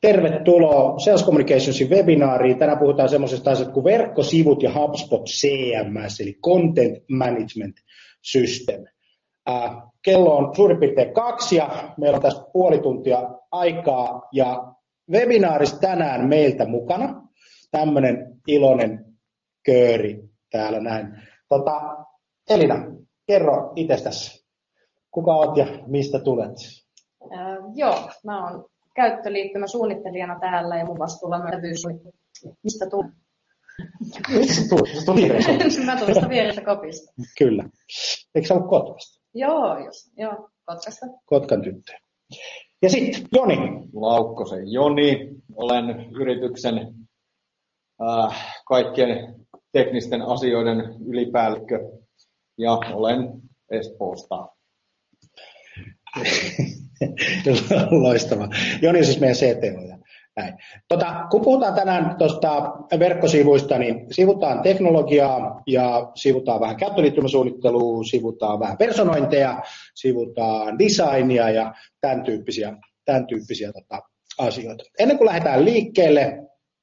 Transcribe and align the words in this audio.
Tervetuloa 0.00 0.98
Sales 0.98 1.24
Communicationsin 1.24 1.90
webinaariin. 1.90 2.58
Tänään 2.58 2.78
puhutaan 2.78 3.08
semmoisesta 3.08 3.50
asiasta 3.50 3.74
kuin 3.74 3.84
verkkosivut 3.84 4.62
ja 4.62 4.72
HubSpot 4.74 5.24
CMS, 5.24 6.20
eli 6.20 6.38
Content 6.44 7.04
Management 7.10 7.76
System. 8.22 8.84
Kello 10.02 10.36
on 10.36 10.56
suurin 10.56 10.80
piirtein 10.80 11.14
kaksi 11.14 11.56
ja 11.56 11.94
meillä 11.96 12.16
on 12.16 12.22
tässä 12.22 12.44
puoli 12.52 12.78
tuntia 12.78 13.30
aikaa 13.50 14.28
ja 14.32 14.72
webinaarissa 15.10 15.80
tänään 15.80 16.28
meiltä 16.28 16.66
mukana 16.66 17.22
tämmöinen 17.70 18.40
iloinen 18.46 19.04
kööri 19.64 20.20
täällä 20.50 20.80
näin. 20.80 21.06
Tota, 21.48 21.80
Elina, 22.50 22.76
kerro 23.26 23.72
itsestäsi. 23.76 24.46
Kuka 25.10 25.34
olet 25.34 25.56
ja 25.56 25.66
mistä 25.86 26.18
tulet? 26.18 26.54
Äh, 27.32 27.56
joo, 27.74 28.10
mä 28.24 28.50
oon 28.50 28.64
käyttöliittymäsuunnittelijana 28.98 30.40
täällä 30.40 30.76
ja 30.76 30.84
mun 30.84 30.98
vastuulla 30.98 31.36
on 31.36 31.50
levyyssuunnittelu. 31.50 32.14
Mistä 32.62 32.86
tulee? 32.90 33.10
Mistä 34.28 34.62
tulee? 35.06 35.38
Mä 35.86 35.96
tulen 35.96 36.14
sitä 36.14 36.28
vierestä 36.28 36.64
kopista. 36.64 37.12
Kyllä. 37.38 37.64
Eikö 38.34 38.48
sä 38.48 38.54
ollut 38.54 38.70
Kotkasta? 38.70 39.20
Joo, 39.34 39.84
just, 39.84 40.12
joo, 40.16 40.48
Kotkasta. 40.64 41.06
Kotkan 41.26 41.62
tyttö. 41.62 41.92
Ja 42.82 42.90
sitten 42.90 43.22
Joni. 43.34 43.56
Laukkosen 43.92 44.72
Joni. 44.72 45.28
Olen 45.54 46.08
yrityksen 46.20 46.94
äh, 48.02 48.56
kaikkien 48.66 49.34
teknisten 49.72 50.22
asioiden 50.22 50.94
ylipäällikkö 51.06 51.78
ja 52.58 52.72
olen 52.72 53.42
Espoosta. 53.70 54.48
Loistava. 58.02 58.48
Joni 58.82 59.04
siis 59.04 59.20
meidän 59.20 59.36
CTO. 59.36 59.98
Näin. 60.36 60.54
Tota, 60.88 61.26
kun 61.30 61.40
puhutaan 61.40 61.74
tänään 61.74 62.16
tuosta 62.18 62.72
verkkosivuista, 62.98 63.78
niin 63.78 64.06
sivutaan 64.10 64.62
teknologiaa 64.62 65.62
ja 65.66 66.10
sivutaan 66.14 66.60
vähän 66.60 66.76
käyttöliittymäsuunnittelua, 66.76 68.04
sivutaan 68.04 68.60
vähän 68.60 68.78
personointeja, 68.78 69.62
sivutaan 69.94 70.78
designia 70.78 71.50
ja 71.50 71.74
tämän 72.00 72.24
tyyppisiä, 72.24 72.76
tämän 73.04 73.26
tyyppisiä 73.26 73.72
tota, 73.72 74.02
asioita. 74.38 74.84
Ennen 74.98 75.18
kuin 75.18 75.26
lähdetään 75.26 75.64
liikkeelle, 75.64 76.38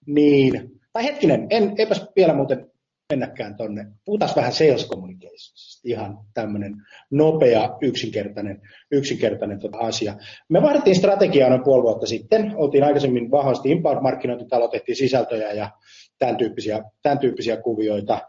niin, 0.08 0.72
tai 0.94 1.04
hetkinen, 1.04 1.48
en, 1.50 1.74
eipäs 1.78 2.06
vielä 2.16 2.34
muuten 2.34 2.65
mennäkään 3.16 3.56
tonne. 3.56 3.86
Puhutaan 4.06 4.32
vähän 4.36 4.54
sales 4.54 4.88
communications, 4.88 5.82
ihan 5.86 6.18
tämmöinen 6.34 6.76
nopea, 7.12 7.78
yksinkertainen, 7.82 8.62
yksinkertainen 8.92 9.60
tota 9.60 9.78
asia. 9.78 10.16
Me 10.50 10.62
vaihdettiin 10.62 10.96
strategiaa 10.96 11.50
noin 11.50 11.64
puoli 11.64 11.84
vuotta 11.84 12.06
sitten. 12.06 12.54
Oltiin 12.56 12.84
aikaisemmin 12.84 13.32
vahvasti 13.32 13.70
inbound-markkinointitalo, 13.70 14.68
tehtiin 14.68 14.96
sisältöjä 14.96 15.52
ja 15.52 15.70
tämän 16.20 16.38
tyyppisiä, 16.38 16.84
tämän 17.02 17.20
tyyppisiä 17.20 17.58
kuvioita. 17.58 18.20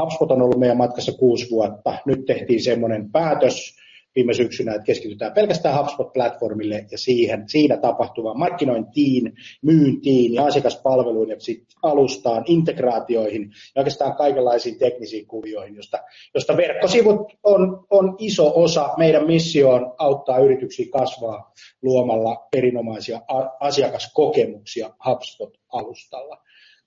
HubSpot 0.00 0.30
on 0.30 0.42
ollut 0.42 0.58
meidän 0.58 0.76
matkassa 0.76 1.12
kuusi 1.12 1.50
vuotta. 1.50 1.98
Nyt 2.06 2.24
tehtiin 2.26 2.62
semmoinen 2.62 3.12
päätös, 3.12 3.76
viime 4.18 4.34
syksynä, 4.34 4.74
että 4.74 4.84
keskitytään 4.84 5.32
pelkästään 5.32 5.74
HubSpot-platformille 5.74 6.86
ja 6.90 6.98
siihen, 6.98 7.48
siinä 7.48 7.76
tapahtuvaan 7.76 8.38
markkinointiin, 8.38 9.32
myyntiin 9.62 10.34
ja 10.34 10.44
asiakaspalveluun 10.44 11.28
ja 11.28 11.40
sit 11.40 11.64
alustaan, 11.82 12.44
integraatioihin 12.46 13.42
ja 13.74 13.80
oikeastaan 13.80 14.16
kaikenlaisiin 14.16 14.78
teknisiin 14.78 15.26
kuvioihin, 15.26 15.76
josta, 15.76 15.98
josta 16.34 16.56
verkkosivut 16.56 17.32
on, 17.42 17.86
on 17.90 18.14
iso 18.18 18.52
osa. 18.54 18.94
Meidän 18.96 19.26
missio 19.26 19.70
on 19.70 19.94
auttaa 19.98 20.38
yrityksiä 20.38 20.86
kasvaa 20.92 21.52
luomalla 21.82 22.48
erinomaisia 22.56 23.20
asiakaskokemuksia 23.60 24.90
HubSpot-alustalla. 25.06 26.42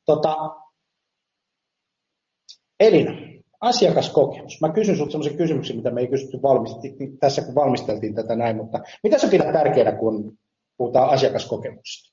Tota, 0.06 0.36
Elina, 2.80 3.41
asiakaskokemus. 3.62 4.62
Mä 4.62 4.70
kysyn 4.70 4.96
sinulta 4.96 5.12
sellaisen 5.12 5.38
kysymyksen, 5.38 5.76
mitä 5.76 5.92
me 5.92 6.02
ei 6.02 6.08
kysytty 6.08 6.42
valmisti, 6.42 6.96
tässä 7.20 7.42
kun 7.42 7.56
valmisteltiin 7.56 8.16
tätä 8.16 8.36
näin, 8.36 8.56
mutta 8.56 8.80
mitä 9.04 9.18
sä 9.18 9.28
pidät 9.28 9.54
tärkeänä, 9.54 9.92
kun 9.92 10.38
puhutaan 10.78 11.10
asiakaskokemuksesta? 11.10 12.12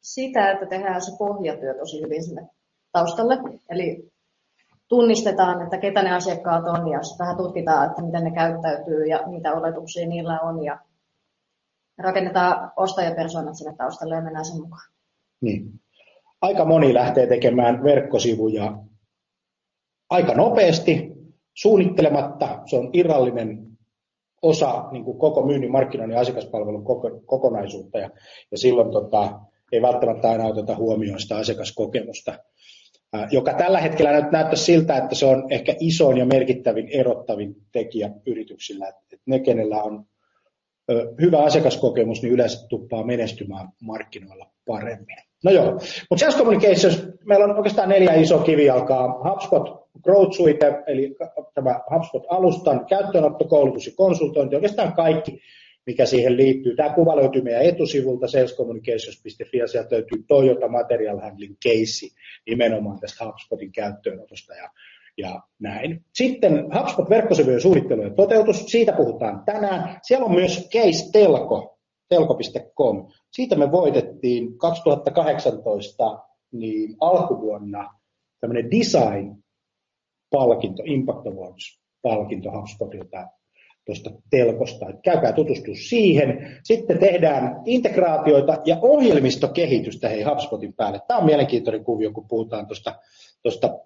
Sitä, 0.00 0.50
että 0.50 0.66
tehdään 0.66 1.02
se 1.02 1.12
pohjatyö 1.18 1.74
tosi 1.74 2.02
hyvin 2.02 2.24
sinne 2.24 2.46
taustalle. 2.92 3.38
Eli 3.70 4.10
tunnistetaan, 4.88 5.62
että 5.62 5.78
ketä 5.78 6.02
ne 6.02 6.12
asiakkaat 6.14 6.64
on 6.68 6.88
ja 6.88 7.00
vähän 7.18 7.36
tutkitaan, 7.36 7.90
että 7.90 8.02
miten 8.02 8.24
ne 8.24 8.30
käyttäytyy 8.30 9.06
ja 9.06 9.22
mitä 9.26 9.52
oletuksia 9.52 10.08
niillä 10.08 10.40
on 10.40 10.64
ja 10.64 10.78
rakennetaan 11.98 12.72
ostajapersoonat 12.76 13.54
sinne 13.54 13.74
taustalle 13.76 14.14
ja 14.14 14.22
mennään 14.22 14.44
sen 14.44 14.60
mukaan. 14.60 14.90
Niin. 15.40 15.80
Aika 16.42 16.64
moni 16.64 16.94
lähtee 16.94 17.26
tekemään 17.26 17.84
verkkosivuja 17.84 18.78
aika 20.10 20.34
nopeasti, 20.34 21.12
suunnittelematta. 21.54 22.58
Se 22.66 22.76
on 22.76 22.90
irrallinen 22.92 23.66
osa 24.42 24.84
niin 24.92 25.04
kuin 25.04 25.18
koko 25.18 25.46
myynnin, 25.46 25.70
markkinoinnin 25.70 26.14
ja 26.14 26.20
asiakaspalvelun 26.20 26.84
kokonaisuutta 27.26 27.98
ja, 27.98 28.10
ja 28.50 28.58
silloin 28.58 28.90
tota, 28.90 29.40
ei 29.72 29.82
välttämättä 29.82 30.30
aina 30.30 30.46
oteta 30.46 30.76
huomioon 30.76 31.20
sitä 31.20 31.36
asiakaskokemusta, 31.36 32.38
joka 33.30 33.54
tällä 33.54 33.80
hetkellä 33.80 34.20
nyt 34.20 34.32
näyttää 34.32 34.56
siltä, 34.56 34.96
että 34.96 35.14
se 35.14 35.26
on 35.26 35.52
ehkä 35.52 35.74
isoin 35.80 36.16
ja 36.16 36.26
merkittävin 36.26 36.88
erottavin 36.88 37.56
tekijä 37.72 38.10
yrityksillä. 38.26 38.88
Että 38.88 39.16
ne, 39.26 39.38
kenellä 39.38 39.82
on 39.82 40.04
hyvä 41.20 41.38
asiakaskokemus, 41.38 42.22
niin 42.22 42.32
yleensä 42.32 42.68
tuppaa 42.68 43.06
menestymään 43.06 43.68
markkinoilla 43.82 44.46
paremmin. 44.66 45.16
No 45.44 45.50
joo, 45.50 45.72
mutta 46.10 46.18
Sales 46.18 46.36
Communications, 46.36 47.06
meillä 47.24 47.44
on 47.44 47.56
oikeastaan 47.56 47.88
neljä 47.88 48.14
isoa 48.14 48.42
kivijalkaa. 48.42 49.30
HubSpot 49.30 49.79
Growth 50.02 50.36
Suite, 50.36 50.82
eli 50.86 51.16
tämä 51.54 51.80
HubSpot-alustan 51.90 52.86
käyttöönotto, 52.86 53.44
koulutus 53.44 53.86
ja 53.86 53.92
konsultointi, 53.96 54.54
oikeastaan 54.54 54.92
kaikki, 54.92 55.40
mikä 55.86 56.06
siihen 56.06 56.36
liittyy. 56.36 56.76
Tämä 56.76 56.94
kuva 56.94 57.16
löytyy 57.16 57.42
meidän 57.42 57.62
etusivulta 57.62 58.28
salescommunications.fi 58.28 59.58
ja 59.58 59.66
sieltä 59.66 59.94
löytyy 59.94 60.24
Toyota 60.28 60.68
Material 60.68 61.20
Handling 61.20 61.54
Case 61.66 62.06
nimenomaan 62.46 63.00
tästä 63.00 63.24
HubSpotin 63.24 63.72
käyttöönotosta 63.72 64.54
ja, 64.54 64.70
ja 65.18 65.40
näin. 65.58 66.04
Sitten 66.14 66.52
HubSpot-verkkosivujen 66.52 67.60
suunnittelu 67.60 68.02
ja 68.02 68.10
toteutus, 68.10 68.66
siitä 68.66 68.92
puhutaan 68.92 69.42
tänään. 69.44 69.98
Siellä 70.02 70.26
on 70.26 70.34
myös 70.34 70.68
Case 70.72 71.12
Telko, 71.12 71.78
telko.com. 72.08 73.06
Siitä 73.30 73.56
me 73.56 73.72
voitettiin 73.72 74.58
2018 74.58 76.18
niin 76.52 76.96
alkuvuonna 77.00 77.94
tämmöinen 78.40 78.70
design 78.70 79.36
palkinto 80.30 80.82
Impact 80.86 81.26
Awards 81.26 81.80
palkinto 82.02 82.50
HubSpotilta 82.50 83.28
tuosta 83.84 84.10
telkosta. 84.30 84.88
Et 84.88 84.96
käykää 85.04 85.32
tutustua 85.32 85.74
siihen. 85.74 86.60
Sitten 86.64 86.98
tehdään 86.98 87.62
integraatioita 87.64 88.58
ja 88.64 88.78
ohjelmistokehitystä 88.82 90.08
hei 90.08 90.22
HubSpotin 90.22 90.74
päälle. 90.74 91.00
Tämä 91.08 91.18
on 91.18 91.26
mielenkiintoinen 91.26 91.84
kuvio, 91.84 92.12
kun 92.12 92.28
puhutaan 92.28 92.66
tuosta, 92.66 92.94
tuosta 93.42 93.78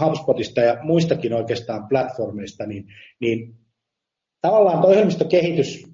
HubSpotista 0.00 0.60
ja 0.60 0.78
muistakin 0.82 1.32
oikeastaan 1.32 1.88
platformeista, 1.88 2.66
niin, 2.66 2.84
niin 3.20 3.54
tavallaan 4.40 4.80
tuo 4.80 4.90
ohjelmistokehitys 4.90 5.86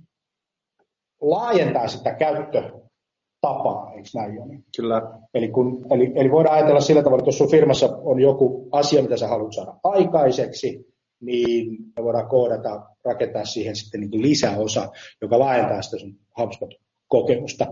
laajentaa 1.20 1.88
sitä 1.88 2.14
käyttötapaa, 2.14 3.89
eikö 4.00 4.08
näin 4.14 4.34
Joni? 4.34 4.64
Kyllä. 4.76 5.02
Eli, 5.34 5.48
kun, 5.48 5.86
eli, 5.90 6.12
eli 6.14 6.30
voidaan 6.30 6.56
ajatella 6.56 6.80
sillä 6.80 7.02
tavalla, 7.02 7.20
että 7.20 7.28
jos 7.28 7.38
sun 7.38 7.50
firmassa 7.50 7.86
on 8.02 8.20
joku 8.20 8.68
asia, 8.72 9.02
mitä 9.02 9.16
sä 9.16 9.28
haluat 9.28 9.52
saada 9.52 9.74
aikaiseksi, 9.84 10.86
niin 11.20 11.76
me 11.96 12.04
voidaan 12.04 12.28
koodata, 12.28 12.82
rakentaa 13.04 13.44
siihen 13.44 13.76
sitten 13.76 14.00
niin 14.00 14.22
lisäosa, 14.22 14.88
joka 15.22 15.38
laajentaa 15.38 15.82
sitä 15.82 15.98
sun 15.98 16.16
HubSpot-kokemusta. 16.38 17.66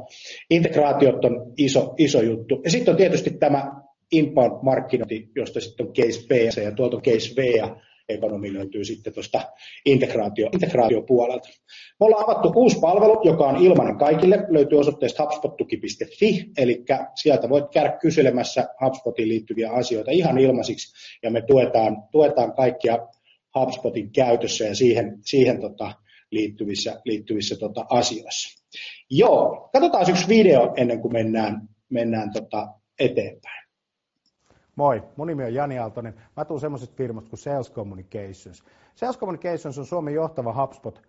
Integraatiot 0.51 1.25
on 1.25 1.53
iso, 1.57 1.95
iso 1.99 2.23
juttu. 2.23 2.61
Ja 2.65 2.71
sitten 2.71 2.93
on 2.93 2.99
tietysti 2.99 3.31
tämä 3.31 3.73
inbound-markkinointi, 4.13 5.31
josta 5.37 5.61
sitten 5.61 5.87
on 5.87 5.93
case 5.93 6.27
B 6.29 6.31
ja 6.65 6.73
tuolta 6.73 6.97
case 6.97 7.35
V 7.37 7.57
ja 7.57 7.77
ekonomi 8.09 8.53
löytyy 8.53 8.85
sitten 8.85 9.13
tuosta 9.13 9.41
integraatio, 9.87 10.49
integraatiopuolelta. 10.53 11.49
Me 12.01 12.07
ollaan 12.07 12.25
avattu 12.25 12.53
uusi 12.57 12.79
palvelu, 12.81 13.21
joka 13.25 13.47
on 13.47 13.65
ilmainen 13.65 13.99
kaikille. 13.99 14.47
Löytyy 14.49 14.79
osoitteesta 14.79 15.23
hubspottuki.fi, 15.23 16.45
eli 16.59 16.85
sieltä 17.15 17.49
voit 17.49 17.65
käydä 17.73 17.99
kyselemässä 18.01 18.69
HubSpotiin 18.85 19.29
liittyviä 19.29 19.71
asioita 19.71 20.11
ihan 20.11 20.39
ilmaisiksi, 20.39 20.95
ja 21.23 21.31
me 21.31 21.43
tuetaan, 21.43 22.03
tuetaan 22.11 22.53
kaikkia 22.53 22.99
HubSpotin 23.59 24.13
käytössä 24.13 24.65
ja 24.65 24.75
siihen, 24.75 25.19
siihen 25.25 25.61
tota, 25.61 25.95
liittyvissä, 26.31 27.01
liittyvissä 27.05 27.57
tota, 27.57 27.87
asioissa. 27.91 28.65
Joo, 29.11 29.69
katsotaan 29.73 30.11
yksi 30.11 30.29
video 30.29 30.73
ennen 30.77 31.01
kuin 31.01 31.13
mennään, 31.13 31.69
mennään 31.91 32.33
tota, 32.33 32.69
eteenpäin. 32.99 33.68
Moi, 34.79 35.03
mun 35.17 35.27
nimi 35.27 35.45
on 35.45 35.55
Jani 35.55 35.79
Aaltonen. 35.79 36.15
Mä 36.37 36.45
tuun 36.45 36.61
semmoisesta 36.61 36.97
firmasta 36.97 37.31
kuin 37.31 37.39
Sales 37.39 37.73
Communications. 37.73 38.65
Sales 38.95 39.19
Communications 39.19 39.79
on 39.79 39.87
Suomen 39.87 40.15
johtava 40.15 40.53
HubSpot 40.53 41.03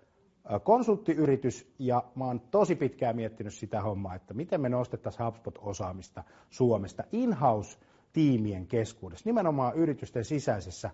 konsulttiyritys 0.64 1.74
ja 1.80 2.04
mä 2.16 2.26
oon 2.26 2.40
tosi 2.40 2.76
pitkään 2.76 3.16
miettinyt 3.16 3.54
sitä 3.54 3.82
hommaa, 3.82 4.16
että 4.16 4.34
miten 4.34 4.62
me 4.62 4.70
nostettaisiin 4.70 5.26
HubSpot-osaamista 5.26 6.24
Suomesta 6.50 7.04
in-house-tiimien 7.12 8.68
keskuudessa, 8.68 9.30
nimenomaan 9.30 9.76
yritysten 9.76 10.26
sisäisessä 10.26 10.90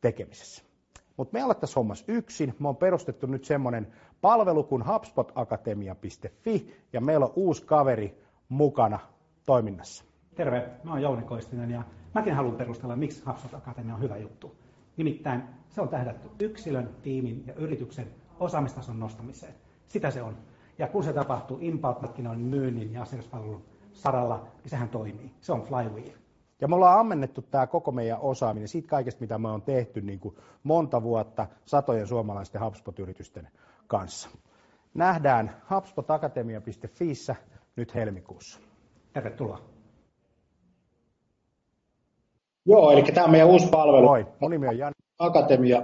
tekemisessä. 0.00 0.62
Mutta 1.16 1.32
me 1.32 1.42
alettaisiin 1.42 1.76
hommassa 1.76 2.04
yksin. 2.08 2.54
Me 2.58 2.68
on 2.68 2.76
perustettu 2.76 3.26
nyt 3.26 3.44
semmoinen 3.44 3.92
palvelu 4.20 4.64
kuin 4.64 4.86
hubspotakatemia.fi 4.86 6.74
ja 6.92 7.00
meillä 7.00 7.26
on 7.26 7.32
uusi 7.36 7.64
kaveri 7.64 8.22
mukana 8.48 8.98
toiminnassa. 9.46 10.09
Terve, 10.40 10.68
mä 10.84 10.90
oon 10.90 11.02
Jouni 11.02 11.22
Koistinen 11.22 11.70
ja 11.70 11.82
mäkin 12.14 12.34
haluan 12.34 12.56
perustella, 12.56 12.96
miksi 12.96 13.22
HubSpot 13.26 13.54
Akatemia 13.54 13.94
on 13.94 14.00
hyvä 14.00 14.16
juttu. 14.16 14.56
Nimittäin 14.96 15.42
se 15.68 15.80
on 15.80 15.88
tähdätty 15.88 16.28
yksilön, 16.44 16.90
tiimin 17.02 17.44
ja 17.46 17.54
yrityksen 17.54 18.06
osaamistason 18.38 19.00
nostamiseen. 19.00 19.54
Sitä 19.88 20.10
se 20.10 20.22
on. 20.22 20.36
Ja 20.78 20.86
kun 20.86 21.04
se 21.04 21.12
tapahtuu 21.12 21.58
inbound-markkinoinnin, 21.60 22.46
myynnin 22.46 22.92
ja 22.92 23.02
asiakaspalvelun 23.02 23.62
saralla, 23.92 24.46
niin 24.62 24.70
sehän 24.70 24.88
toimii. 24.88 25.34
Se 25.40 25.52
on 25.52 25.62
flywheel. 25.62 26.16
Ja 26.60 26.68
me 26.68 26.74
ollaan 26.74 27.00
ammennettu 27.00 27.42
tämä 27.42 27.66
koko 27.66 27.92
meidän 27.92 28.20
osaaminen 28.20 28.68
siitä 28.68 28.88
kaikesta, 28.88 29.20
mitä 29.20 29.38
me 29.38 29.48
on 29.48 29.62
tehty 29.62 30.00
niin 30.00 30.20
kuin 30.20 30.36
monta 30.62 31.02
vuotta 31.02 31.46
satojen 31.64 32.06
suomalaisten 32.06 32.60
HubSpot-yritysten 32.60 33.48
kanssa. 33.86 34.28
Nähdään 34.94 35.56
hubspotakatemia.fiissä 35.70 37.36
nyt 37.76 37.94
helmikuussa. 37.94 38.60
Tervetuloa. 39.12 39.79
Joo, 42.66 42.90
eli 42.90 43.02
tämä 43.02 43.24
on 43.24 43.30
meidän 43.30 43.48
uusi 43.48 43.68
palvelu. 43.68 44.06
Moi, 44.06 44.26
mun 44.40 44.50
nimi 44.50 44.68
on 44.68 44.78
Jan. 44.78 44.92
Akatemia. 45.18 45.82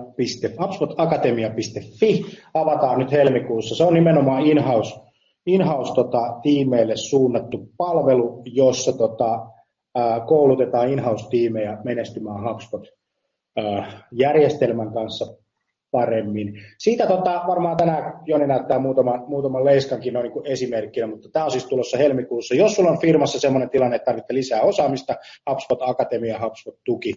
HubSpot-akatemia.fi 0.61 2.25
avataan 2.55 2.99
nyt 2.99 3.12
helmikuussa. 3.12 3.75
Se 3.75 3.84
on 3.84 3.94
nimenomaan 3.94 4.43
in-house, 4.43 5.00
in-house 5.46 5.94
tota, 5.94 6.38
tiimeille 6.43 6.96
suunnattu 6.96 7.69
palvelu, 7.76 8.43
jossa 8.44 8.93
tota, 8.93 9.46
koulutetaan 10.26 10.93
in-house-tiimejä 10.93 11.78
menestymään 11.84 12.44
HubSpot-järjestelmän 12.44 14.93
kanssa 14.93 15.45
paremmin. 15.90 16.52
Siitä 16.78 17.06
tota, 17.06 17.42
varmaan 17.46 17.76
tänään 17.76 18.20
Joni 18.26 18.46
näyttää 18.46 18.78
muutaman, 18.78 19.24
muutaman 19.28 19.64
leiskankin 19.64 20.12
noin 20.12 20.32
niin 20.32 20.46
esimerkkinä, 20.46 21.06
mutta 21.06 21.28
tämä 21.32 21.44
on 21.44 21.50
siis 21.50 21.66
tulossa 21.66 21.98
helmikuussa. 21.98 22.54
Jos 22.54 22.74
sulla 22.74 22.90
on 22.90 23.00
firmassa 23.00 23.40
sellainen 23.40 23.70
tilanne, 23.70 23.96
että 23.96 24.04
tarvitsee 24.04 24.34
lisää 24.34 24.60
osaamista, 24.60 25.14
HubSpot 25.50 25.78
Akatemia, 25.82 26.38
HubSpot 26.38 26.74
Tuki 26.84 27.14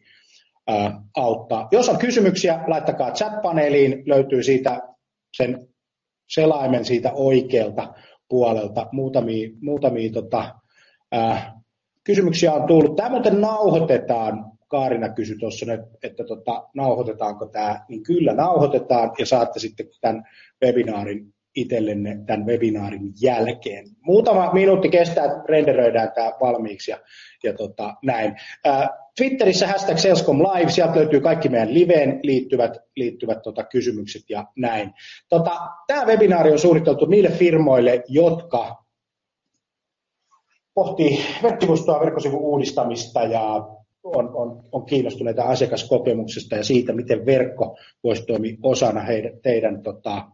ää, 0.68 1.02
auttaa. 1.18 1.68
Jos 1.72 1.90
on 1.90 1.98
kysymyksiä, 1.98 2.60
laittakaa 2.68 3.12
chat-paneeliin, 3.12 4.04
löytyy 4.06 4.44
siitä 4.44 4.82
sen 5.38 5.68
selaimen 6.30 6.86
siitä 6.86 7.12
oikealta 7.14 7.94
puolelta 8.30 8.88
muutamia, 8.92 9.50
muutamia 9.62 10.12
tota, 10.12 10.56
ää, 11.12 11.60
kysymyksiä 12.04 12.54
on 12.54 12.68
tullut. 12.68 12.96
Tämä 12.96 13.10
muuten 13.10 13.42
nauhoitetaan. 13.42 14.52
Kaarina 14.70 15.10
kysyi 15.10 15.38
tuossa, 15.38 15.74
että, 15.74 15.88
että 16.04 16.24
tota, 16.24 16.68
nauhoitetaanko 16.74 17.46
tämä, 17.46 17.86
niin 17.90 18.04
kyllä 18.04 18.34
nauhoitetaan 18.34 19.12
ja 19.20 19.26
saatte 19.26 19.60
sitten 19.60 19.86
tämän 20.02 20.24
webinaarin 20.66 21.34
itsellenne 21.56 22.20
tämän 22.26 22.46
webinaarin 22.46 23.14
jälkeen. 23.22 23.86
Muutama 24.02 24.54
minuutti 24.54 24.90
kestää, 24.90 25.26
että 25.26 25.44
renderöidään 25.50 26.12
tämä 26.16 26.32
valmiiksi 26.42 26.92
ja, 26.92 26.98
ja 27.44 27.54
tota, 27.54 27.94
näin. 28.04 28.36
Ää, 28.66 28.90
Twitterissä 29.18 29.68
hashtag 29.68 29.98
Salescom 29.98 30.40
Live, 30.40 30.72
sieltä 30.72 30.96
löytyy 30.96 31.22
kaikki 31.22 31.50
meidän 31.50 31.74
liveen 31.74 32.20
liittyvät, 32.24 32.78
liittyvät 32.96 33.42
tota, 33.42 33.64
kysymykset 33.64 34.22
ja 34.30 34.46
näin. 34.58 34.92
Tota, 35.30 35.52
tämä 35.88 36.06
webinaari 36.06 36.52
on 36.52 36.60
suunniteltu 36.60 37.06
niille 37.06 37.30
firmoille, 37.30 38.04
jotka 38.08 38.84
pohtii 40.74 41.20
verkkosivustoa, 41.44 42.00
verkkosivun 42.00 42.42
uudistamista 42.42 43.24
ja 43.24 43.68
on, 44.04 44.36
on, 44.36 44.64
on 44.72 44.86
kiinnostuneita 44.86 45.44
asiakaskokemuksesta 45.44 46.56
ja 46.56 46.64
siitä, 46.64 46.94
miten 46.94 47.26
verkko 47.26 47.78
voisi 48.04 48.26
toimia 48.26 48.58
osana 48.64 49.02
heidän, 49.02 49.32
teidän 49.44 49.84
tota, 49.84 50.26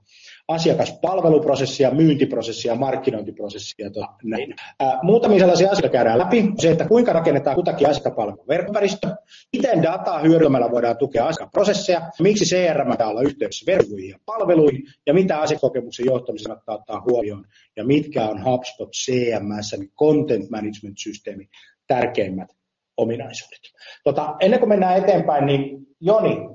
asiakaspalveluprosessia, 0.48 1.92
myyntiprosessia, 1.92 2.76
markkinointiprosessia. 2.76 3.92
Tota, 3.92 4.08
näin. 4.24 4.56
Ää, 4.80 5.00
muutamia 5.04 5.40
sellaisia 5.40 5.72
asioita 5.72 5.90
käydään 5.90 6.20
läpi. 6.20 6.52
Se, 6.60 6.72
että 6.72 6.88
kuinka 6.88 7.14
rakennetaan 7.14 7.56
kutakin 7.56 7.90
asiakaspalvelun 7.90 8.48
verkkopäristö, 8.48 9.08
miten 9.54 9.84
dataa 9.84 10.20
hyödyntämällä 10.20 10.72
voidaan 10.72 10.98
tukea 10.98 11.28
asiakasprosesseja, 11.28 12.12
miksi 12.20 12.46
CRM 12.46 12.92
pitää 12.92 13.08
olla 13.08 13.22
yhteydessä 13.22 13.72
verkkoihin 13.72 14.10
ja 14.10 14.18
palveluihin, 14.26 14.84
ja 15.06 15.14
mitä 15.14 15.40
asiakokemuksen 15.40 16.06
johtamisen 16.06 16.48
kannattaa 16.48 16.76
ottaa 16.76 17.04
huomioon, 17.10 17.46
ja 17.76 17.86
mitkä 17.86 18.30
on 18.30 18.44
HubSpot 18.44 18.90
CMS, 18.92 19.76
Content 20.00 20.50
Management 20.50 20.98
Systeemi, 20.98 21.50
tärkeimmät 21.88 22.50
ominaisuudet. 22.98 23.62
Tota, 24.04 24.36
ennen 24.40 24.60
kuin 24.60 24.70
mennään 24.70 24.98
eteenpäin, 24.98 25.46
niin 25.46 25.88
Joni, 26.02 26.50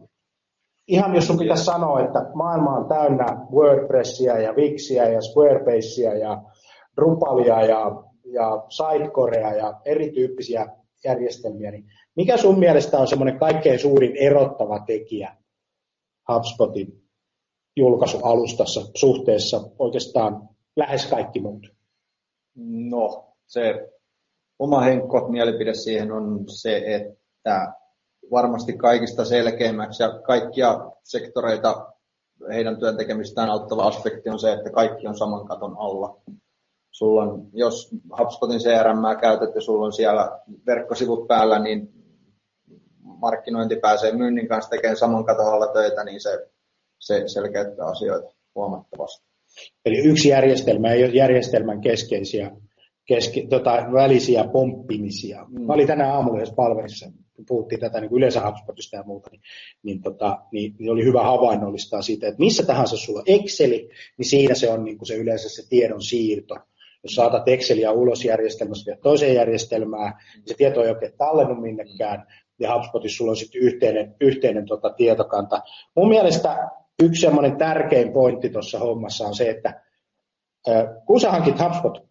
ihan 0.89 1.15
jos 1.15 1.27
sun 1.27 1.39
pitäisi 1.39 1.65
sanoa, 1.65 2.01
että 2.01 2.19
maailma 2.35 2.77
on 2.77 2.89
täynnä 2.89 3.27
WordPressia 3.53 4.41
ja 4.41 4.53
Wixia 4.53 5.09
ja 5.09 5.21
Squarebasea 5.21 6.15
ja 6.15 6.43
Drupalia 6.97 7.63
ja, 7.63 8.03
ja 8.33 8.65
Sitecorea 8.69 9.55
ja 9.55 9.81
erityyppisiä 9.85 10.67
järjestelmiä, 11.05 11.71
niin 11.71 11.85
mikä 12.17 12.37
sun 12.37 12.59
mielestä 12.59 12.99
on 12.99 13.07
semmoinen 13.07 13.39
kaikkein 13.39 13.79
suurin 13.79 14.17
erottava 14.17 14.79
tekijä 14.87 15.37
HubSpotin 16.33 17.03
julkaisualustassa 17.77 18.81
suhteessa 18.95 19.61
oikeastaan 19.79 20.49
lähes 20.77 21.07
kaikki 21.07 21.41
muut? 21.41 21.67
No, 22.65 23.35
se 23.47 23.91
oma 24.61 24.81
henkko 24.81 25.29
mielipide 25.29 25.75
siihen 25.75 26.13
on 26.13 26.45
se, 26.49 26.83
että 26.87 27.73
varmasti 28.31 28.73
kaikista 28.73 29.25
selkeimmäksi 29.25 30.03
ja 30.03 30.21
kaikkia 30.27 30.91
sektoreita 31.03 31.93
heidän 32.53 32.79
työn 32.79 32.97
tekemistään 32.97 33.51
auttava 33.51 33.83
aspekti 33.83 34.31
on 34.31 34.39
se, 34.39 34.53
että 34.53 34.71
kaikki 34.71 35.07
on 35.07 35.19
saman 35.19 35.47
katon 35.47 35.77
alla. 35.79 36.21
Sulla 36.91 37.23
on, 37.23 37.49
jos 37.53 37.91
HubSpotin 38.19 38.59
CRM 38.59 39.21
käytät 39.21 39.55
ja 39.55 39.61
sulla 39.61 39.87
on 39.87 39.93
siellä 39.93 40.41
verkkosivut 40.67 41.29
päällä, 41.29 41.59
niin 41.59 41.93
markkinointi 43.03 43.77
pääsee 43.77 44.13
myynnin 44.13 44.49
kanssa 44.49 44.71
tekemään 44.71 44.97
saman 44.97 45.25
katon 45.25 45.53
alla 45.53 45.67
töitä, 45.67 46.05
niin 46.05 46.21
se, 46.21 46.47
se 46.99 47.23
selkeyttää 47.27 47.87
asioita 47.87 48.35
huomattavasti. 48.55 49.27
Eli 49.85 49.99
yksi 49.99 50.29
järjestelmä 50.29 50.93
ei 50.93 51.05
ole 51.05 51.13
järjestelmän 51.13 51.81
keskeisiä 51.81 52.51
keski, 53.15 53.47
tota, 53.47 53.87
välisiä 53.93 54.45
pomppimisia. 54.53 55.47
Mm. 55.49 55.63
Mä 55.67 55.73
olin 55.73 55.87
tänään 55.87 56.11
aamulla 56.11 56.37
yhdessä 56.37 56.55
palvelissa, 56.55 57.13
kun 57.35 57.45
puhuttiin 57.49 57.81
tätä 57.81 58.01
niin 58.01 58.13
yleensä 58.13 58.47
HubSpotista 58.47 58.97
ja 58.97 59.03
muuta, 59.03 59.31
niin, 59.31 59.41
niin, 59.83 60.03
tota, 60.03 60.39
niin, 60.53 60.75
niin, 60.79 60.93
oli 60.93 61.05
hyvä 61.05 61.23
havainnollistaa 61.23 62.03
siitä, 62.03 62.29
että 62.29 62.39
missä 62.39 62.67
tahansa 62.67 62.97
sulla 62.97 63.19
on 63.19 63.25
Exceli, 63.27 63.89
niin 64.19 64.27
siinä 64.27 64.55
se 64.55 64.71
on 64.71 64.85
niin 64.85 64.99
kuin 64.99 65.07
se 65.07 65.15
yleensä 65.15 65.49
se 65.49 65.69
tiedon 65.69 66.03
siirto. 66.03 66.55
Jos 67.03 67.15
saatat 67.15 67.49
Excelia 67.49 67.93
ulos 67.93 68.25
järjestelmästä 68.25 68.91
ja 68.91 68.97
toiseen 69.03 69.35
järjestelmään, 69.35 70.15
niin 70.35 70.45
se 70.47 70.55
tieto 70.55 70.85
ei 70.85 70.91
oikein 70.91 71.13
tallennu 71.19 71.55
minnekään, 71.55 72.27
ja 72.59 72.75
HubSpotissa 72.75 73.17
sulla 73.17 73.31
on 73.31 73.37
sitten 73.37 73.63
yhteinen, 73.63 74.15
yhteinen 74.21 74.67
tota, 74.67 74.91
tietokanta. 74.91 75.63
Mun 75.97 76.09
mielestä 76.09 76.69
yksi 77.03 77.21
semmoinen 77.21 77.57
tärkein 77.57 78.13
pointti 78.13 78.51
tuossa 78.51 78.79
hommassa 78.79 79.27
on 79.27 79.35
se, 79.35 79.51
että 79.51 79.83
kun 81.07 81.21
sä 81.21 81.31
hankit 81.31 81.61
HubSpot 81.61 82.10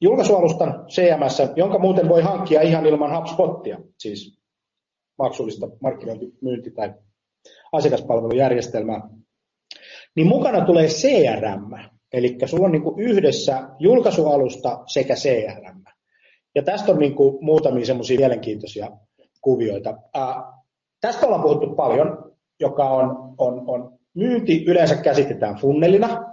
julkaisualustan 0.00 0.84
CMS, 0.88 1.42
jonka 1.56 1.78
muuten 1.78 2.08
voi 2.08 2.22
hankkia 2.22 2.62
ihan 2.62 2.86
ilman 2.86 3.16
HubSpotia, 3.16 3.78
siis 3.98 4.40
maksullista 5.18 5.68
markkinointi, 5.80 6.26
myynti- 6.42 6.70
tai 6.70 6.94
asiakaspalvelujärjestelmää, 7.72 9.00
niin 10.16 10.26
mukana 10.26 10.64
tulee 10.64 10.86
CRM, 10.86 11.72
eli 12.12 12.38
sulla 12.46 12.66
on 12.66 12.72
niin 12.72 12.82
kuin 12.82 13.00
yhdessä 13.00 13.68
julkaisualusta 13.78 14.82
sekä 14.86 15.14
CRM. 15.14 15.82
Ja 16.54 16.62
tästä 16.62 16.92
on 16.92 16.98
niin 16.98 17.14
kuin 17.14 17.44
muutamia 17.44 17.86
semmoisia 17.86 18.18
mielenkiintoisia 18.18 18.90
kuvioita. 19.40 19.94
Ää, 20.14 20.52
tästä 21.00 21.26
ollaan 21.26 21.42
puhuttu 21.42 21.74
paljon, 21.74 22.32
joka 22.60 22.90
on, 22.90 23.34
on, 23.38 23.64
on 23.66 23.98
myynti 24.14 24.64
yleensä 24.64 24.96
käsitetään 24.96 25.56
funnelina, 25.56 26.29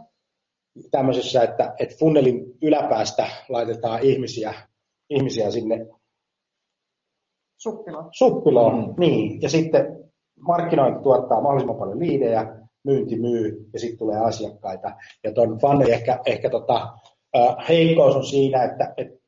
tämmöisessä, 0.92 1.44
että, 1.44 1.76
että 1.80 1.96
funnelin 2.00 2.46
yläpäästä 2.62 3.28
laitetaan 3.50 4.04
ihmisiä, 4.04 4.54
ihmisiä 5.10 5.52
sinne 5.52 5.88
Suppiloon. 7.58 8.10
Suppiloon, 8.12 8.88
mm. 8.88 8.94
niin. 8.98 9.42
Ja 9.42 9.50
sitten 9.50 10.10
markkinointi 10.40 11.04
tuottaa 11.04 11.42
mahdollisimman 11.42 11.80
paljon 11.80 12.00
liidejä, 12.00 12.56
myynti 12.84 13.20
myy 13.20 13.70
ja 13.74 13.80
sitten 13.80 13.98
tulee 13.98 14.20
asiakkaita. 14.20 14.96
Ja 15.24 15.34
tuon 15.34 15.60
funnelin 15.62 15.94
ehkä, 15.94 16.20
ehkä 16.26 16.50
tota, 16.50 16.88
heikkous 17.70 18.16
on 18.16 18.26
siinä, 18.26 18.64
että, 18.64 18.94
että 18.98 19.20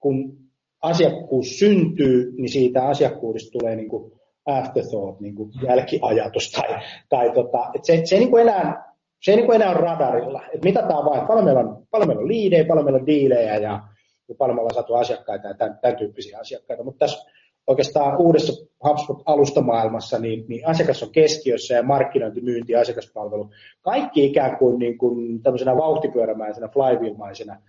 kun 0.00 0.38
asiakkuus 0.82 1.58
syntyy, 1.58 2.32
niin 2.36 2.48
siitä 2.48 2.86
asiakkuudesta 2.86 3.58
tulee 3.58 3.76
niin 3.76 3.88
kuin 3.88 4.12
afterthought, 4.46 5.20
niin 5.20 5.34
kuin 5.34 5.50
jälkiajatus. 5.66 6.52
Tai, 6.52 6.80
tai 7.08 7.30
tota, 7.30 7.70
että 7.74 7.86
se, 7.86 8.00
se 8.04 8.14
ei 8.14 8.20
niin 8.20 8.30
kuin 8.30 8.42
enää 8.48 8.87
se 9.22 9.30
ei 9.30 9.36
niin 9.36 9.46
kuin 9.46 9.56
enää 9.56 9.70
ole 9.70 9.80
radarilla. 9.80 10.42
Et 10.54 10.64
mitataan 10.64 11.04
vain, 11.04 11.26
paljon 11.26 11.44
meillä 11.44 11.60
on, 11.60 11.86
paljon 11.90 12.08
meillä 12.08 12.22
on 12.22 12.28
liidejä, 12.28 12.64
paljon 12.64 12.84
meillä 12.84 13.00
on 13.00 13.06
diilejä 13.06 13.56
ja, 13.56 13.80
ja 14.28 14.34
paljon 14.38 14.56
me 14.56 14.60
ollaan 14.60 14.74
saatu 14.74 14.94
asiakkaita 14.94 15.48
ja 15.48 15.54
tämän, 15.54 15.78
tämän 15.82 15.96
tyyppisiä 15.96 16.38
asiakkaita. 16.38 16.84
Mutta 16.84 16.98
tässä 16.98 17.30
oikeastaan 17.66 18.16
uudessa 18.16 18.66
HubSpot-alustamaailmassa 18.84 20.18
niin, 20.18 20.44
niin 20.48 20.68
asiakas 20.68 21.02
on 21.02 21.12
keskiössä 21.12 21.74
ja 21.74 21.82
markkinointi, 21.82 22.40
myynti 22.40 22.72
ja 22.72 22.80
asiakaspalvelu. 22.80 23.50
Kaikki 23.82 24.24
ikään 24.24 24.56
kuin, 24.56 24.78
niin 24.78 24.98
kuin 24.98 25.42
tämmöisenä 25.42 25.76
vauhtipyörämäisenä, 25.76 26.68
flywheelmaisena 26.68 27.60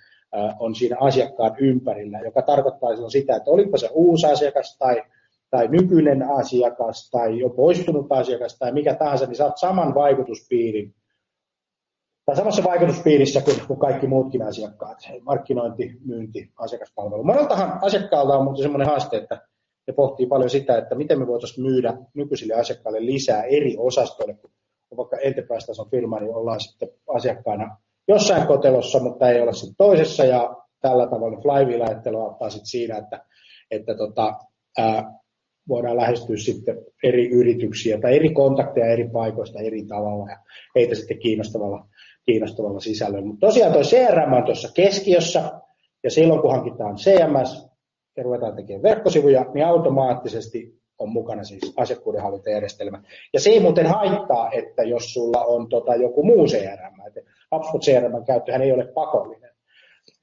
on 0.59 0.75
siinä 0.75 0.97
asiakkaan 0.99 1.55
ympärillä, 1.59 2.19
joka 2.19 2.41
tarkoittaa 2.41 2.91
silloin 2.91 3.11
sitä, 3.11 3.35
että 3.35 3.51
olipa 3.51 3.77
se 3.77 3.89
uusi 3.93 4.27
asiakas 4.27 4.77
tai, 4.77 5.03
tai 5.49 5.67
nykyinen 5.67 6.23
asiakas 6.23 7.09
tai 7.09 7.39
jo 7.39 7.49
poistunut 7.49 8.11
asiakas 8.11 8.57
tai 8.59 8.71
mikä 8.71 8.95
tahansa, 8.95 9.25
niin 9.25 9.35
saat 9.35 9.57
saman 9.57 9.95
vaikutuspiirin 9.95 10.93
tai 12.29 12.35
samassa 12.35 12.63
vaikutuspiirissä 12.63 13.41
kuin, 13.41 13.57
kuin 13.67 13.79
kaikki 13.79 14.07
muutkin 14.07 14.41
asiakkaat, 14.41 14.97
markkinointi, 15.21 15.97
myynti, 16.05 16.51
asiakaspalvelu. 16.57 17.23
Moneltahan 17.23 17.79
asiakkaalta 17.81 18.37
on 18.37 18.43
muuten 18.43 18.63
sellainen 18.63 18.87
haaste, 18.87 19.17
että 19.17 19.41
ne 19.87 19.93
pohtii 19.93 20.25
paljon 20.25 20.49
sitä, 20.49 20.77
että 20.77 20.95
miten 20.95 21.19
me 21.19 21.27
voitaisiin 21.27 21.65
myydä 21.65 21.93
nykyisille 22.13 22.53
asiakkaille 22.53 23.05
lisää 23.05 23.43
eri 23.43 23.75
osastoille, 23.77 24.33
kun 24.33 24.51
vaikka 24.97 25.17
enterprise-tason 25.17 25.89
firma, 25.91 26.19
niin 26.19 26.35
ollaan 26.35 26.59
sitten 26.59 26.89
asiakkaana 27.15 27.77
jossain 28.07 28.47
kotelossa, 28.47 28.99
mutta 28.99 29.29
ei 29.29 29.41
olla 29.41 29.53
sitten 29.53 29.75
toisessa, 29.77 30.25
ja 30.25 30.55
tällä 30.81 31.07
tavalla 31.07 31.41
flywheel-ajattelu 31.41 32.21
auttaa 32.21 32.49
sitten 32.49 32.67
siinä, 32.67 32.97
että, 32.97 33.25
että 33.71 33.95
tota, 33.95 34.33
ää, 34.77 35.13
voidaan 35.67 35.97
lähestyä 35.97 36.37
sitten 36.37 36.77
eri 37.03 37.29
yrityksiä 37.29 37.99
tai 37.99 38.15
eri 38.15 38.29
kontakteja 38.33 38.87
eri 38.87 39.09
paikoista 39.09 39.59
eri 39.59 39.85
tavalla. 39.85 40.29
Ja 40.29 40.37
heitä 40.75 40.95
sitten 40.95 41.19
kiinnostavalla 41.19 41.85
kiinnostavalla 42.29 42.79
sisällöllä. 42.79 43.25
Mutta 43.25 43.47
tosiaan 43.47 43.73
tuo 43.73 43.81
CRM 43.81 44.33
on 44.33 44.43
tuossa 44.43 44.69
keskiössä, 44.73 45.51
ja 46.03 46.11
silloin 46.11 46.41
kun 46.41 46.51
hankitaan 46.51 46.95
CMS 46.95 47.67
ja 48.17 48.23
ruvetaan 48.23 48.55
tekemään 48.55 48.83
verkkosivuja, 48.83 49.45
niin 49.53 49.65
automaattisesti 49.65 50.79
on 50.99 51.09
mukana 51.09 51.43
siis 51.43 51.73
asiakkuudenhallintajärjestelmä. 51.77 53.03
Ja 53.33 53.39
se 53.39 53.49
ei 53.49 53.59
muuten 53.59 53.85
haittaa, 53.85 54.51
että 54.51 54.83
jos 54.83 55.13
sulla 55.13 55.45
on 55.45 55.69
tota 55.69 55.95
joku 55.95 56.23
muu 56.23 56.45
CRM, 56.45 57.07
että 57.07 57.21
HubSpot 57.55 57.81
CRM 57.81 58.25
käyttöhän 58.25 58.61
ei 58.61 58.71
ole 58.71 58.87
pakollinen. 58.87 59.49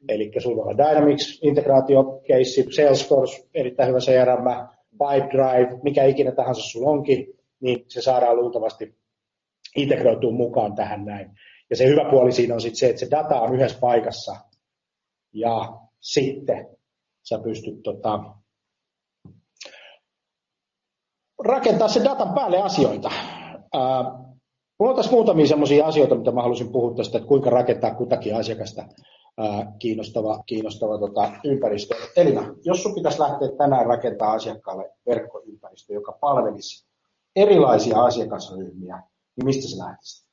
Eli 0.09 0.33
sulla 0.39 0.65
on 0.65 0.79
Dynamics, 0.79 1.41
integraatiokeissi, 1.43 2.67
Salesforce, 2.71 3.49
erittäin 3.55 3.89
hyvä 3.89 3.99
CRM, 3.99 4.69
Pipedrive, 4.91 5.81
mikä 5.83 6.05
ikinä 6.05 6.33
tahansa 6.33 6.63
sulla 6.63 6.91
onkin, 6.91 7.27
niin 7.61 7.85
se 7.89 8.03
saadaan 8.03 8.37
luultavasti 8.37 8.95
integroitua 9.77 10.33
mukaan 10.33 10.75
tähän 10.75 11.05
näin. 11.05 11.31
Ja 11.71 11.77
se 11.77 11.87
hyvä 11.87 12.11
puoli 12.11 12.33
siinä 12.33 12.55
on 12.55 12.61
sitten 12.61 12.77
se, 12.77 12.89
että 12.89 13.01
se 13.01 13.11
data 13.11 13.41
on 13.41 13.55
yhdessä 13.55 13.79
paikassa 13.81 14.37
ja 15.33 15.79
sitten 16.01 16.77
sä 17.23 17.39
pystyt 17.39 17.83
tota, 17.83 18.21
rakentaa 21.45 21.89
se 21.89 22.05
datan 22.05 22.35
päälle 22.35 22.63
asioita. 22.63 23.11
Ää, 23.75 24.03
mulla 24.79 24.91
on 24.91 24.97
tässä 24.97 25.13
muutamia 25.13 25.47
sellaisia 25.47 25.87
asioita, 25.87 26.15
mitä 26.15 26.33
mä 26.33 26.43
haluaisin 26.43 26.73
puhua 26.73 26.95
tästä, 26.95 27.19
että 27.19 27.29
kuinka 27.29 27.51
rakentaa 27.51 27.95
kutakin 27.95 28.37
asiakasta 28.37 28.85
ää, 29.39 29.73
kiinnostava, 29.79 30.43
kiinnostava 30.47 30.99
tota, 30.99 31.33
ympäristö. 31.45 31.95
Elina, 32.17 32.55
jos 32.65 32.83
sun 32.83 32.95
pitäisi 32.95 33.21
lähteä 33.21 33.49
tänään 33.59 33.87
rakentaa 33.87 34.33
asiakkaalle 34.33 34.91
verkkoympäristö, 35.07 35.93
joka 35.93 36.13
palvelisi 36.21 36.87
erilaisia 37.37 38.03
asiakasryhmiä, 38.03 39.03
niin 39.37 39.45
mistä 39.45 39.69
se 39.69 39.79
lähtisi? 39.79 40.26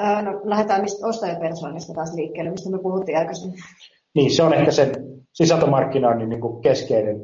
No, 0.00 0.40
lähdetään 0.44 0.80
mistä 0.80 1.06
ostajapersoonista 1.06 1.94
taas 1.94 2.14
liikkeelle, 2.14 2.50
mistä 2.50 2.70
me 2.70 2.78
puhuttiin 2.78 3.18
aikaisemmin. 3.18 3.58
Niin, 4.14 4.30
se 4.30 4.42
on 4.42 4.54
ehkä 4.54 4.70
sen 4.70 4.92
sisältömarkkinoinnin 5.32 6.28
niin 6.28 6.40
kuin 6.40 6.62
keskeinen 6.62 7.20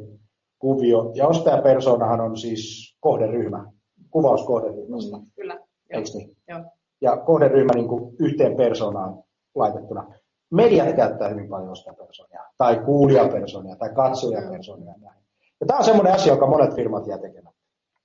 kuvio. 0.59 1.11
Ja 1.15 1.27
ostajapersoonahan 1.27 2.21
on 2.21 2.37
siis 2.37 2.95
kohderyhmä, 2.99 3.71
kuvaus 4.11 4.45
kohderyhmästä. 4.45 5.17
Mm, 5.17 5.25
kyllä. 5.35 5.59
Eikö 5.89 6.09
niin? 6.13 6.37
Joo. 6.47 6.59
Ja 7.01 7.17
kohderyhmä 7.17 7.71
niin 7.75 7.87
kuin 7.87 8.15
yhteen 8.19 8.55
persoonaan 8.55 9.23
laitettuna. 9.55 10.13
Mediat 10.51 10.95
käyttää 10.95 11.29
hyvin 11.29 11.49
paljon 11.49 11.71
ostajapersoonia, 11.71 12.43
tai 12.57 12.79
kuulijapersoonia, 12.85 13.75
tai 13.75 13.89
katsojapersoonia. 13.93 14.93
Ja 15.59 15.67
tämä 15.67 15.77
on 15.77 15.85
semmoinen 15.85 16.13
asia, 16.13 16.33
joka 16.33 16.47
monet 16.47 16.75
firmat 16.75 17.07
jää 17.07 17.17
tekemään. 17.17 17.55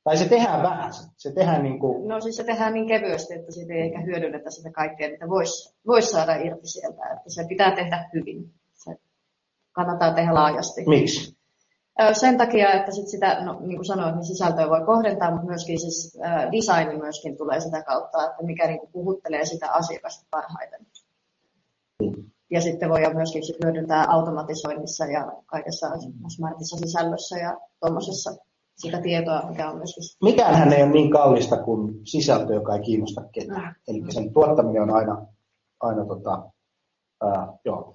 Tai 0.05 0.17
se 0.17 0.29
tehdään 0.29 0.63
vähän. 0.63 0.93
Se 1.17 1.33
tehdään 1.33 1.63
niin 1.63 1.79
kuin... 1.79 2.09
No 2.09 2.21
siis 2.21 2.37
se 2.37 2.45
tehdään 2.45 2.75
niin 2.75 2.87
kevyesti, 2.87 3.35
että 3.35 3.53
siitä 3.53 3.75
ei 3.75 3.81
ehkä 3.81 4.01
hyödynnetä 4.01 4.51
sitä 4.51 4.71
kaikkea, 4.71 5.11
mitä 5.11 5.29
voisi 5.29 5.75
vois 5.87 6.11
saada 6.11 6.35
irti 6.35 6.69
sieltä. 6.69 7.03
Että 7.07 7.31
se 7.31 7.45
pitää 7.49 7.75
tehdä 7.75 8.11
hyvin. 8.15 8.55
Se 8.75 8.97
kannattaa 9.73 10.15
tehdä 10.15 10.35
laajasti. 10.35 10.85
Miksi? 10.87 11.37
Sen 12.13 12.39
takia, 12.39 12.73
että 12.73 12.91
sit 12.91 13.09
sitä, 13.09 13.45
no, 13.45 13.61
niin 13.61 13.77
kuin 13.77 13.85
sanoin, 13.85 14.15
niin 14.15 14.25
sisältöä 14.25 14.69
voi 14.69 14.85
kohdentaa, 14.87 15.31
mutta 15.31 15.47
myöskin 15.47 15.81
siis, 15.81 16.19
äh, 16.25 16.53
design 16.53 16.99
myöskin 16.99 17.37
tulee 17.37 17.61
sitä 17.61 17.83
kautta, 17.83 18.31
että 18.31 18.43
mikä 18.43 18.67
niin 18.67 18.79
kuin 18.79 18.93
puhuttelee 18.93 19.45
sitä 19.45 19.73
asiakasta 19.73 20.27
parhaiten. 20.31 20.87
Mm. 22.03 22.31
Ja 22.51 22.61
sitten 22.61 22.89
voi 22.89 23.15
myöskin 23.15 23.47
sit 23.47 23.57
hyödyntää 23.65 24.05
automatisoinnissa 24.09 25.07
ja 25.07 25.33
kaikessa 25.47 25.87
smartissa 26.37 26.77
sisällössä 26.77 27.39
ja 27.39 27.61
tuommoisessa 27.81 28.33
sitä 28.77 29.01
tietoa, 29.01 29.43
mikä 29.49 29.71
on 29.71 29.77
myöskin... 29.77 30.03
Mikäänhän 30.23 30.73
ei 30.73 30.83
ole 30.83 30.93
niin 30.93 31.11
kallista 31.11 31.57
kuin 31.57 32.01
sisältö, 32.05 32.55
joka 32.55 32.75
ei 32.75 32.81
kiinnosta 32.81 33.23
ketään. 33.33 33.63
Mm. 33.63 33.75
Eli 33.89 34.13
sen 34.13 34.33
tuottaminen 34.33 34.83
on 34.83 34.91
aina, 34.91 35.27
aina 35.81 36.05
tota, 36.07 36.43
ää, 37.23 37.49
joo, 37.65 37.95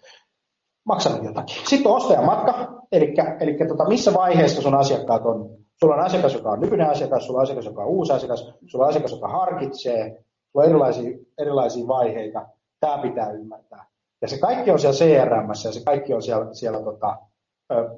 maksanut 0.85 1.23
jotakin. 1.23 1.55
Sitten 1.67 1.91
on 1.91 1.97
ostajamatka, 1.97 2.81
eli, 2.91 3.13
eli 3.39 3.67
tota, 3.67 3.87
missä 3.87 4.13
vaiheessa 4.13 4.61
sun 4.61 4.75
asiakkaat 4.75 5.25
on. 5.25 5.49
Sulla 5.79 5.95
on 5.95 6.01
asiakas, 6.01 6.33
joka 6.33 6.49
on 6.49 6.59
nykyinen 6.59 6.89
asiakas, 6.89 7.25
sulla 7.25 7.39
on 7.39 7.43
asiakas, 7.43 7.65
joka 7.65 7.81
on 7.81 7.87
uusi 7.87 8.13
asiakas, 8.13 8.53
sulla 8.65 8.85
on 8.85 8.89
asiakas, 8.89 9.11
joka 9.11 9.27
harkitsee, 9.27 10.23
sulla 10.51 10.63
on 10.63 10.69
erilaisia, 10.69 11.17
erilaisia 11.37 11.87
vaiheita. 11.87 12.45
Tämä 12.79 12.97
pitää 12.97 13.31
ymmärtää. 13.31 13.85
Ja 14.21 14.27
se 14.27 14.37
kaikki 14.37 14.71
on 14.71 14.79
siellä 14.79 14.97
CRM 14.97 15.49
ja 15.49 15.71
se 15.71 15.83
kaikki 15.85 16.13
on 16.13 16.21
siellä, 16.21 16.53
siellä 16.53 16.83
tota, 16.83 17.17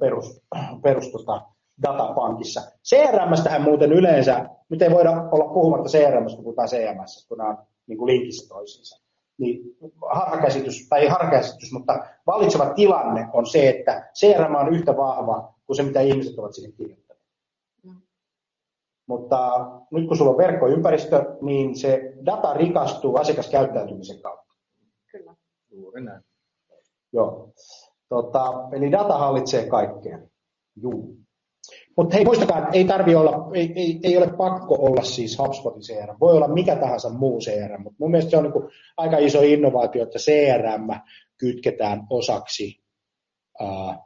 perus, 0.00 0.42
perus 0.82 1.08
tota, 1.12 1.42
datapankissa. 1.82 2.60
CRMstähän 2.84 3.62
muuten 3.62 3.92
yleensä, 3.92 4.48
nyt 4.68 4.82
ei 4.82 4.90
voida 4.90 5.10
olla 5.10 5.52
puhumatta 5.54 5.88
CRMstä, 5.88 6.36
kun 6.36 6.44
puhutaan 6.44 6.68
CMS, 6.68 7.26
kun 7.28 7.38
nämä 7.38 7.50
on 7.50 7.58
niin 7.86 7.98
kuin 7.98 8.06
linkissä 8.06 8.48
toisiinsa. 8.48 9.00
niin 9.38 9.76
harhakäsitys, 10.10 10.88
tai 10.88 11.00
ei 11.00 11.08
harhakäsitys, 11.08 11.72
mutta 11.72 12.04
valitseva 12.26 12.74
tilanne 12.74 13.28
on 13.32 13.46
se, 13.46 13.68
että 13.68 14.10
CRM 14.14 14.54
on 14.54 14.74
yhtä 14.74 14.96
vahva 14.96 15.54
kuin 15.66 15.76
se, 15.76 15.82
mitä 15.82 16.00
ihmiset 16.00 16.38
ovat 16.38 16.54
sinne 16.54 16.72
kirjoittaneet. 16.72 17.26
Mm. 17.82 18.00
Mutta 19.06 19.70
nyt 19.90 20.08
kun 20.08 20.16
sulla 20.16 20.30
on 20.30 20.38
verkkoympäristö, 20.38 21.36
niin 21.40 21.76
se 21.76 22.12
data 22.26 22.54
rikastuu 22.54 23.16
asiakaskäyttäytymisen 23.16 24.22
kautta. 24.22 24.54
Kyllä. 25.12 25.34
Juuri 25.70 26.04
näin. 26.04 26.22
Joo. 27.12 27.52
Tota, 28.08 28.68
eli 28.72 28.92
data 28.92 29.18
hallitsee 29.18 29.68
kaikkea. 29.68 30.18
Juu. 30.82 31.16
Mutta 31.96 32.16
hei, 32.16 32.24
muistakaa, 32.24 32.68
ei 32.72 32.84
tarvi 32.84 33.14
olla, 33.14 33.50
ei, 33.54 33.72
ei, 33.76 34.00
ei, 34.02 34.16
ole 34.16 34.26
pakko 34.26 34.74
olla 34.80 35.02
siis 35.02 35.38
HubSpotin 35.38 35.82
CRM. 35.82 36.16
Voi 36.20 36.36
olla 36.36 36.48
mikä 36.48 36.76
tahansa 36.76 37.10
muu 37.10 37.38
CRM, 37.38 37.82
mutta 37.82 37.96
mun 37.98 38.10
mielestä 38.10 38.30
se 38.30 38.36
on 38.36 38.44
niin 38.44 38.70
aika 38.96 39.18
iso 39.18 39.40
innovaatio, 39.42 40.02
että 40.02 40.18
CRM 40.18 40.88
kytketään 41.38 42.06
osaksi 42.10 42.82
ää, 43.60 43.98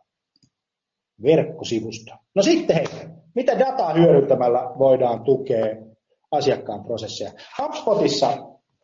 verkkosivusta. 1.22 2.18
No 2.34 2.42
sitten 2.42 2.76
hei, 2.76 2.86
mitä 3.34 3.58
dataa 3.58 3.94
hyödyntämällä 3.94 4.72
voidaan 4.78 5.24
tukea 5.24 5.76
asiakkaan 6.30 6.84
prosesseja? 6.84 7.30
HubSpotissa 7.62 8.28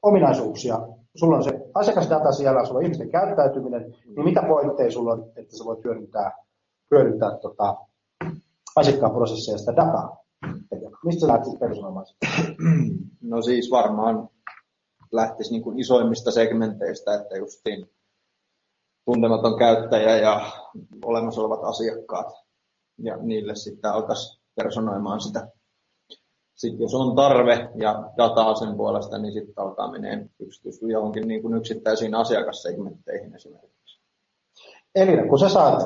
ominaisuuksia. 0.02 0.78
Sulla 1.16 1.36
on 1.36 1.44
se 1.44 1.50
asiakasdata 1.74 2.32
siellä, 2.32 2.64
sulla 2.64 2.78
on 2.78 2.84
ihmisten 2.84 3.10
käyttäytyminen, 3.10 3.82
niin 4.16 4.24
mitä 4.24 4.42
pointteja 4.42 4.90
sulla 4.90 5.12
on, 5.12 5.32
että 5.36 5.56
sä 5.56 5.64
voit 5.64 5.84
hyödyntää, 5.84 6.32
hyödyntää 6.90 7.38
tota, 7.38 7.76
asiakkaan 8.76 9.12
prosesseja 9.12 9.58
sitä 9.58 9.76
dataa? 9.76 10.16
Mistä 11.04 11.20
sä 11.20 11.28
lähtisit 11.32 11.58
personoimaan 11.58 12.06
No 13.20 13.42
siis 13.42 13.70
varmaan 13.70 14.28
lähtisi 15.12 15.52
niin 15.52 15.62
kuin 15.62 15.78
isoimmista 15.78 16.30
segmenteistä, 16.30 17.14
että 17.14 17.36
justiin 17.36 17.90
tuntematon 19.04 19.58
käyttäjä 19.58 20.16
ja 20.16 20.50
olemassa 21.04 21.40
olevat 21.40 21.64
asiakkaat 21.64 22.26
ja 22.98 23.16
niille 23.16 23.54
sitten 23.54 23.92
alkaisi 23.92 24.40
personoimaan 24.54 25.20
sitä. 25.20 25.48
Sitten 26.54 26.80
jos 26.80 26.94
on 26.94 27.16
tarve 27.16 27.70
ja 27.74 28.10
dataa 28.16 28.54
sen 28.54 28.76
puolesta, 28.76 29.18
niin 29.18 29.32
sitten 29.32 29.54
alkaa 29.56 29.90
menee 29.90 30.26
yksityis 30.38 30.82
johonkin 30.82 31.28
niin 31.28 31.42
kuin 31.42 31.54
yksittäisiin 31.54 32.14
asiakassegmentteihin 32.14 33.34
esimerkiksi. 33.34 34.00
Eli 34.94 35.28
kun 35.28 35.38
sä 35.38 35.48
saat, 35.48 35.82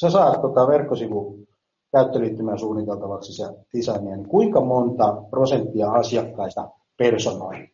sä 0.00 0.10
saat 0.10 0.40
tota 0.40 0.66
verkkosivu 0.66 1.46
käyttöliittymää 1.92 2.56
suunniteltavaksi 2.56 3.42
ja 3.42 3.48
designia, 3.76 4.16
niin 4.16 4.28
kuinka 4.28 4.60
monta 4.60 5.22
prosenttia 5.30 5.92
asiakkaista 5.92 6.68
personoi? 6.96 7.68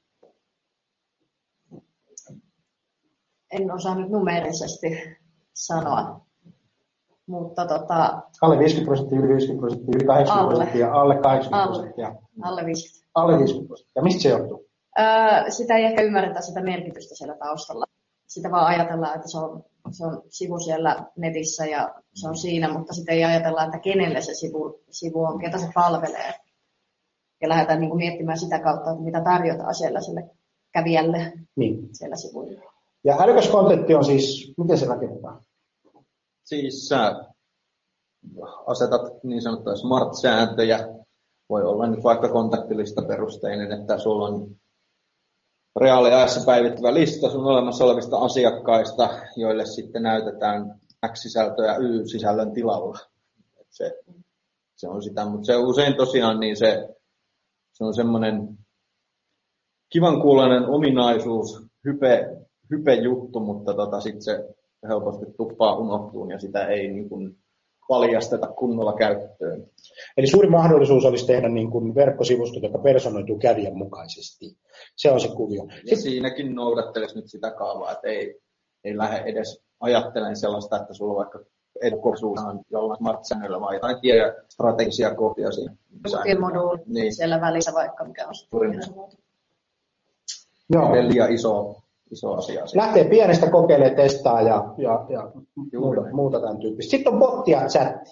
En 3.52 3.72
osaa 3.72 3.94
nyt 3.94 4.10
numerisesti 4.10 4.88
sanoa, 5.52 6.20
mutta 7.26 7.66
tota... 7.66 8.22
Alle 8.42 8.58
50 8.58 8.86
prosenttia, 8.86 9.18
yli 9.18 9.28
50 9.28 9.60
prosenttia, 9.60 9.96
yli 9.96 10.06
80 10.06 10.40
alle. 10.40 10.54
prosenttia, 10.54 10.92
alle 10.92 11.14
80 11.14 11.66
prosenttia. 11.66 12.06
Alle, 12.06 12.18
alle 12.42 12.64
50. 12.66 13.10
Alle 13.14 13.38
50 13.38 13.68
prosenttia. 13.68 14.02
Mistä 14.02 14.22
se 14.22 14.28
johtuu? 14.28 14.66
Öö, 14.98 15.50
sitä 15.50 15.76
ei 15.76 15.84
ehkä 15.84 16.02
ymmärretä 16.02 16.40
sitä 16.40 16.62
merkitystä 16.62 17.14
siellä 17.14 17.36
taustalla. 17.36 17.84
Sitä 18.26 18.50
vaan 18.50 18.66
ajatellaan, 18.66 19.16
että 19.16 19.28
se 19.28 19.38
on 19.38 19.64
se 19.90 20.06
on 20.06 20.22
sivu 20.28 20.58
siellä 20.58 21.04
netissä 21.16 21.66
ja 21.66 21.94
se 22.14 22.28
on 22.28 22.36
siinä, 22.36 22.72
mutta 22.72 22.94
sitten 22.94 23.14
ei 23.14 23.24
ajatella, 23.24 23.64
että 23.64 23.78
kenelle 23.78 24.20
se 24.20 24.34
sivu, 24.34 24.80
sivu 24.90 25.24
on, 25.24 25.38
ketä 25.38 25.58
se 25.58 25.68
palvelee. 25.74 26.34
Ja 27.42 27.48
lähdetään 27.48 27.80
niin 27.80 27.90
kuin 27.90 27.98
miettimään 27.98 28.38
sitä 28.38 28.58
kautta, 28.58 28.90
että 28.90 29.04
mitä 29.04 29.20
tarjotaan 29.20 29.74
siellä 29.74 30.00
sille 30.00 30.30
kävijälle 30.72 31.32
niin. 31.56 31.88
siellä 31.92 32.16
sivuilla. 32.16 32.72
Ja 33.04 33.16
älykäs 33.20 33.48
kontentti 33.48 33.94
on 33.94 34.04
siis, 34.04 34.54
miten 34.58 34.78
se 34.78 34.86
rakennetaan? 34.86 35.40
Siis 36.44 36.88
sä 36.88 37.24
asetat 38.66 39.24
niin 39.24 39.42
sanottuja 39.42 39.76
smart-sääntöjä. 39.76 40.78
Voi 41.48 41.62
olla 41.62 41.86
nyt 41.86 42.04
vaikka 42.04 42.28
kontaktilista 42.28 43.02
perusteinen, 43.02 43.72
että 43.72 43.98
sulla 43.98 44.26
on 44.26 44.56
reaaliajassa 45.76 46.46
päivittävä 46.46 46.94
lista 46.94 47.30
sun 47.30 47.44
olemassa 47.44 47.84
olevista 47.84 48.18
asiakkaista, 48.18 49.08
joille 49.36 49.66
sitten 49.66 50.02
näytetään 50.02 50.80
X-sisältöä 51.12 51.76
Y-sisällön 51.76 52.52
tilalla. 52.52 52.98
se, 53.70 54.02
se 54.76 54.88
on 54.88 55.02
sitä, 55.02 55.24
mutta 55.24 55.46
se 55.46 55.56
usein 55.56 55.96
tosiaan 55.96 56.40
niin 56.40 56.56
se, 56.56 56.88
se 57.72 57.84
on 57.84 57.94
semmoinen 57.94 58.58
kivan 59.88 60.22
kuuloinen 60.22 60.66
ominaisuus, 60.66 61.62
hype, 61.84 62.36
hype 62.70 62.94
juttu, 62.94 63.40
mutta 63.40 63.74
tota, 63.74 64.00
sitten 64.00 64.22
se 64.22 64.54
helposti 64.88 65.26
tuppaa 65.36 65.76
unohtuun 65.76 66.30
ja 66.30 66.38
sitä 66.38 66.66
ei 66.66 66.88
niin 66.88 67.08
kuin 67.08 67.38
valjasteta 67.88 68.46
kunnolla 68.46 68.92
käyttöön. 68.92 69.66
Eli 70.16 70.26
suuri 70.26 70.48
mahdollisuus 70.48 71.04
olisi 71.04 71.26
tehdä 71.26 71.48
niin 71.48 71.70
kuin 71.70 71.94
verkkosivustot, 71.94 72.62
joka 72.62 72.78
personoituu 72.78 73.38
kävijän 73.38 73.76
mukaisesti. 73.76 74.56
Se 74.96 75.10
on 75.10 75.20
se 75.20 75.28
kuvio. 75.28 75.64
Ja 75.64 75.76
Sitten... 75.76 75.98
siinäkin 75.98 76.54
noudattelisi 76.54 77.16
nyt 77.16 77.30
sitä 77.30 77.50
kaavaa, 77.50 77.92
että 77.92 78.08
ei, 78.08 78.40
ei 78.84 78.98
lähde 78.98 79.18
edes 79.18 79.62
ajattelemaan 79.80 80.36
sellaista, 80.36 80.76
että 80.76 80.94
sulla 80.94 81.12
on 81.12 81.18
vaikka 81.18 81.38
edukosuus 81.82 82.40
on 82.40 82.60
jollain 82.70 82.98
smart 82.98 83.20
vai 83.60 83.76
jotain 83.76 84.00
tie 84.00 84.34
strategisia 84.48 85.14
kohtia 85.14 85.52
siinä. 85.52 85.76
Moduuli 86.40 86.78
niin. 86.86 87.14
siellä 87.14 87.40
välissä 87.40 87.72
vaikka, 87.74 88.04
mikä 88.04 88.26
on 88.26 88.34
Joo. 90.70 90.92
liian 90.92 91.32
iso 91.32 91.82
iso 92.10 92.32
asia. 92.32 92.64
Lähtee 92.74 93.04
pienestä 93.04 93.50
kokeilemaan, 93.50 93.96
testaa 93.96 94.42
ja, 94.42 94.74
ja, 94.78 95.06
ja 95.08 95.30
muuta, 95.78 96.00
muuta 96.12 96.40
tämän 96.40 96.58
tyyppistä. 96.58 96.90
Sitten 96.90 97.12
on 97.12 97.18
botti 97.18 97.50
ja 97.50 97.66
chatti. 97.68 98.10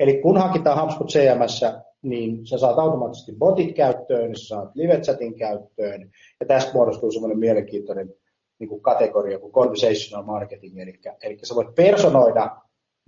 Eli 0.00 0.20
kun 0.22 0.36
hankitaan 0.36 0.82
HubSpot 0.82 1.08
CMS, 1.08 1.64
niin 2.02 2.46
sä 2.46 2.58
saat 2.58 2.78
automaattisesti 2.78 3.32
botit 3.38 3.76
käyttöön, 3.76 4.36
sä 4.36 4.46
saat 4.46 4.70
live 4.74 5.00
chatin 5.00 5.34
käyttöön, 5.34 6.10
ja 6.40 6.46
tästä 6.46 6.72
muodostuu 6.74 7.12
semmoinen 7.12 7.38
mielenkiintoinen 7.38 8.14
niin 8.58 8.68
kuin 8.68 8.82
kategoria 8.82 9.38
kuin 9.38 9.52
conversational 9.52 10.26
marketing, 10.26 10.80
eli, 10.80 11.00
eli 11.22 11.38
sä 11.42 11.54
voit 11.54 11.74
personoida 11.74 12.56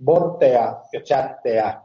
botteja 0.03 0.81
ja 0.93 0.99
chatteja 0.99 1.81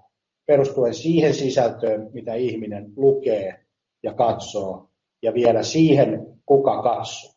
perustuen 0.46 0.94
siihen 0.94 1.34
sisältöön, 1.34 2.10
mitä 2.12 2.34
ihminen 2.34 2.92
lukee 2.96 3.60
ja 4.02 4.14
katsoo, 4.14 4.88
ja 5.22 5.34
vielä 5.34 5.62
siihen, 5.62 6.26
kuka 6.46 6.82
katsoo. 6.82 7.29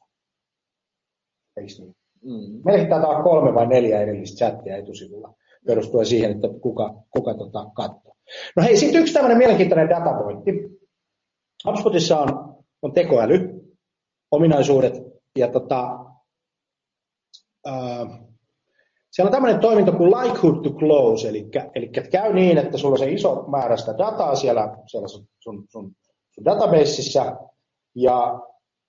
Eikö 1.58 1.74
niin? 1.80 1.96
Mm. 2.24 2.62
Meillä 2.66 2.90
taitaa 2.90 3.10
olla 3.10 3.24
kolme 3.24 3.54
vai 3.54 3.68
neljä 3.68 4.02
erillistä 4.02 4.38
chattia 4.38 4.78
etusivulla 4.78 5.34
perustuen 5.68 6.06
siihen, 6.06 6.32
että 6.32 6.48
kuka, 6.62 6.94
kuka 7.10 7.34
tota 7.34 7.66
katsoo. 7.76 8.16
No 8.56 8.64
hei, 8.64 8.78
sitten 8.78 9.02
yksi 9.02 9.14
tämmöinen 9.14 9.38
mielenkiintoinen 9.38 9.90
datapointti. 9.90 10.52
HubSpotissa 11.68 12.20
on, 12.20 12.56
on 12.82 12.94
tekoäly, 12.94 13.50
ominaisuudet 14.32 14.94
ja 15.38 15.48
tota, 15.48 16.00
äh, 17.68 18.08
siellä 19.12 19.30
on 19.30 19.32
tämmöinen 19.32 19.60
toiminto 19.60 19.92
kuin 19.92 20.12
likelihood 20.12 20.64
to 20.64 20.70
close, 20.70 21.30
eli, 21.30 21.50
eli 21.76 21.88
käy 21.88 22.34
niin, 22.34 22.58
että 22.58 22.78
sulla 22.78 22.94
on 22.94 23.00
se 23.00 23.12
iso 23.12 23.46
määrä 23.48 23.78
sitä 23.78 23.98
dataa 23.98 24.36
siellä, 24.36 24.78
siellä 24.88 25.08
sun, 25.08 25.28
sun, 25.40 25.66
sun, 25.70 25.92
sun 26.32 26.46
databaseissa, 26.46 27.38
ja 27.96 28.40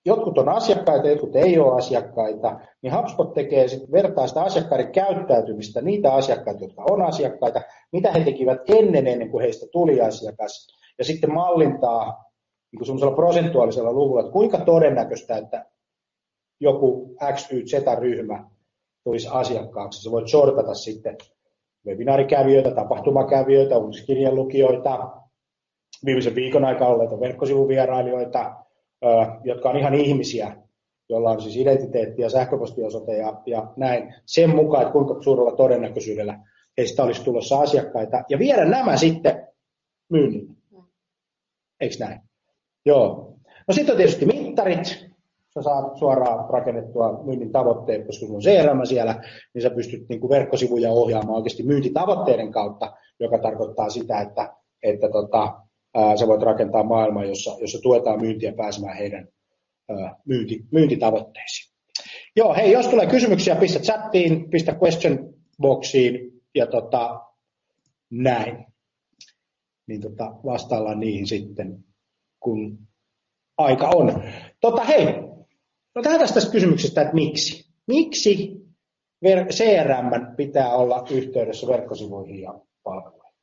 jotkut 0.05 0.39
on 0.39 0.49
asiakkaita, 0.49 1.09
jotkut 1.09 1.37
ei 1.37 1.59
ole 1.59 1.77
asiakkaita, 1.77 2.61
niin 2.83 2.97
HubSpot 2.97 3.35
tekee 3.35 3.69
sit 3.69 3.93
vertaa 3.93 4.27
sitä 4.27 4.43
asiakkaiden 4.43 4.93
käyttäytymistä, 4.93 5.83
niitä 5.83 6.15
asiakkaita, 6.15 6.65
jotka 6.65 6.85
on 6.91 7.03
asiakkaita, 7.03 7.61
mitä 7.93 8.13
he 8.13 8.25
tekivät 8.25 8.61
ennen, 8.69 9.07
ennen 9.07 9.31
kuin 9.31 9.43
heistä 9.43 9.67
tuli 9.73 10.01
asiakas, 10.01 10.69
ja 10.99 11.05
sitten 11.05 11.35
mallintaa 11.35 12.25
niin 12.73 12.87
semmoisella 12.87 13.15
prosentuaalisella 13.15 13.93
luvulla, 13.93 14.21
että 14.21 14.33
kuinka 14.33 14.59
todennäköistä, 14.59 15.37
että 15.37 15.67
joku 16.61 17.17
X, 17.35 17.53
Y, 17.53 17.63
Z-ryhmä 17.67 18.51
tulisi 19.05 19.29
asiakkaaksi. 19.31 20.03
Se 20.03 20.11
voit 20.11 20.29
sortata 20.29 20.75
sitten 20.75 21.17
webinaarikävijöitä, 21.87 22.71
tapahtumakävijöitä, 22.71 23.79
uutiskirjan 23.79 24.35
lukijoita, 24.35 25.11
viimeisen 26.05 26.35
viikon 26.35 26.65
aikana 26.65 26.91
olleita 26.91 27.21
verkkosivuvierailijoita, 27.21 28.55
jotka 29.45 29.71
on 29.71 29.77
ihan 29.77 29.95
ihmisiä, 29.95 30.57
jolla 31.09 31.31
on 31.31 31.43
siis 31.43 31.57
identiteetti 31.57 32.23
ja 32.23 32.31
sähköpostiosoite 32.31 33.17
ja, 33.17 33.43
ja 33.47 33.73
näin, 33.77 34.15
sen 34.27 34.57
mukaan, 34.57 34.83
että 34.83 34.93
kuinka 34.93 35.23
suurella 35.23 35.57
todennäköisyydellä 35.57 36.39
heistä 36.79 37.03
olisi 37.03 37.25
tulossa 37.25 37.61
asiakkaita, 37.61 38.23
ja 38.29 38.39
viedä 38.39 38.65
nämä 38.65 38.97
sitten 38.97 39.49
myynnin. 40.11 40.57
Eikö 41.81 41.95
näin? 42.01 42.21
Joo. 42.87 43.35
No 43.69 43.75
sitten 43.75 43.93
on 43.93 43.97
tietysti 43.97 44.27
mittarit. 44.27 45.15
Sä 45.55 45.63
saat 45.63 45.97
suoraan 45.97 46.51
rakennettua 46.51 47.23
myynnin 47.25 47.53
tavoitteet, 47.53 48.07
koska 48.07 48.27
sulla 48.27 48.37
on 48.37 48.43
CRM 48.43 48.85
siellä, 48.85 49.23
niin 49.55 49.63
sä 49.63 49.71
pystyt 49.71 50.09
niin 50.09 50.21
kuin 50.21 50.31
verkkosivuja 50.31 50.91
ohjaamaan 50.91 51.37
oikeasti 51.37 51.63
myyntitavoitteiden 51.63 52.53
kautta, 52.53 52.97
joka 53.21 53.39
tarkoittaa 53.39 53.91
sitä, 53.91 54.21
että, 54.21 54.55
että 54.83 55.09
tota, 55.09 55.61
sä 56.21 56.27
voit 56.27 56.43
rakentaa 56.43 56.83
maailmaa, 56.83 57.25
jossa, 57.25 57.57
jossa 57.61 57.79
tuetaan 57.83 58.21
myyntiä 58.21 58.53
pääsemään 58.53 58.97
heidän 58.97 59.29
myynti, 60.25 60.65
myyntitavoitteisiin. 60.71 61.75
Joo, 62.37 62.55
hei, 62.55 62.73
jos 62.73 62.89
tulee 62.89 63.07
kysymyksiä, 63.07 63.57
pistä 63.57 63.79
chattiin, 63.79 64.51
pistä 64.51 64.77
question 64.83 65.35
boxiin 65.61 66.43
ja 66.55 66.67
tota, 66.67 67.21
näin. 68.11 68.67
Niin 69.87 70.01
tota, 70.01 70.25
vastaillaan 70.45 71.01
niihin 71.01 71.27
sitten, 71.27 71.85
kun 72.41 72.79
aika 73.59 73.89
on. 73.89 74.23
Tota, 74.61 74.85
hei, 74.85 75.05
no 75.95 76.03
lähdetään 76.05 76.35
tästä 76.35 76.53
kysymyksestä, 76.53 77.03
että 77.03 77.15
miksi? 77.15 77.75
Miksi 77.87 78.65
CRM 79.51 80.37
pitää 80.37 80.75
olla 80.75 81.07
yhteydessä 81.11 81.67
verkkosivuihin 81.67 82.43
ja 82.43 82.61
palveluihin? 82.83 83.35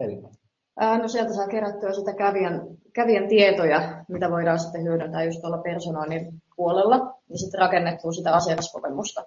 Elina. 0.00 0.41
No 0.80 1.08
sieltä 1.08 1.34
saa 1.34 1.48
kerättyä 1.48 1.92
sitä 1.92 2.14
kävijän, 2.14 2.62
kävijän 2.92 3.28
tietoja, 3.28 4.04
mitä 4.08 4.30
voidaan 4.30 4.58
sitten 4.58 4.82
hyödyntää 4.82 5.24
just 5.24 5.40
tuolla 5.40 5.58
personoinnin 5.58 6.42
puolella, 6.56 6.96
ja 7.28 7.38
sitten 7.38 7.60
rakennettua 7.60 8.12
sitä 8.12 8.34
asiakaskokemusta 8.34 9.24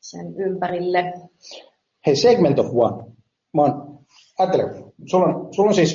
sen 0.00 0.34
ympärille. 0.36 1.12
Hei, 2.06 2.16
segment 2.16 2.58
of 2.58 2.66
one. 2.74 3.12
Mä 3.54 3.62
oon, 3.62 3.98
ajattele, 4.38 4.92
sulla 5.06 5.26
on, 5.26 5.54
sulla 5.54 5.68
on, 5.68 5.74
siis, 5.74 5.94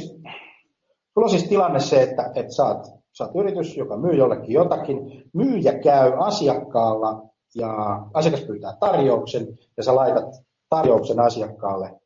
sulla 1.14 1.26
on 1.26 1.30
siis 1.30 1.44
tilanne 1.50 1.80
se, 1.80 2.02
että, 2.02 2.32
että 2.36 2.54
sä, 2.54 2.66
oot, 2.66 2.86
sä 3.18 3.24
oot 3.24 3.36
yritys, 3.36 3.78
joka 3.78 3.98
myy 3.98 4.14
jollekin 4.14 4.52
jotakin. 4.52 4.98
Myyjä 5.34 5.80
käy 5.80 6.14
asiakkaalla 6.20 7.26
ja 7.56 7.70
asiakas 8.14 8.42
pyytää 8.42 8.78
tarjouksen 8.80 9.48
ja 9.78 9.84
sä 9.84 9.96
laitat 9.96 10.26
tarjouksen 10.70 11.20
asiakkaalle 11.20 12.00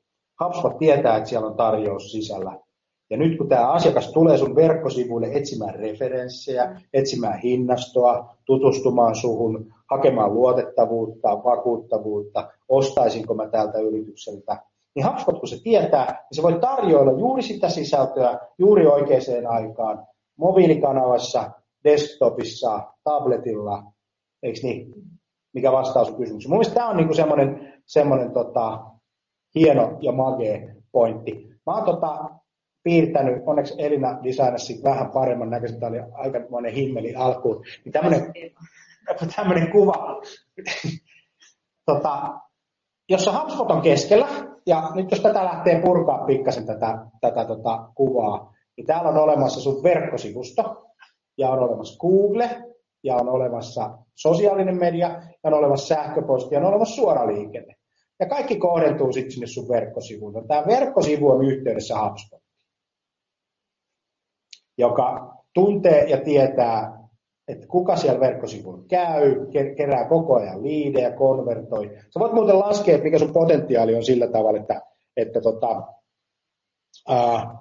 HubSpot 0.43 0.77
tietää, 0.77 1.17
että 1.17 1.29
siellä 1.29 1.47
on 1.47 1.57
tarjous 1.57 2.11
sisällä. 2.11 2.59
Ja 3.09 3.17
nyt 3.17 3.37
kun 3.37 3.49
tämä 3.49 3.71
asiakas 3.71 4.11
tulee 4.11 4.37
sun 4.37 4.55
verkkosivuille 4.55 5.27
etsimään 5.31 5.75
referenssejä, 5.75 6.81
etsimään 6.93 7.39
hinnastoa, 7.39 8.35
tutustumaan 8.45 9.15
suhun, 9.15 9.73
hakemaan 9.89 10.33
luotettavuutta, 10.33 11.29
vakuuttavuutta, 11.29 12.51
ostaisinko 12.69 13.33
mä 13.33 13.47
täältä 13.47 13.79
yritykseltä, 13.79 14.57
niin 14.95 15.07
HubSpot 15.07 15.39
kun 15.39 15.47
se 15.47 15.61
tietää, 15.63 16.05
niin 16.05 16.35
se 16.35 16.43
voi 16.43 16.59
tarjoilla 16.59 17.19
juuri 17.19 17.41
sitä 17.41 17.69
sisältöä 17.69 18.39
juuri 18.57 18.87
oikeaan 18.87 19.47
aikaan, 19.47 20.07
mobiilikanavassa, 20.37 21.51
desktopissa, 21.83 22.79
tabletilla, 23.03 23.83
eikö 24.43 24.59
niin? 24.63 24.93
Mikä 25.53 25.71
vastaus 25.71 26.09
on 26.09 26.15
kysymykseen. 26.15 26.49
Mun 26.49 26.57
mielestä 26.57 26.73
tämä 26.75 26.89
on 26.89 26.97
niinku 26.97 27.13
semmoinen, 27.13 27.73
semmoinen 27.85 28.31
tota, 28.31 28.79
hieno 29.55 29.97
ja 30.01 30.11
magee 30.11 30.75
pointti. 30.91 31.49
Mä 31.65 31.73
oon 31.75 31.85
tota, 31.85 32.29
piirtänyt, 32.83 33.43
onneksi 33.45 33.75
Elina 33.77 34.19
designasi 34.23 34.83
vähän 34.83 35.11
paremman 35.11 35.49
näköisen, 35.49 35.79
tämä 35.79 35.89
oli 35.89 35.99
aikamoinen 36.13 36.73
himmeli 36.73 37.15
alkuun, 37.15 37.63
niin 37.85 37.93
tämmöinen, 37.93 38.33
tämmöinen 39.35 39.71
kuva, 39.71 40.21
tota, 41.85 42.39
jossa 43.09 43.39
HubSpot 43.39 43.71
on 43.71 43.81
keskellä, 43.81 44.27
ja 44.65 44.91
nyt 44.95 45.11
jos 45.11 45.19
tätä 45.19 45.45
lähtee 45.45 45.81
purkaa 45.81 46.25
pikkasen 46.25 46.65
tätä, 46.65 47.05
tätä 47.21 47.45
tota, 47.45 47.89
kuvaa, 47.95 48.53
niin 48.77 48.87
täällä 48.87 49.09
on 49.09 49.17
olemassa 49.17 49.59
sun 49.59 49.83
verkkosivusto, 49.83 50.87
ja 51.37 51.49
on 51.49 51.59
olemassa 51.59 51.99
Google, 51.99 52.49
ja 53.03 53.15
on 53.15 53.29
olemassa 53.29 53.97
sosiaalinen 54.15 54.77
media, 54.77 55.07
ja 55.09 55.37
on 55.43 55.53
olemassa 55.53 55.95
sähköposti, 55.95 56.55
ja 56.55 56.61
on 56.61 56.67
olemassa 56.67 56.95
suoraliikenne. 56.95 57.75
Ja 58.21 58.27
kaikki 58.27 58.55
kohdentuu 58.55 59.13
sitten 59.13 59.31
sinne 59.31 59.47
sun 59.47 59.69
verkkosivuille. 59.69 60.43
Tämä 60.47 60.63
verkkosivu 60.67 61.29
on 61.29 61.45
yhteydessä 61.45 61.95
HubSpot, 62.03 62.41
joka 64.77 65.35
tuntee 65.53 66.09
ja 66.09 66.17
tietää, 66.17 67.01
että 67.47 67.67
kuka 67.67 67.95
siellä 67.95 68.19
verkkosivuilla 68.19 68.83
käy, 68.87 69.35
kerää 69.77 70.09
koko 70.09 70.35
ajan 70.35 70.63
liidejä, 70.63 71.11
konvertoi. 71.11 71.97
Sä 72.13 72.19
voit 72.19 72.33
muuten 72.33 72.59
laskea, 72.59 72.95
että 72.95 73.03
mikä 73.03 73.19
sun 73.19 73.33
potentiaali 73.33 73.95
on 73.95 74.03
sillä 74.03 74.27
tavalla, 74.27 74.59
että, 74.59 74.81
että 75.17 75.41
tota, 75.41 75.83
ää, 77.07 77.57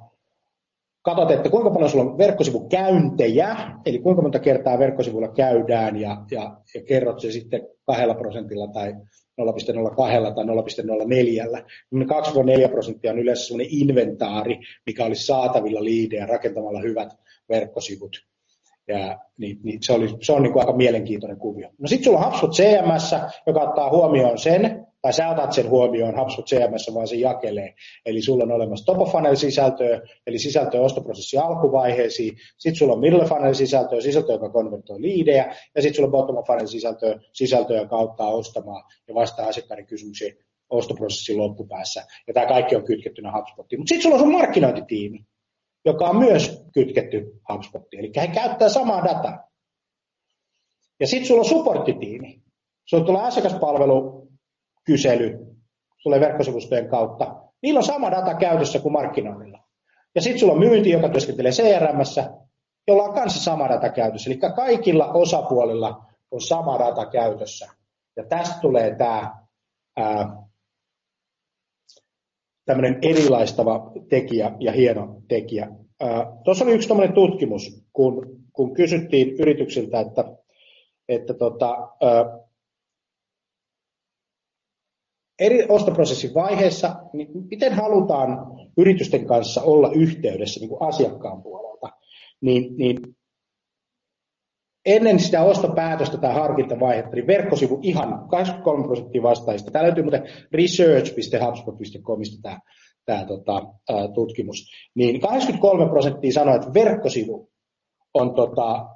katsot, 1.03 1.31
että 1.31 1.51
kuinka 1.51 1.71
paljon 1.71 1.91
sulla 1.91 2.05
on 2.05 2.19
verkkosivukäyntejä, 2.19 3.57
eli 3.87 3.99
kuinka 3.99 4.23
monta 4.23 4.39
kertaa 4.39 4.79
verkkosivulla 4.79 5.29
käydään 5.29 5.97
ja, 5.97 6.25
ja, 6.31 6.57
ja 6.75 6.83
kerrot 6.89 7.21
se 7.21 7.31
sitten 7.31 7.69
kahdella 7.91 8.15
prosentilla 8.15 8.69
tai 8.69 8.93
0,02 8.93 8.97
tai 10.35 10.45
0,04. 10.45 11.65
2-4 12.67 12.71
prosenttia 12.71 13.11
on 13.11 13.19
yleensä 13.19 13.45
sellainen 13.45 13.75
inventaari, 13.75 14.59
mikä 14.87 15.05
olisi 15.05 15.27
saatavilla 15.27 15.85
liidejä 15.85 16.27
rakentamalla 16.27 16.81
hyvät 16.81 17.09
verkkosivut. 17.49 18.17
Ja, 18.89 19.19
niin, 19.39 19.61
niin 19.63 19.79
se, 19.83 19.93
oli, 19.93 20.17
se 20.23 20.33
on 20.33 20.43
niin 20.43 20.53
kuin 20.53 20.63
aika 20.63 20.77
mielenkiintoinen 20.77 21.39
kuvio. 21.39 21.71
No 21.79 21.89
sitten 21.89 22.05
sulla 22.05 22.19
on 22.19 22.25
HubSpot 22.25 22.51
CMS, 22.51 23.15
joka 23.47 23.61
ottaa 23.61 23.91
huomioon 23.91 24.39
sen, 24.39 24.87
tai 25.03 25.13
sä 25.13 25.29
otat 25.29 25.53
sen 25.53 25.71
huomioon 25.71 26.19
HubSpot 26.19 26.47
CMS, 26.47 26.95
vaan 26.95 27.09
se 27.09 27.17
jakelee. 27.17 27.75
Eli 28.07 28.23
sulla 28.23 28.45
on 28.45 28.53
olemassa 28.53 28.85
top 28.85 29.01
of 29.01 29.13
funnel 29.13 29.35
sisältöä, 29.35 30.01
eli 30.27 30.39
sisältöä 30.39 30.81
ostoprosessi 30.81 31.39
alkuvaiheisiin. 31.39 32.37
Sitten 32.59 32.77
sulla 32.77 32.93
on 32.93 33.01
middle 33.01 33.25
funnel 33.25 33.55
sisältöä, 33.55 34.01
sisältöä, 34.01 34.35
joka 34.35 34.51
konvertoi 34.51 35.01
liidejä. 35.03 35.57
Ja 35.75 35.83
sitten 35.83 35.97
sulla 35.97 36.07
on 36.07 36.13
bottom 36.13 36.37
of 36.37 36.47
funnel 36.47 36.67
sisältöä, 37.33 37.81
joka 37.81 37.97
auttaa 37.97 38.29
ostamaan 38.29 38.85
ja 39.09 39.15
vastaa 39.15 39.47
asiakkaiden 39.47 39.87
kysymyksiin 39.87 40.37
ostoprosessin 40.71 41.39
loppupäässä. 41.39 42.07
Ja 42.27 42.35
tämä 42.35 42.47
kaikki 42.47 42.77
on 42.77 42.85
kytkettynä 42.85 43.33
HubSpotiin. 43.37 43.81
Mutta 43.81 43.89
sitten 43.89 44.03
sulla 44.03 44.17
on 44.17 44.21
sun 44.21 44.33
markkinointitiimi, 44.33 45.25
joka 45.85 46.05
on 46.05 46.17
myös 46.17 46.67
kytketty 46.75 47.41
HubSpotiin. 47.53 48.01
Eli 48.01 48.13
he 48.17 48.27
käyttää 48.27 48.69
samaa 48.69 49.05
dataa. 49.05 49.51
Ja 51.01 51.07
sitten 51.07 51.27
sulla 51.27 51.41
on 51.41 51.49
supporttitiimi. 51.49 52.41
Sulla 52.87 53.05
tulee 53.05 53.23
asiakaspalvelu 53.23 54.20
kysely 54.85 55.39
tulee 56.03 56.21
verkkosivustojen 56.21 56.89
kautta. 56.89 57.37
Niillä 57.63 57.79
on 57.79 57.85
sama 57.85 58.11
data 58.11 58.35
käytössä 58.35 58.79
kuin 58.79 58.93
markkinoinnilla. 58.93 59.65
Ja 60.15 60.21
sitten 60.21 60.41
sulla 60.41 60.53
on 60.53 60.59
myynti, 60.59 60.91
joka 60.91 61.09
työskentelee 61.09 61.53
crm 61.53 61.99
jolla 62.87 63.03
on 63.03 63.15
kanssa 63.15 63.45
sama 63.45 63.69
data 63.69 63.89
käytössä. 63.89 64.31
Eli 64.31 64.39
kaikilla 64.57 65.13
osapuolilla 65.13 66.05
on 66.31 66.41
sama 66.41 66.79
data 66.79 67.07
käytössä. 67.07 67.69
Ja 68.17 68.25
tästä 68.29 68.61
tulee 68.61 68.97
tämä 68.97 69.33
tämmöinen 72.65 72.99
erilaistava 73.03 73.93
tekijä 74.09 74.53
ja 74.59 74.73
hieno 74.73 75.23
tekijä. 75.29 75.69
Tuossa 76.45 76.65
oli 76.65 76.73
yksi 76.73 76.89
tämmöinen 76.89 77.15
tutkimus, 77.15 77.85
kun, 77.93 78.41
kun 78.53 78.75
kysyttiin 78.75 79.31
yrityksiltä, 79.41 80.01
että, 80.01 80.25
että 81.09 81.35
tota, 81.35 81.89
eri 85.41 85.67
ostoprosessin 85.69 86.35
vaiheessa, 86.35 86.97
niin 87.13 87.29
miten 87.51 87.73
halutaan 87.73 88.47
yritysten 88.77 89.27
kanssa 89.27 89.63
olla 89.63 89.91
yhteydessä 89.95 90.61
niin 90.61 90.69
kuin 90.69 90.83
asiakkaan 90.89 91.43
puolelta, 91.43 91.89
niin, 92.41 92.77
niin 92.77 92.99
ennen 94.87 95.21
sitä 95.21 95.43
ostopäätöstä 95.43 96.19
tai 96.19 96.35
harkintavaihetta, 96.35 97.11
niin 97.17 97.27
verkkosivu 97.27 97.79
ihan 97.83 98.29
83 98.29 98.85
prosenttia 98.85 99.23
vastaajista. 99.23 99.71
Tämä 99.71 99.85
löytyy 99.85 100.03
muuten 100.03 100.29
research.hubspot.comista 100.53 102.43
tämä, 102.43 102.59
tämä 103.05 103.25
tota, 103.27 103.63
tutkimus. 104.15 104.71
Niin 104.95 105.21
83 105.21 105.89
prosenttia 105.89 106.33
sanoo, 106.33 106.55
että 106.55 106.75
verkkosivu 106.75 107.51
on 108.15 108.35
tota, 108.35 108.87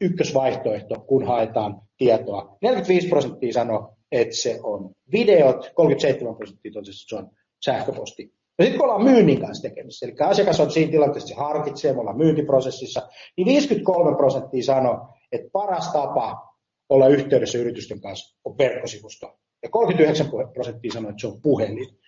ykkösvaihtoehto, 0.00 1.00
kun 1.00 1.26
haetaan 1.26 1.82
tietoa. 1.98 2.56
45 2.62 3.08
prosenttia 3.08 3.52
sanoo, 3.52 3.96
että 4.12 4.36
se 4.36 4.60
on 4.62 4.90
videot, 5.12 5.70
37 5.74 6.36
prosenttia 6.36 6.72
totesi, 6.72 7.04
että 7.04 7.08
se 7.08 7.16
on 7.16 7.30
sähköposti. 7.64 8.34
Ja 8.58 8.64
sitten 8.64 8.80
kun 8.80 8.90
ollaan 8.90 9.04
myynnin 9.04 9.40
kanssa 9.40 9.68
tekemisissä, 9.68 10.06
eli 10.06 10.14
asiakas 10.20 10.60
on 10.60 10.70
siinä 10.70 10.90
tilanteessa, 10.90 11.26
että 11.26 11.42
se 11.42 11.48
harkitsee, 11.48 11.92
me 11.92 12.00
ollaan 12.00 12.16
myyntiprosessissa, 12.16 13.08
niin 13.36 13.46
53 13.46 14.16
prosenttia 14.16 14.62
sanoo, 14.62 15.08
että 15.32 15.48
paras 15.52 15.92
tapa 15.92 16.56
olla 16.88 17.08
yhteydessä 17.08 17.58
yritysten 17.58 18.00
kanssa 18.00 18.38
on 18.44 18.58
verkkosivusto. 18.58 19.38
Ja 19.62 19.68
39 19.70 20.26
prosenttia 20.54 20.92
sanoo, 20.92 21.10
että 21.10 21.20
se 21.20 21.26
on 21.26 21.42
puhelin. 21.42 21.98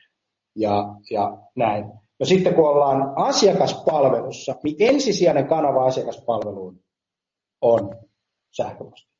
Ja, 0.56 0.84
ja 1.10 1.38
näin. 1.56 1.84
No 2.20 2.26
sitten 2.26 2.54
kun 2.54 2.68
ollaan 2.68 3.12
asiakaspalvelussa, 3.16 4.54
niin 4.64 4.76
ensisijainen 4.78 5.48
kanava 5.48 5.86
asiakaspalveluun 5.86 6.80
on 7.60 7.96
sähköposti. 8.56 9.10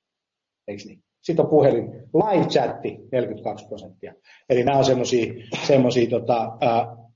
Eikö 0.69 0.83
niin? 0.87 1.04
Sitten 1.25 1.45
on 1.45 1.51
puhelin, 1.51 1.85
live 2.15 2.47
chatti 2.47 2.99
42 3.13 3.67
prosenttia. 3.69 4.15
Eli 4.49 4.65
nämä 4.65 4.79
on 4.79 4.85
semmoisia 5.67 6.11
tota, 6.11 6.57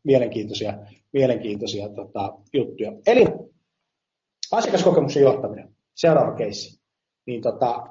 mielenkiintoisia, 0.05 0.79
mielenkiintoisia 1.13 1.89
tota, 1.89 2.39
juttuja. 2.53 2.93
Eli 3.07 3.25
asiakaskokemuksen 4.53 5.23
johtaminen, 5.23 5.75
seuraava 5.95 6.35
keissi. 6.35 6.81
Niin 7.27 7.43
tota, 7.43 7.87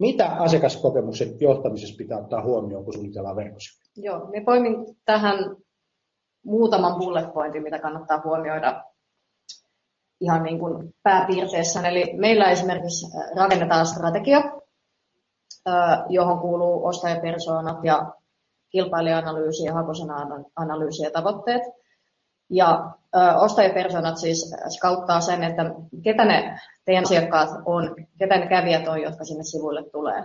mitä 0.00 0.26
asiakaskokemuksen 0.26 1.40
johtamisessa 1.40 1.96
pitää 1.98 2.18
ottaa 2.18 2.42
huomioon, 2.42 2.84
kun 2.84 2.94
suunnitellaan 2.94 3.36
verkkosivuja? 3.36 3.86
Joo, 3.96 4.26
me 4.30 4.40
poimin 4.44 4.74
tähän 5.04 5.56
muutaman 6.44 6.98
bullet 6.98 7.32
pointin, 7.34 7.62
mitä 7.62 7.78
kannattaa 7.78 8.22
huomioida. 8.24 8.84
ihan 10.20 10.42
niin 10.42 10.58
kuin 10.58 10.94
pääpiirteessä. 11.02 11.88
Eli 11.88 12.12
meillä 12.16 12.50
esimerkiksi 12.50 13.06
rakennetaan 13.36 13.86
strategia, 13.86 14.61
johon 16.08 16.38
kuuluu 16.38 16.86
ostajapersoonat 16.86 17.84
ja 17.84 18.12
kilpailija-analyysi 18.70 19.64
ja 19.64 19.74
hakusana-analyysi 19.74 21.02
ja 21.02 21.10
tavoitteet. 21.10 21.62
Ja 22.50 22.90
ostajapersonat 23.36 24.16
siis 24.16 24.54
skauttaa 24.68 25.20
sen, 25.20 25.44
että 25.44 25.62
ketä 26.02 26.24
ne 26.24 26.60
teidän 26.84 27.04
asiakkaat 27.04 27.50
on, 27.64 27.96
ketä 28.18 28.38
ne 28.38 28.46
kävijät 28.46 28.88
on, 28.88 29.02
jotka 29.02 29.24
sinne 29.24 29.44
sivuille 29.44 29.84
tulee. 29.90 30.24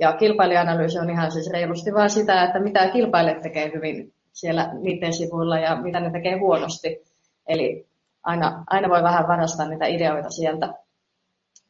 Ja 0.00 0.12
kilpailija-analyysi 0.12 0.98
on 0.98 1.10
ihan 1.10 1.32
siis 1.32 1.50
reilusti 1.50 1.94
vaan 1.94 2.10
sitä, 2.10 2.42
että 2.42 2.60
mitä 2.60 2.88
kilpailijat 2.88 3.42
tekee 3.42 3.72
hyvin 3.74 4.12
siellä 4.32 4.70
niiden 4.74 5.12
sivuilla 5.12 5.58
ja 5.58 5.76
mitä 5.76 6.00
ne 6.00 6.10
tekee 6.10 6.38
huonosti. 6.38 7.02
Eli 7.46 7.86
aina, 8.22 8.64
aina 8.66 8.88
voi 8.88 9.02
vähän 9.02 9.28
varastaa 9.28 9.68
niitä 9.68 9.86
ideoita 9.86 10.30
sieltä. 10.30 10.74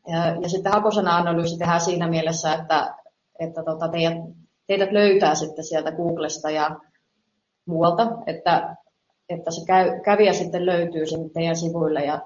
Ja, 0.09 0.49
sitten 0.49 0.73
hakusana-analyysi 0.73 1.59
tehdään 1.59 1.81
siinä 1.81 2.09
mielessä, 2.09 2.55
että, 2.55 2.95
että 3.39 3.63
tota 3.63 3.89
teidät, 3.89 4.19
teidät 4.67 4.93
löytää 4.93 5.35
sitten 5.35 5.65
sieltä 5.65 5.93
Googlesta 5.93 6.51
ja 6.51 6.81
muualta, 7.67 8.03
että, 8.27 8.77
että 9.29 9.51
se 9.51 9.67
käy, 9.67 10.01
kävijä 10.01 10.33
sitten 10.33 10.67
löytyy 10.67 11.07
sinne 11.07 11.29
teidän 11.29 11.57
sivuille 11.57 12.05
ja 12.05 12.21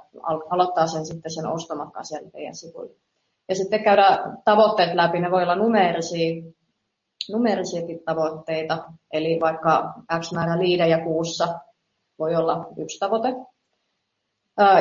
aloittaa 0.51 0.87
sen 0.87 1.07
sitten 1.07 1.31
sen 1.31 1.47
ostomatkan 1.47 2.05
sieltä 2.05 2.31
teidän 2.31 2.55
sivuille. 2.55 2.97
Ja 3.49 3.55
sitten 3.55 3.83
käydään 3.83 4.39
tavoitteet 4.45 4.95
läpi, 4.95 5.21
ne 5.21 5.31
voi 5.31 5.43
olla 5.43 5.55
numeerisia, 5.57 6.43
numeerisiakin 7.31 8.01
tavoitteita, 8.05 8.93
eli 9.13 9.39
vaikka 9.41 9.95
X 10.21 10.33
määrä 10.33 10.59
liidejä 10.59 10.99
kuussa 11.05 11.59
voi 12.19 12.37
olla 12.37 12.67
yksi 12.77 12.99
tavoite. 12.99 13.29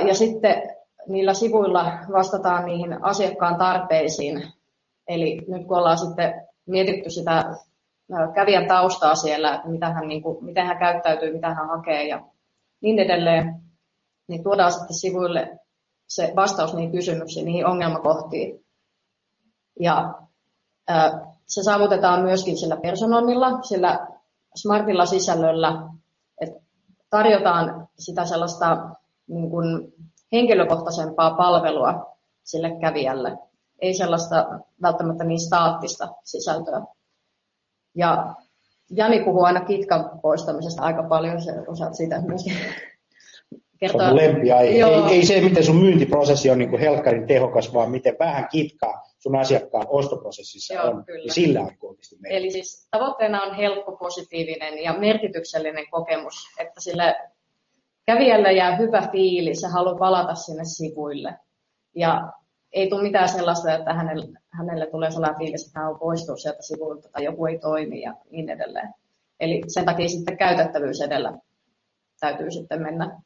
Ja 0.08 0.14
sitten 0.14 0.77
niillä 1.08 1.34
sivuilla 1.34 1.92
vastataan 2.12 2.66
niihin 2.66 3.04
asiakkaan 3.04 3.56
tarpeisiin. 3.56 4.44
Eli 5.08 5.46
nyt 5.48 5.68
kun 5.68 5.78
ollaan 5.78 5.98
sitten 5.98 6.48
mietitty 6.66 7.10
sitä 7.10 7.46
kävijän 8.34 8.68
taustaa 8.68 9.16
siellä, 9.16 9.56
että 9.56 9.68
mitä 9.68 9.90
hän, 9.90 10.08
niin 10.08 10.22
kuin, 10.22 10.46
miten 10.46 10.66
hän 10.66 10.80
käyttäytyy, 10.80 11.34
mitä 11.34 11.54
hän 11.54 11.68
hakee 11.68 12.08
ja 12.08 12.22
niin 12.82 13.00
edelleen, 13.00 13.62
niin 14.28 14.44
tuodaan 14.44 14.72
sitten 14.72 14.98
sivuille 14.98 15.60
se 16.08 16.34
vastaus 16.36 16.74
niihin 16.74 16.92
kysymyksiin, 16.92 17.46
niihin 17.46 17.66
ongelmakohtiin. 17.66 18.66
Ja 19.80 20.14
se 21.48 21.64
saavutetaan 21.64 22.22
myöskin 22.22 22.58
sillä 22.58 22.78
personoinnilla, 22.78 23.62
sillä 23.62 24.08
smartilla 24.56 25.06
sisällöllä, 25.06 25.82
että 26.42 26.60
tarjotaan 27.10 27.88
sitä 28.00 28.26
sellaista 28.26 28.90
niin 29.28 29.50
kuin 29.50 29.94
henkilökohtaisempaa 30.32 31.36
palvelua 31.36 32.18
sille 32.44 32.72
kävijälle. 32.82 33.38
Ei 33.82 33.94
sellaista 33.94 34.60
välttämättä 34.82 35.24
niin 35.24 35.40
staattista 35.40 36.08
sisältöä. 36.24 36.82
Ja 37.96 38.36
Jani 38.92 39.24
puhuu 39.24 39.44
aina 39.44 39.66
kitkan 39.66 40.20
poistamisesta 40.22 40.82
aika 40.82 41.04
paljon, 41.04 41.42
se 41.42 41.52
osaat 41.68 41.96
siitä 41.96 42.22
myöskin 42.22 42.54
kertoa. 43.80 44.02
Se 44.02 44.08
on 44.08 44.16
lempiaihe. 44.16 44.86
Ei, 44.86 45.16
ei, 45.16 45.26
se, 45.26 45.42
miten 45.42 45.64
sun 45.64 45.76
myyntiprosessi 45.76 46.50
on 46.50 46.58
niin 46.58 46.70
kuin 46.70 46.80
helkkarin 46.80 47.28
tehokas, 47.28 47.74
vaan 47.74 47.92
miten 47.92 48.16
vähän 48.20 48.48
kitkaa 48.52 49.04
sun 49.20 49.36
asiakkaan 49.36 49.86
ostoprosessissa 49.90 50.74
Joo, 50.74 50.86
on. 50.86 51.06
Kyllä. 51.06 51.26
Ja 51.26 51.34
sillä 51.34 51.62
on 51.62 51.78
kuitenkin 51.78 52.20
Eli 52.30 52.52
siis 52.52 52.88
tavoitteena 52.92 53.44
on 53.44 53.56
helppo, 53.56 53.92
positiivinen 53.92 54.84
ja 54.84 54.94
merkityksellinen 54.94 55.90
kokemus, 55.90 56.36
että 56.60 56.82
sille 56.82 57.16
kävijälle 58.08 58.54
jää 58.54 58.76
hyvä 58.76 59.10
fiilis 59.12 59.62
ja 59.62 59.70
haluaa 59.70 59.96
palata 59.96 60.36
sinne 60.36 60.66
sivuille. 60.66 61.36
Ja 61.96 62.34
ei 62.72 62.90
tule 62.90 63.04
mitään 63.04 63.30
sellaista, 63.30 63.74
että 63.74 63.94
hänelle, 63.94 64.40
hänelle 64.50 64.88
tulee 64.88 65.12
sellainen 65.12 65.38
fiilis, 65.38 65.68
että 65.68 65.80
hän 65.80 65.90
on 65.90 66.00
poistunut 66.00 66.40
sieltä 66.40 66.62
sivuilta 66.62 67.10
tai 67.10 67.24
joku 67.24 67.46
ei 67.46 67.60
toimi 67.60 68.02
ja 68.02 68.14
niin 68.32 68.50
edelleen. 68.50 68.94
Eli 69.40 69.62
sen 69.68 69.86
takia 69.86 70.08
sitten 70.10 70.38
käytettävyys 70.38 71.02
edellä 71.02 71.34
täytyy 72.20 72.52
sitten 72.52 72.82
mennä, 72.82 73.22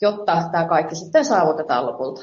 jotta 0.00 0.48
tämä 0.52 0.68
kaikki 0.68 0.94
sitten 0.94 1.24
saavutetaan 1.24 1.86
lopulta. 1.86 2.22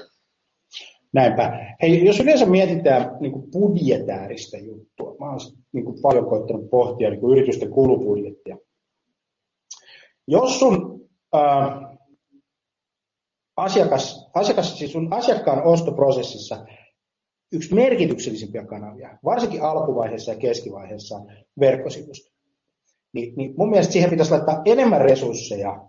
Näinpä. 1.14 1.76
Hei, 1.82 2.06
jos 2.06 2.20
yleensä 2.20 2.46
mietitään 2.46 3.18
niin 3.20 3.52
budjetääristä 3.52 4.58
juttua, 4.58 5.16
mä 5.20 5.30
oon 5.30 5.40
niin 5.72 6.02
paljon 6.02 6.26
koittanut 6.26 6.70
pohtia 6.70 7.10
niin 7.10 7.32
yritysten 7.32 7.70
kulubudjettia. 7.70 8.58
Jos 10.28 10.60
sun 10.60 10.97
ää, 11.34 11.98
asiakas, 13.58 14.30
asiakas, 14.34 14.78
siis 14.78 14.92
sun 14.92 15.14
asiakkaan 15.14 15.64
ostoprosessissa 15.64 16.66
yksi 17.52 17.76
merkityksellisimpiä 17.76 18.66
kanavia, 18.66 19.18
varsinkin 19.26 19.62
alkuvaiheessa 19.62 20.32
ja 20.32 20.38
keskivaiheessa 20.38 21.16
verkkosivusto. 21.60 22.38
Niin, 23.14 23.34
niin 23.36 23.54
mun 23.58 23.70
mielestä 23.70 23.94
siihen 23.94 24.10
pitäisi 24.10 24.32
laittaa 24.32 24.62
enemmän 24.66 25.02
resursseja 25.02 25.88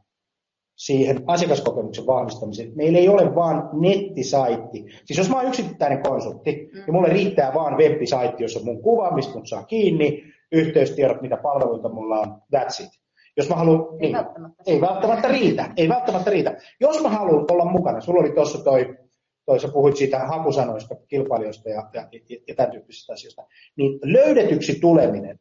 siihen 0.76 1.24
asiakaskokemuksen 1.26 2.06
vahvistamiseen. 2.06 2.72
Meillä 2.74 2.98
ei 2.98 3.08
ole 3.08 3.34
vaan 3.34 3.70
nettisaitti. 3.72 4.84
Siis 5.04 5.18
jos 5.18 5.30
mä 5.30 5.36
oon 5.36 5.48
yksittäinen 5.48 6.02
konsultti, 6.02 6.52
mm. 6.52 6.78
niin 6.78 6.92
mulle 6.92 7.08
riittää 7.08 7.54
vaan 7.54 7.78
web-saitti, 7.78 8.42
jossa 8.42 8.58
on 8.58 8.64
mun 8.64 8.82
kuva, 8.82 9.14
mistä 9.14 9.34
mun 9.34 9.46
saa 9.46 9.62
kiinni, 9.64 10.22
yhteystiedot, 10.52 11.22
mitä 11.22 11.36
palveluita 11.36 11.88
mulla 11.88 12.20
on, 12.20 12.42
that's 12.56 12.84
it. 12.84 12.90
Jos 13.38 13.48
mä 13.48 13.56
haluan, 13.56 13.80
ei, 13.92 13.98
niin, 14.00 14.12
välttämättä. 14.12 14.62
ei 14.66 14.80
välttämättä 14.80 15.28
riitä. 15.28 15.70
Ei 15.76 15.88
välttämättä 15.88 16.30
riitä. 16.30 16.56
Jos 16.80 17.02
mä 17.02 17.08
haluan 17.08 17.44
olla 17.50 17.64
mukana, 17.64 18.00
sulla 18.00 18.20
oli 18.20 18.30
tuossa 18.30 18.64
toi, 18.64 18.98
toi, 19.46 19.60
sä 19.60 19.68
puhuit 19.68 19.96
siitä 19.96 20.18
hakusanoista, 20.18 20.94
kilpailijoista 21.08 21.68
ja, 21.68 21.90
ja, 21.92 22.08
ja, 22.12 22.38
ja 22.48 22.54
tämän 22.54 22.70
tyyppisistä 22.70 23.12
asioista, 23.12 23.42
niin 23.76 23.98
löydetyksi 24.02 24.80
tuleminen 24.80 25.38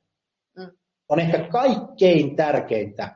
mm. 0.58 0.72
on 1.10 1.20
ehkä 1.20 1.48
kaikkein 1.52 2.36
tärkeintä, 2.36 3.16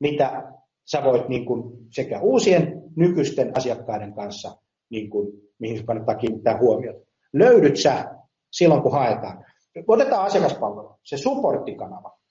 mitä 0.00 0.52
sä 0.90 1.04
voit 1.04 1.28
niin 1.28 1.46
kuin 1.46 1.62
sekä 1.90 2.20
uusien 2.20 2.82
nykyisten 2.96 3.56
asiakkaiden 3.56 4.14
kanssa, 4.14 4.56
niin 4.90 5.10
kuin, 5.10 5.32
mihin 5.58 5.86
kannattaa 5.86 6.14
kiinnittää 6.14 6.58
huomiota. 6.58 7.06
Löydyt 7.32 7.76
sä 7.76 8.16
silloin, 8.52 8.82
kun 8.82 8.92
haetaan. 8.92 9.44
Otetaan 9.88 10.24
asiakaspalvelu, 10.24 10.98
se 11.02 11.16
supporttikanava. 11.16 12.23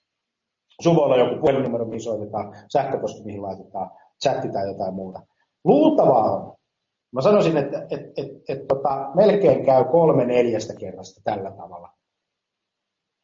Sun 0.82 0.96
voi 0.96 1.04
olla 1.04 1.18
joku 1.18 1.40
puhelinnumero, 1.40 1.86
mihin 1.86 2.02
soitetaan, 2.02 2.56
sähköposti, 2.74 3.24
mihin 3.24 3.42
laitetaan, 3.42 3.92
chatti 4.24 4.50
tai 4.50 4.68
jotain 4.68 4.94
muuta. 4.94 5.22
Luultavaa 5.64 6.32
on. 6.32 6.56
Mä 7.12 7.22
sanoisin, 7.22 7.58
että 7.58 7.88
et, 7.90 8.02
et, 8.18 8.28
et, 8.50 8.68
tota, 8.68 9.12
melkein 9.16 9.66
käy 9.66 9.84
kolme 9.84 10.26
neljästä 10.26 10.74
kerrasta 10.76 11.22
tällä 11.24 11.52
tavalla. 11.52 11.90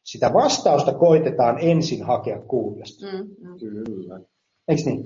Sitä 0.04 0.32
vastausta 0.32 0.92
koitetaan 0.92 1.56
ensin 1.60 2.02
hakea 2.02 2.40
Googlesta. 2.40 3.06
Mm, 3.06 3.48
mm. 3.48 3.58
Kyllä. 3.58 4.20
Eikö 4.68 4.82
niin? 4.86 5.04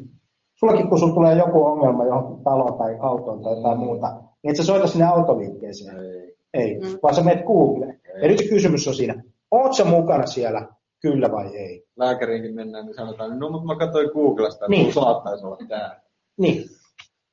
Sullakin, 0.55 0.89
kun 0.89 0.99
sulla 0.99 1.15
tulee 1.15 1.39
joku 1.39 1.65
ongelma 1.65 2.05
johonkin 2.05 2.45
taloon 2.45 2.79
tai 2.79 2.97
autoon 3.01 3.43
tai 3.43 3.57
jotain 3.57 3.79
mm. 3.79 3.85
muuta, 3.85 4.11
niin 4.43 4.51
et 4.51 4.57
sä 4.57 4.65
soita 4.65 4.87
sinne 4.87 5.07
autoliikkeeseen. 5.07 5.97
Ei. 5.99 6.35
Ei, 6.55 6.79
mm. 6.79 6.99
vaan 7.03 7.15
sä 7.15 7.23
menet 7.23 7.45
Googleen. 7.47 8.01
Ja 8.23 8.29
nyt 8.29 8.39
se 8.39 8.49
kysymys 8.49 8.89
on 8.89 8.95
siinä, 8.95 9.23
oot 9.51 9.73
sä 9.73 9.85
mukana 9.85 10.27
siellä 10.27 10.69
kyllä 11.05 11.33
vai 11.33 11.57
ei. 11.57 11.85
Lääkäriinkin 11.97 12.55
mennään, 12.55 12.87
niin 12.87 12.95
sanotaan, 12.95 13.39
no 13.39 13.51
mutta 13.51 13.67
mä 13.67 13.77
katsoin 13.77 14.11
Googlesta, 14.15 14.65
että 14.65 14.71
niin. 14.71 14.93
saattaisi 14.93 15.47
olla 15.47 15.59
tämä. 15.69 16.01
Niin, 16.39 16.65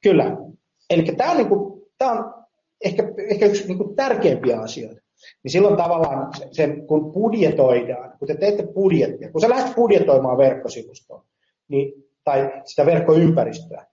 kyllä. 0.03 0.37
Eli 0.89 1.03
tämä 1.03 1.31
on, 1.31 1.37
niinku, 1.37 1.87
tää 1.97 2.11
on 2.11 2.33
ehkä, 2.85 3.03
ehkä 3.29 3.45
yksi 3.45 3.67
niinku 3.67 3.93
tärkeimpiä 3.95 4.59
asioita. 4.59 5.01
Niin 5.43 5.51
silloin 5.51 5.77
tavallaan 5.77 6.33
sen, 6.51 6.87
kun 6.87 7.11
budjetoidaan, 7.11 8.17
kun 8.19 8.27
te 8.27 8.35
teette 8.35 8.63
budjettia, 8.63 9.31
kun 9.31 9.41
sä 9.41 9.49
lähdet 9.49 9.75
budjetoimaan 9.75 10.37
verkkosivustoa, 10.37 11.25
niin, 11.67 11.93
tai 12.23 12.51
sitä 12.65 12.85
verkkoympäristöä, 12.85 13.85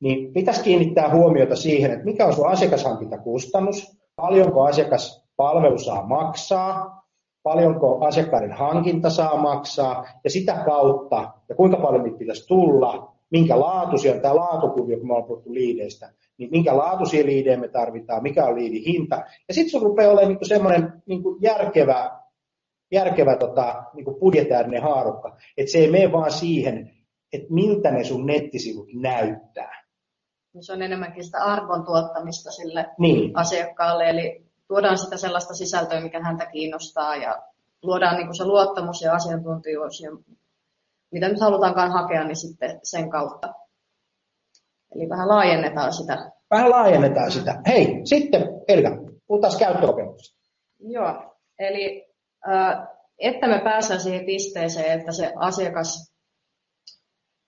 niin 0.00 0.32
pitäisi 0.32 0.62
kiinnittää 0.62 1.14
huomiota 1.14 1.56
siihen, 1.56 1.90
että 1.90 2.04
mikä 2.04 2.26
on 2.26 2.34
sun 2.34 2.48
asiakashankintakustannus, 2.48 3.96
paljonko 4.16 4.62
asiakaspalvelu 4.62 5.78
saa 5.78 6.06
maksaa, 6.06 7.01
paljonko 7.42 8.04
asiakkaiden 8.04 8.52
hankinta 8.52 9.10
saa 9.10 9.36
maksaa 9.36 10.06
ja 10.24 10.30
sitä 10.30 10.62
kautta, 10.64 11.32
ja 11.48 11.54
kuinka 11.54 11.76
paljon 11.76 12.02
niitä 12.02 12.18
pitäisi 12.18 12.46
tulla, 12.46 13.12
minkä 13.30 13.60
laatuisia 13.60 14.20
tämä 14.20 14.36
laatukuvio, 14.36 14.98
kun 14.98 15.06
me 15.06 15.12
ollaan 15.12 15.28
puhuttu 15.28 15.54
liideistä, 15.54 16.12
niin 16.38 16.50
minkä 16.50 16.76
laatuisia 16.76 17.26
liidejä 17.26 17.56
me 17.56 17.68
tarvitaan, 17.68 18.22
mikä 18.22 18.44
on 18.44 18.54
liidin 18.54 18.82
hinta. 18.82 19.24
Ja 19.48 19.54
sitten 19.54 19.70
se 19.70 19.84
rupeaa 19.86 20.12
olemaan 20.12 20.28
niin 20.28 20.48
semmoinen 20.48 21.02
niin 21.06 21.22
järkevä, 21.40 22.10
järkevä 22.92 23.36
tota, 23.36 23.84
niin 23.94 24.06
budjetäärinen 24.20 24.82
haarukka, 24.82 25.36
että 25.56 25.72
se 25.72 25.78
ei 25.78 25.90
mene 25.90 26.12
vaan 26.12 26.30
siihen, 26.30 26.90
että 27.32 27.46
miltä 27.50 27.90
ne 27.90 28.04
sun 28.04 28.26
nettisivut 28.26 28.88
näyttää. 28.94 29.82
Se 30.60 30.72
on 30.72 30.82
enemmänkin 30.82 31.24
sitä 31.24 31.38
arvon 31.38 31.84
tuottamista 31.84 32.50
sille 32.50 32.86
niin. 32.98 33.30
asiakkaalle, 33.34 34.10
eli 34.10 34.51
tuodaan 34.72 34.98
sitä 34.98 35.16
sellaista 35.16 35.54
sisältöä, 35.54 36.00
mikä 36.00 36.20
häntä 36.22 36.46
kiinnostaa 36.46 37.16
ja 37.16 37.42
luodaan 37.82 38.16
niin 38.16 38.26
kuin 38.26 38.36
se 38.36 38.44
luottamus 38.44 39.02
ja 39.02 39.14
asiantuntijuus 39.14 40.00
ja 40.00 40.10
mitä 41.10 41.28
nyt 41.28 41.40
halutaankaan 41.40 41.92
hakea, 41.92 42.24
niin 42.24 42.36
sitten 42.36 42.80
sen 42.82 43.10
kautta. 43.10 43.54
Eli 44.94 45.08
vähän 45.08 45.28
laajennetaan 45.28 45.92
sitä. 45.92 46.30
Vähän 46.50 46.70
laajennetaan 46.70 47.30
sitä. 47.30 47.62
Hei, 47.66 48.00
sitten 48.04 48.42
Elga, 48.68 48.90
puhutaan 49.26 49.58
käyttökokemuksesta. 49.58 50.38
Joo, 50.80 51.36
eli 51.58 52.06
äh, 52.48 52.88
että 53.18 53.48
me 53.48 53.60
päästään 53.64 54.00
siihen 54.00 54.26
pisteeseen, 54.26 55.00
että 55.00 55.12
se 55.12 55.32
asiakas 55.36 56.12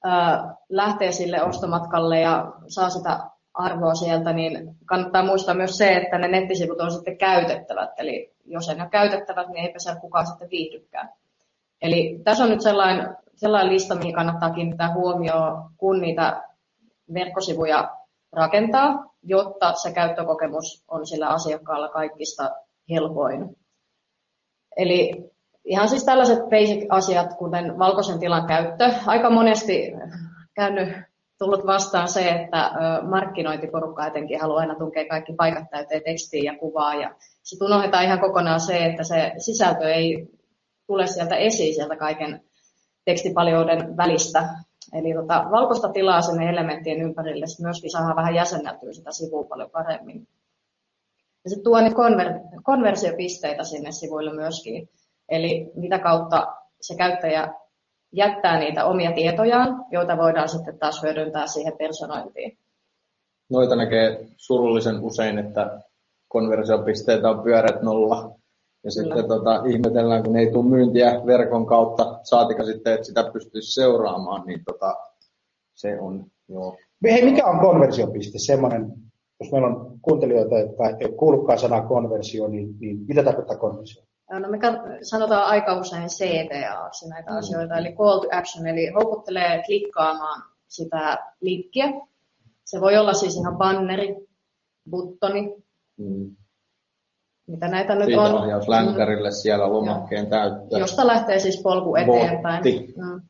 äh, 0.07 0.39
lähtee 0.69 1.13
sille 1.13 1.43
ostomatkalle 1.43 2.21
ja 2.21 2.53
saa 2.69 2.91
sitä 2.91 3.21
arvoa 3.55 3.95
sieltä, 3.95 4.33
niin 4.33 4.77
kannattaa 4.85 5.25
muistaa 5.25 5.55
myös 5.55 5.79
se, 5.79 5.97
että 5.97 6.19
ne 6.19 6.29
nettisivut 6.29 6.81
on 6.81 6.93
sitten 6.93 7.19
käytettävät. 7.19 7.91
Eli 7.99 8.35
jos 8.45 8.69
ei 8.69 8.75
ne 8.75 8.83
ole 8.83 8.91
käytettävät, 8.91 9.49
niin 9.49 9.67
eipä 9.67 9.79
siellä 9.79 10.01
kukaan 10.01 10.27
sitten 10.27 10.51
viihdykään. 10.51 11.09
Eli 11.83 12.21
tässä 12.25 12.45
on 12.45 12.51
nyt 12.51 12.61
sellainen, 12.61 13.17
sellainen 13.35 13.73
lista, 13.73 13.95
mihin 13.95 14.15
kannattaa 14.15 14.51
kiinnittää 14.51 14.95
huomioon, 14.95 15.71
kun 15.77 16.01
niitä 16.01 16.43
verkkosivuja 17.15 17.97
rakentaa, 18.33 19.15
jotta 19.23 19.73
se 19.73 19.93
käyttökokemus 19.93 20.85
on 20.89 21.07
sillä 21.07 21.29
asiakkaalla 21.29 21.89
kaikista 21.89 22.51
helpoin. 22.91 23.57
Eli 24.77 25.31
ihan 25.65 25.89
siis 25.89 26.05
tällaiset 26.05 26.39
basic-asiat, 26.39 27.35
kuten 27.35 27.79
valkoisen 27.79 28.19
tilan 28.19 28.47
käyttö. 28.47 28.93
Aika 29.07 29.31
monesti 29.31 29.93
käynyt 30.55 31.14
tullut 31.39 31.67
vastaan 31.67 32.09
se, 32.09 32.29
että 32.29 32.71
markkinointiporukka 33.03 34.07
etenkin 34.07 34.41
haluaa 34.41 34.61
aina 34.61 34.75
tunkea 34.75 35.09
kaikki 35.09 35.33
paikat 35.33 35.71
täyteen 35.71 36.03
tekstiin 36.05 36.45
ja 36.45 36.59
kuvaa. 36.59 36.95
Ja 36.95 37.15
sitten 37.43 37.67
unohdetaan 37.67 38.05
ihan 38.05 38.21
kokonaan 38.21 38.61
se, 38.61 38.87
että 38.87 39.05
se 39.05 39.33
sisältö 39.39 39.95
ei 39.95 40.29
tule 40.87 41.07
sieltä 41.07 41.37
esiin 41.37 41.75
sieltä 41.75 41.97
kaiken 41.97 42.41
tekstipaljouden 43.05 43.97
välistä. 43.97 44.49
Eli 44.93 45.15
tota, 45.15 45.45
valkoista 45.51 45.89
tilaa 45.89 46.23
sinne 46.23 46.51
elementtien 46.51 47.03
ympärille 47.03 47.47
myöskin 47.63 47.91
saadaan 47.91 48.17
vähän 48.17 48.35
jäsenneltyä 48.35 48.93
sitä 48.93 49.13
sivua 49.13 49.45
paljon 49.45 49.71
paremmin. 49.71 50.29
Ja 51.45 51.51
sitten 51.51 51.65
tuo 51.65 51.81
niitä 51.81 51.97
konver- 51.97 52.63
konversiopisteitä 52.63 53.65
sinne 53.65 53.93
sivuille 53.93 54.33
myöskin. 54.33 54.89
Eli 55.29 55.73
mitä 55.75 55.99
kautta 55.99 56.47
se 56.81 56.95
käyttäjä 56.97 57.55
jättää 58.17 58.59
niitä 58.59 58.85
omia 58.85 59.13
tietojaan, 59.13 59.85
joita 59.91 60.17
voidaan 60.17 60.49
sitten 60.49 60.79
taas 60.79 61.03
hyödyntää 61.03 61.47
siihen 61.47 61.77
personointiin. 61.79 62.59
Noita 63.51 63.77
näkee 63.77 64.27
surullisen 64.37 65.01
usein, 65.01 65.39
että 65.39 65.81
konversiopisteitä 66.29 67.31
on 67.31 67.43
pyörät 67.43 67.83
nolla. 67.83 68.31
Ja 68.85 68.91
sitten 68.91 69.29
tota, 69.29 69.63
ihmetellään, 69.67 70.23
kun 70.23 70.37
ei 70.37 70.53
tule 70.53 70.69
myyntiä 70.69 71.21
verkon 71.27 71.67
kautta, 71.67 72.21
saatika 72.23 72.65
sitten, 72.65 72.95
että 72.95 73.07
sitä 73.07 73.31
pystyisi 73.33 73.75
seuraamaan, 73.75 74.47
niin 74.47 74.65
tota, 74.65 74.97
se 75.75 76.01
on 76.01 76.25
joo. 76.49 76.77
Hei, 77.05 77.25
mikä 77.25 77.47
on 77.47 77.61
konversiopiste? 77.61 78.39
Semmoinen, 78.39 78.93
jos 79.41 79.53
meillä 79.53 79.69
on 79.69 79.99
kuuntelijoita, 80.03 80.59
jotka 80.59 80.89
ei 80.89 81.13
kuullutkaan 81.13 81.59
sanaa 81.59 81.87
konversio, 81.87 82.49
niin, 82.49 82.77
niin 82.81 82.99
mitä 83.09 83.23
tarkoittaa 83.23 83.57
konversio? 83.57 84.03
No 84.31 84.49
me 84.49 84.59
sanotaan 85.03 85.45
aika 85.45 85.81
usein 85.81 86.09
CTA 86.09 86.91
näitä 87.09 87.31
mm. 87.31 87.37
asioita, 87.37 87.79
eli 87.79 87.93
call 87.93 88.19
to 88.19 88.29
action, 88.33 88.67
eli 88.67 88.89
houkuttelee 88.89 89.63
klikkaamaan 89.67 90.43
sitä 90.69 91.19
linkkiä. 91.41 91.87
Se 92.65 92.81
voi 92.81 92.97
olla 92.97 93.13
siis 93.13 93.37
ihan 93.37 93.57
banneri, 93.57 94.17
buttoni, 94.91 95.55
mm. 95.97 96.37
mitä 97.47 97.69
näitä 97.69 97.95
nyt 97.95 98.19
on. 98.19 98.35
ohjaus 98.35 98.69
länkkärille 98.69 99.29
mm. 99.29 99.35
siellä 99.35 99.73
lomakkeen 99.73 100.27
täyttää. 100.27 100.79
Josta 100.79 101.07
lähtee 101.07 101.39
siis 101.39 101.63
polku 101.63 101.97
eteenpäin. 101.97 102.63
Botti, 102.63 102.95
mm. 102.97 103.21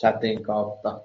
chatin 0.00 0.42
kautta. 0.42 1.00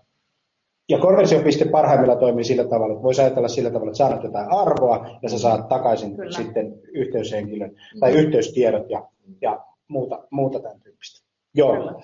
Ja 0.90 1.00
konversiopiste 1.00 1.66
parhaimmillaan 1.66 2.20
toimii 2.20 2.44
sillä 2.44 2.64
tavalla, 2.64 2.94
että 2.94 3.04
voisi 3.04 3.22
ajatella 3.22 3.48
sillä 3.48 3.70
tavalla, 3.70 3.92
että 3.92 3.98
saat 3.98 4.24
jotain 4.24 4.52
arvoa 4.52 5.20
ja 5.22 5.30
sä 5.30 5.40
saat 5.40 5.68
takaisin 5.70 6.16
Kyllä. 6.16 6.32
sitten 6.32 6.80
yhteyshenkilön 6.94 7.70
mm. 7.70 8.00
tai 8.00 8.12
yhteystiedot 8.12 8.90
ja 8.90 9.08
ja 9.42 9.66
muuta, 9.88 10.28
muuta 10.30 10.60
tämän 10.60 10.82
tyyppistä. 10.82 11.28
Joo, 11.54 12.02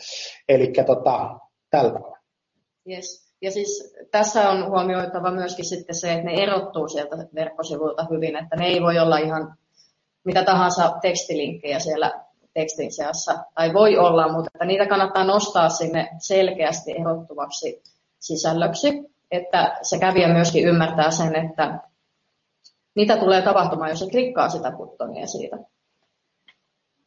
eli 0.50 0.74
tota, 0.86 1.40
tällä 1.70 1.92
tavalla. 1.92 2.18
Yes. 2.90 3.28
Ja 3.42 3.52
siis 3.52 3.96
tässä 4.12 4.50
on 4.50 4.70
huomioitava 4.70 5.32
myöskin 5.32 5.66
sitten 5.66 5.96
se, 5.96 6.13
että 6.13 6.26
ne 6.26 6.44
erottuu 6.44 6.88
sieltä 6.88 7.16
verkkosivuilta 7.36 8.06
hyvin, 8.12 8.36
että 8.36 8.56
ne 8.56 8.66
ei 8.66 8.82
voi 8.82 9.00
olla 9.00 9.18
ihan 9.18 9.58
mitä 10.24 10.44
tahansa 10.44 10.98
tekstilinkkejä 11.02 11.80
siellä 11.80 12.24
tekstin 12.54 12.92
seassa, 12.92 13.46
tai 13.56 13.74
voi 13.74 13.98
olla, 13.98 14.32
mutta 14.32 14.50
että 14.54 14.66
niitä 14.66 14.86
kannattaa 14.86 15.24
nostaa 15.24 15.70
sinne 15.70 16.10
selkeästi 16.18 16.92
erottuvaksi 16.92 17.84
sisällöksi, 18.20 18.88
että 19.32 19.78
se 19.82 20.00
kävijä 20.00 20.28
myöskin 20.28 20.68
ymmärtää 20.68 21.12
sen, 21.12 21.36
että 21.36 21.80
mitä 22.96 23.18
tulee 23.18 23.42
tapahtumaan, 23.42 23.90
jos 23.90 24.00
se 24.00 24.10
klikkaa 24.10 24.50
sitä 24.50 24.72
buttonia 24.72 25.28
siitä. 25.28 25.58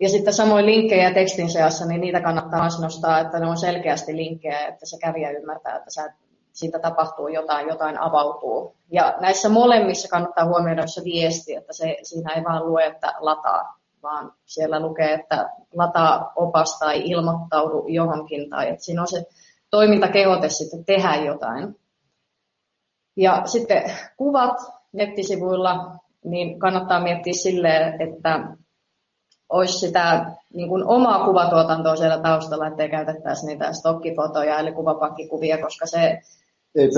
Ja 0.01 0.09
sitten 0.09 0.35
samoin 0.35 0.67
linkkejä 0.67 1.15
tekstin 1.15 1.51
seassa, 1.51 1.87
niin 1.87 2.01
niitä 2.01 2.21
kannattaa 2.21 2.61
myös 2.61 2.81
nostaa, 2.81 3.19
että 3.19 3.39
ne 3.39 3.47
on 3.47 3.57
selkeästi 3.57 4.17
linkkejä, 4.17 4.67
että 4.67 4.87
se 4.87 4.99
kävijä 4.99 5.31
ymmärtää, 5.31 5.77
että 5.77 5.91
sä, 5.91 6.13
siitä 6.53 6.79
tapahtuu 6.79 7.29
jotain, 7.29 7.69
jotain 7.69 8.01
avautuu. 8.01 8.77
Ja 8.91 9.15
näissä 9.21 9.49
molemmissa 9.49 10.09
kannattaa 10.09 10.45
huomioida 10.45 10.87
se 10.87 11.05
viesti, 11.05 11.55
että 11.55 11.73
se, 11.73 11.97
siinä 12.03 12.33
ei 12.33 12.45
vaan 12.45 12.67
lue, 12.67 12.87
että 12.87 13.15
lataa, 13.19 13.79
vaan 14.03 14.33
siellä 14.45 14.81
lukee, 14.81 15.13
että 15.13 15.51
lataa 15.75 16.33
opas 16.37 16.79
tai 16.79 17.03
ilmoittaudu 17.05 17.85
johonkin, 17.89 18.51
tai 18.51 18.69
että 18.69 18.85
siinä 18.85 19.01
on 19.01 19.09
se 19.09 19.27
toimintakehote 19.71 20.49
sitten 20.49 20.85
tehdä 20.85 21.15
jotain. 21.15 21.77
Ja 23.17 23.43
sitten 23.45 23.83
kuvat 24.17 24.57
nettisivuilla, 24.93 25.95
niin 26.25 26.59
kannattaa 26.59 27.01
miettiä 27.01 27.33
silleen, 27.33 28.01
että 28.01 28.41
olisi 29.51 29.79
sitä 29.79 30.33
niin 30.55 30.69
kuin 30.69 30.85
omaa 30.85 31.25
kuvatuotantoa 31.25 31.97
siellä 31.97 32.19
taustalla, 32.19 32.67
ettei 32.67 32.89
käytettäisi 32.89 33.47
niitä 33.47 33.73
stokkifotoja 33.73 34.59
eli 34.59 34.73
kuvapankkikuvia, 34.73 35.59
koska 35.59 35.87
se... 35.87 36.19
Ei 36.75 36.91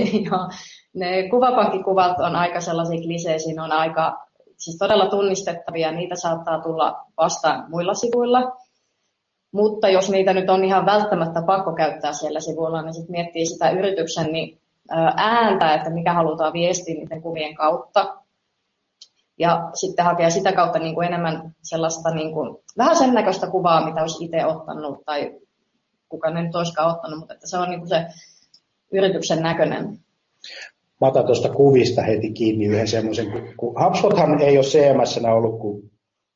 Joo, 0.30 0.48
ne 0.94 1.28
kuvapankkikuvat 1.28 2.20
on 2.20 2.36
aika 2.36 2.60
sellaisia 2.60 3.00
klisejä, 3.00 3.38
siinä 3.38 3.64
on 3.64 3.72
aika 3.72 4.18
siis 4.56 4.78
todella 4.78 5.06
tunnistettavia, 5.06 5.92
niitä 5.92 6.16
saattaa 6.16 6.60
tulla 6.60 7.06
vastaan 7.16 7.64
muilla 7.70 7.94
sivuilla. 7.94 8.52
Mutta 9.52 9.88
jos 9.88 10.10
niitä 10.10 10.32
nyt 10.32 10.50
on 10.50 10.64
ihan 10.64 10.86
välttämättä 10.86 11.42
pakko 11.42 11.72
käyttää 11.72 12.12
siellä 12.12 12.40
sivuilla, 12.40 12.82
niin 12.82 12.94
sitten 12.94 13.12
miettii 13.12 13.46
sitä 13.46 13.70
yrityksen 13.70 14.32
niin 14.32 14.58
ääntä, 15.16 15.74
että 15.74 15.90
mikä 15.90 16.12
halutaan 16.12 16.52
viestiä 16.52 16.94
niiden 16.94 17.22
kuvien 17.22 17.54
kautta 17.54 18.16
ja 19.38 19.70
sitten 19.74 20.04
hakea 20.04 20.30
sitä 20.30 20.52
kautta 20.52 20.78
niin 20.78 20.94
kuin 20.94 21.06
enemmän 21.06 21.54
sellaista 21.62 22.14
niin 22.14 22.32
kuin, 22.32 22.56
vähän 22.78 22.96
sen 22.96 23.14
näköistä 23.14 23.46
kuvaa, 23.46 23.84
mitä 23.84 24.00
olisi 24.00 24.24
itse 24.24 24.46
ottanut 24.46 25.04
tai 25.04 25.40
kuka 26.08 26.30
ne 26.30 26.42
nyt 26.42 26.54
olisikaan 26.54 26.94
ottanut, 26.94 27.18
mutta 27.18 27.34
että 27.34 27.46
se 27.46 27.58
on 27.58 27.70
niin 27.70 27.80
kuin 27.80 27.88
se 27.88 28.06
yrityksen 28.92 29.42
näköinen. 29.42 29.98
Mä 31.00 31.06
otan 31.06 31.26
tuosta 31.26 31.48
kuvista 31.48 32.02
heti 32.02 32.32
kiinni 32.32 32.66
yhden 32.66 32.88
semmoisen, 32.88 33.54
kun 33.56 33.84
HubSpothan 33.84 34.40
ei 34.40 34.58
ole 34.58 34.66
CMS 34.66 35.20
ollut 35.34 35.60
kuin, 35.60 35.90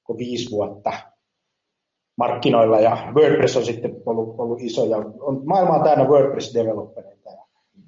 kuin 0.05 0.19
viisi 0.19 0.51
vuotta 0.51 0.93
markkinoilla 2.17 2.81
ja 2.81 3.13
WordPress 3.15 3.57
on 3.57 3.65
sitten 3.65 3.97
ollut, 4.07 4.35
ollut 4.39 4.61
iso 4.61 4.85
ja 4.85 4.97
on 5.21 5.43
maailmaa 5.45 5.85
täynnä 5.85 6.05
WordPress-developereita 6.05 7.31
ja 7.31 7.44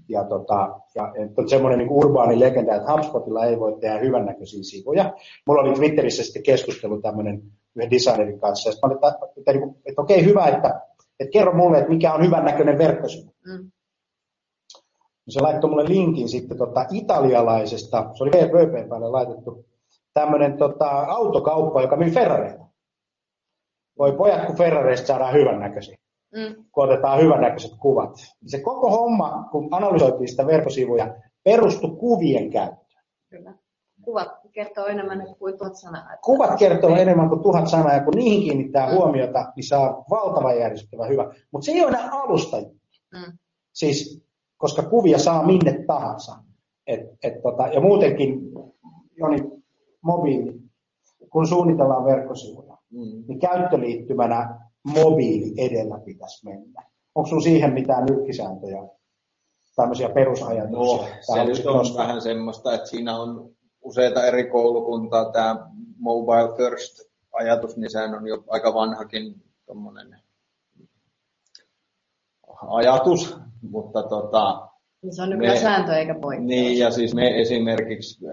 ja, 0.09 0.25
tota, 0.25 0.81
ja 0.95 1.13
on 1.37 1.49
semmoinen 1.49 1.79
niin 1.79 1.91
urbaani 1.91 2.41
legenda, 2.41 2.75
että 2.75 2.93
HubSpotilla 2.93 3.45
ei 3.45 3.61
voi 3.61 3.77
tehdä 3.81 3.99
hyvännäköisiä 3.99 4.63
sivuja. 4.63 5.13
Mulla 5.47 5.63
oli 5.63 5.75
Twitterissä 5.75 6.25
sitten 6.25 6.43
keskustelu 6.43 7.03
tämmöinen 7.03 7.43
yhden 7.77 7.91
designerin 7.91 8.41
kanssa, 8.41 8.71
ja 8.71 8.75
mä 8.75 8.87
olin, 8.87 8.95
että, 8.95 9.09
että, 9.09 9.51
että, 9.51 9.81
että 9.87 10.03
okei, 10.03 10.25
hyvä, 10.25 10.47
että, 10.47 10.81
että 11.21 11.33
kerro 11.33 11.55
mulle, 11.55 11.79
että 11.79 11.91
mikä 11.91 12.15
on 12.15 12.25
hyvännäköinen 12.25 12.79
verkkosivu. 12.79 13.35
Mm. 13.47 13.71
Se 15.29 15.41
laittoi 15.41 15.71
mulle 15.71 15.89
linkin 15.89 16.29
sitten 16.29 16.59
tota, 16.59 16.87
italialaisesta, 16.91 18.11
se 18.15 18.25
oli 18.25 18.31
VP 18.31 18.89
päälle 18.89 19.09
laitettu, 19.09 19.65
tämmöinen 20.15 20.59
tota, 20.59 20.89
autokauppa, 20.89 21.83
joka 21.83 21.97
myy 21.97 22.11
Ferrareita. 22.11 22.67
Voi 23.99 24.13
pojat, 24.13 24.45
kun 24.47 24.57
Ferrareista 24.57 25.07
saadaan 25.07 25.35
hyvännäköisiä 25.35 25.97
mm. 26.35 26.65
kun 26.73 26.85
otetaan 26.85 27.21
hyvännäköiset 27.21 27.73
kuvat. 27.81 28.15
Se 28.47 28.61
koko 28.61 28.91
homma, 28.91 29.49
kun 29.53 29.69
analysoitiin 29.71 30.29
sitä 30.29 30.47
verkkosivuja, 30.47 31.15
perustui 31.45 31.91
kuvien 31.91 32.51
käyttöön. 32.51 33.05
Kyllä. 33.31 33.55
Kuvat 34.03 34.29
kertoo 34.53 34.87
enemmän 34.87 35.27
kuin 35.39 35.59
tuhat 35.59 35.77
sanaa. 35.77 36.17
Kuvat 36.25 36.59
kertoo 36.59 36.97
enemmän 36.97 37.29
kuin 37.29 37.43
tuhat 37.43 37.69
sanaa, 37.69 37.95
ja 37.95 38.05
kun 38.05 38.15
niihin 38.15 38.43
kiinnittää 38.43 38.87
mm. 38.87 38.95
huomiota, 38.95 39.53
niin 39.57 39.65
saa 39.65 40.05
valtava 40.11 40.55
järjestelmä 40.55 41.07
hyvä. 41.07 41.35
Mutta 41.51 41.65
se 41.65 41.73
ei 41.73 41.83
ole 41.83 41.89
enää 41.89 42.09
alusta. 42.13 42.57
Mm. 43.13 43.39
Siis, 43.73 44.25
koska 44.57 44.83
kuvia 44.83 45.19
saa 45.19 45.47
minne 45.47 45.85
tahansa. 45.87 46.37
Et, 46.87 47.01
et 47.23 47.43
tota, 47.43 47.67
ja 47.67 47.81
muutenkin, 47.81 48.41
Joni, 49.19 49.39
mobiili, 50.03 50.55
kun 51.31 51.47
suunnitellaan 51.47 52.05
verkkosivuja, 52.05 52.77
mm. 52.91 53.25
niin 53.29 53.39
käyttöliittymänä 53.39 54.66
mobiili 54.87 55.55
edellä 55.57 55.99
pitäisi 55.99 56.45
mennä. 56.45 56.83
Onko 57.15 57.27
sinulla 57.27 57.45
siihen 57.45 57.73
mitään 57.73 58.07
nyrkkisääntöjä? 58.07 58.83
tämmöisiä 59.77 60.09
perusajatuksia. 60.09 60.79
No, 60.79 61.09
se 61.21 61.45
nyt 61.45 61.67
on 61.67 61.77
nostaa. 61.77 62.03
vähän 62.07 62.23
semmoista, 62.23 62.75
että 62.75 62.87
siinä 62.87 63.17
on 63.17 63.51
useita 63.83 64.27
eri 64.27 64.51
koulukuntaa. 64.51 65.33
Tämä 65.33 65.71
mobile 65.99 66.57
first 66.57 67.01
ajatus, 67.33 67.77
niin 67.77 67.91
sehän 67.91 68.15
on 68.15 68.29
jo 68.29 68.45
aika 68.49 68.75
vanhakin 68.75 69.43
ajatus, 72.69 73.37
mutta 73.63 74.03
tota, 74.03 74.69
niin 75.03 75.15
se 75.15 75.23
on 75.23 75.31
nykyään 75.31 75.55
me, 75.55 75.61
sääntö 75.61 75.93
eikä 75.93 76.15
poikkeus. 76.15 76.49
Niin, 76.49 76.79
ja 76.79 76.91
siis 76.91 77.15
me 77.15 77.41
esimerkiksi, 77.41 78.25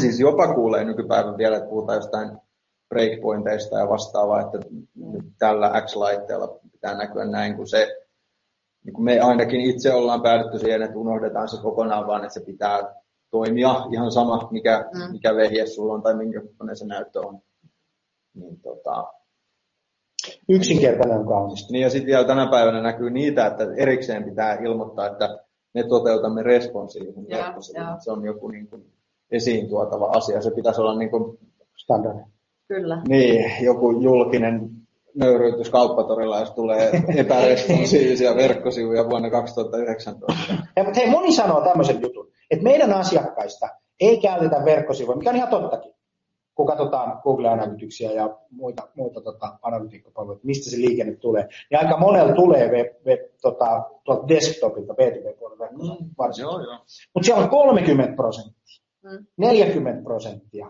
siis 0.00 0.20
jopa 0.20 0.54
kuulee 0.54 0.84
nykypäivän 0.84 1.38
vielä, 1.38 1.56
että 1.56 1.68
puhutaan 1.68 1.96
jostain 1.96 2.38
breakpointeista 2.88 3.78
ja 3.78 3.88
vastaavaa, 3.88 4.40
että 4.40 4.58
nyt 5.12 5.24
tällä 5.38 5.82
X-laitteella 5.86 6.58
pitää 6.72 6.94
näkyä 6.94 7.24
näin, 7.24 7.56
kun 7.56 7.68
se, 7.68 8.06
niin 8.84 8.94
kuin 8.94 9.04
me 9.04 9.20
ainakin 9.20 9.60
itse 9.60 9.94
ollaan 9.94 10.22
päädytty 10.22 10.58
siihen, 10.58 10.82
että 10.82 10.98
unohdetaan 10.98 11.48
se 11.48 11.62
kokonaan, 11.62 12.06
vaan 12.06 12.24
että 12.24 12.34
se 12.34 12.40
pitää 12.40 12.94
toimia 13.30 13.86
ihan 13.92 14.12
sama, 14.12 14.48
mikä, 14.50 14.84
mm. 14.94 15.12
mikä 15.12 15.34
vehje 15.34 15.66
sulla 15.66 15.94
on 15.94 16.02
tai 16.02 16.16
minkä 16.16 16.40
se 16.74 16.86
näyttö 16.86 17.20
on. 17.20 17.40
Niin, 18.34 18.60
tota, 18.60 19.12
Yksinkertainen 20.48 21.18
on 21.18 21.26
kaunis. 21.26 21.70
Niin 21.70 21.82
ja 21.82 21.90
sitten 21.90 22.06
vielä 22.06 22.24
tänä 22.24 22.46
päivänä 22.50 22.82
näkyy 22.82 23.10
niitä, 23.10 23.46
että 23.46 23.64
erikseen 23.76 24.24
pitää 24.24 24.54
ilmoittaa, 24.54 25.06
että 25.06 25.38
me 25.74 25.82
toteutamme 25.82 26.42
responsiivisen 26.42 27.26
Se 27.98 28.12
on 28.12 28.24
joku 28.24 28.48
niin 28.48 28.68
kuin 28.68 28.92
esiin 29.30 29.68
tuotava 29.68 30.06
asia. 30.06 30.42
Se 30.42 30.50
pitäisi 30.50 30.80
olla 30.80 30.98
niin 30.98 31.10
kuin, 31.10 31.38
standardi. 31.76 32.22
Kyllä. 32.68 33.02
Niin, 33.08 33.64
joku 33.64 34.00
julkinen 34.00 34.70
nöyryytys 35.16 35.70
kauppatorilla, 35.70 36.40
jos 36.40 36.50
tulee 36.50 36.90
epäresponsiivisia 37.16 38.36
verkkosivuja 38.36 39.08
vuonna 39.08 39.30
2019. 39.30 40.52
Ja, 40.76 40.84
mutta 40.84 41.00
hei, 41.00 41.10
moni 41.10 41.32
sanoo 41.32 41.60
tämmöisen 41.60 42.00
jutun, 42.02 42.30
että 42.50 42.64
meidän 42.64 42.92
asiakkaista 42.92 43.68
ei 44.00 44.20
käytetä 44.20 44.64
verkkosivuja, 44.64 45.16
mikä 45.16 45.30
on 45.30 45.36
ihan 45.36 45.48
tottakin 45.48 45.96
kun 46.56 46.66
katsotaan 46.66 47.20
Google 47.22 47.48
Analyticsia 47.48 48.12
ja 48.12 48.38
muita, 48.50 48.88
muita 48.94 49.20
tota, 49.20 49.58
analytiikkapalveluita, 49.62 50.46
mistä 50.46 50.70
se 50.70 50.76
liikenne 50.76 51.16
tulee, 51.16 51.48
niin 51.70 51.78
aika 51.78 51.98
monella 51.98 52.32
tulee 52.32 52.70
web, 52.70 52.86
web, 53.06 53.20
tota, 53.42 53.82
tuolta 54.04 54.28
desktopilta, 54.28 54.92
B2B-puolelta 54.92 55.64
mm. 55.64 56.10
Mutta 57.14 57.24
siellä 57.24 57.42
on 57.42 57.50
30 57.50 58.16
prosenttia, 58.16 58.80
mm. 59.02 59.26
40 59.36 60.02
prosenttia 60.02 60.66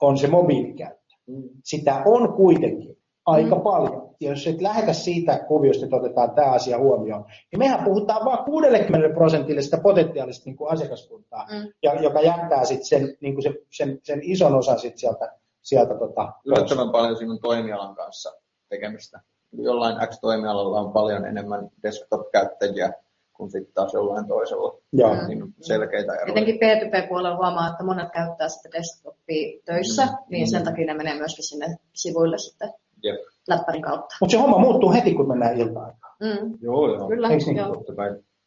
on 0.00 0.18
se 0.18 0.26
mobiilikäyttö. 0.26 1.14
Mm. 1.26 1.48
Sitä 1.64 2.02
on 2.06 2.32
kuitenkin 2.32 2.96
aika 3.26 3.56
mm. 3.56 3.62
paljon. 3.62 4.10
Ja 4.20 4.30
jos 4.30 4.46
et 4.46 4.60
lähetä 4.60 4.92
siitä 4.92 5.38
kuviosta, 5.48 5.84
että 5.84 5.96
otetaan 5.96 6.30
tämä 6.30 6.50
asia 6.50 6.78
huomioon, 6.78 7.24
niin 7.52 7.58
mehän 7.58 7.84
puhutaan 7.84 8.24
vain 8.24 8.44
60 8.44 9.08
prosentille 9.14 9.62
sitä 9.62 9.78
potentiaalista 9.78 10.42
niin 10.46 10.56
kuin 10.56 10.70
asiakaskuntaa, 10.70 11.46
mm. 11.50 11.72
ja, 11.82 12.02
joka 12.02 12.20
jättää 12.20 12.64
sitten 12.64 12.86
sen, 12.86 13.16
niin 13.20 13.34
kuin 13.34 13.42
sen, 13.42 13.54
sen, 13.70 13.98
sen, 14.02 14.20
ison 14.22 14.54
osan 14.54 14.78
sit 14.78 14.98
sieltä, 14.98 15.32
sieltä 15.62 15.94
tota, 15.94 16.32
Yllättävän 16.44 16.90
paljon 16.90 17.16
sinun 17.16 17.40
toimialan 17.40 17.94
kanssa 17.94 18.32
tekemistä. 18.68 19.20
Jollain 19.52 20.08
X-toimialalla 20.08 20.80
on 20.80 20.92
paljon 20.92 21.26
enemmän 21.26 21.68
desktop-käyttäjiä 21.82 22.92
kuin 23.32 23.50
sitten 23.50 23.74
taas 23.74 23.94
jollain 23.94 24.26
toisella. 24.26 24.78
Joo. 24.92 25.26
Niin 25.26 25.54
selkeitä 25.60 26.14
eroja. 26.14 26.32
Etenkin 26.32 26.54
P2P-puolella 26.54 27.36
huomaa, 27.36 27.68
että 27.68 27.84
monet 27.84 28.12
käyttää 28.12 28.48
sitten 28.48 28.72
desktopia 28.72 29.62
töissä, 29.64 30.04
mm. 30.04 30.12
niin 30.28 30.50
sen 30.50 30.64
takia 30.64 30.86
ne 30.86 30.94
menee 30.94 31.14
myöskin 31.14 31.44
sinne 31.44 31.76
sivuille 31.92 32.38
sitten 32.38 32.72
Jep. 33.02 33.16
läppärin 33.48 33.82
kautta. 33.82 34.16
Mutta 34.20 34.30
se 34.32 34.38
homma 34.38 34.58
muuttuu 34.58 34.92
heti, 34.92 35.14
kun 35.14 35.28
mennään 35.28 35.60
ilta-aikaan. 35.60 36.16
Mm. 36.20 36.58
Joo, 36.60 36.94
joo. 36.94 37.08
Kyllä, 37.08 37.28
niin? 37.28 37.56
joo. 37.56 37.84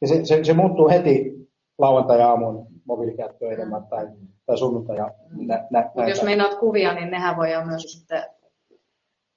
Ja 0.02 0.08
se, 0.08 0.26
se, 0.26 0.44
se, 0.44 0.54
muuttuu 0.54 0.90
heti 0.90 1.34
lauantai-aamun 1.78 2.68
mobiilikäyttöön 2.86 3.54
enemmän 3.54 3.84
tai, 3.84 4.08
tai 4.46 4.58
sunnuntai. 4.58 4.98
Nä, 4.98 5.68
nä, 5.70 5.92
Mutta 5.96 6.10
jos 6.10 6.24
meinaat 6.24 6.56
kuvia, 6.56 6.94
niin 6.94 7.12
nehän 7.12 7.38
voi 7.38 7.48
myös 7.66 7.82
sitten 7.82 8.24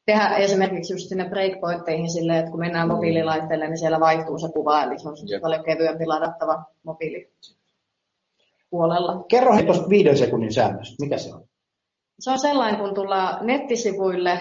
tehdä 0.06 0.36
esimerkiksi 0.36 0.92
just 0.92 1.08
sinne 1.08 1.28
breakpointteihin 1.28 2.10
silleen, 2.10 2.38
että 2.38 2.50
kun 2.50 2.60
mennään 2.60 2.88
mm. 2.88 2.94
mobiililaitteelle, 2.94 3.68
niin 3.68 3.78
siellä 3.78 4.00
vaihtuu 4.00 4.38
se 4.38 4.48
kuva, 4.54 4.82
eli 4.82 4.98
se 4.98 5.08
on 5.08 5.16
Jep. 5.26 5.42
paljon 5.42 5.64
kevyempi 5.64 6.06
ladattava 6.06 6.64
mobiili 6.82 7.32
puolella. 8.70 9.24
Kerro 9.28 9.54
hei 9.54 9.64
tuosta 9.64 9.88
viiden 9.88 10.18
sekunnin 10.18 10.52
säännöstä, 10.52 10.96
mikä 11.00 11.18
se 11.18 11.34
on? 11.34 11.44
Se 12.20 12.30
on 12.30 12.38
sellainen, 12.38 12.80
kun 12.80 12.94
tullaan 12.94 13.46
nettisivuille, 13.46 14.40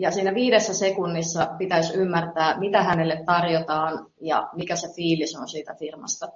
ja 0.00 0.10
siinä 0.10 0.34
viidessä 0.34 0.74
sekunnissa 0.74 1.54
pitäisi 1.58 1.98
ymmärtää, 1.98 2.58
mitä 2.58 2.82
hänelle 2.82 3.22
tarjotaan 3.26 4.06
ja 4.20 4.48
mikä 4.56 4.76
se 4.76 4.88
fiilis 4.96 5.36
on 5.36 5.48
siitä 5.48 5.74
firmasta. 5.78 6.28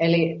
Eli 0.00 0.40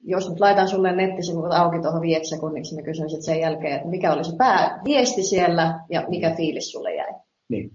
jos 0.00 0.30
nyt 0.30 0.40
laitan 0.40 0.68
sulle 0.68 0.96
nettisivut 0.96 1.52
auki 1.52 1.80
tuohon 1.82 2.00
viideksi 2.00 2.34
sekunniksi, 2.34 2.76
niin 2.76 2.84
kysyisin 2.84 3.22
sen 3.22 3.40
jälkeen, 3.40 3.76
että 3.76 3.88
mikä 3.88 4.12
oli 4.12 4.24
se 4.24 4.36
pääviesti 4.36 5.22
siellä 5.22 5.80
ja 5.90 6.04
mikä 6.08 6.34
fiilis 6.36 6.70
sulle 6.70 6.94
jäi. 6.94 7.14
Niin. 7.48 7.70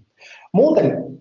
Muuten, 0.52 1.18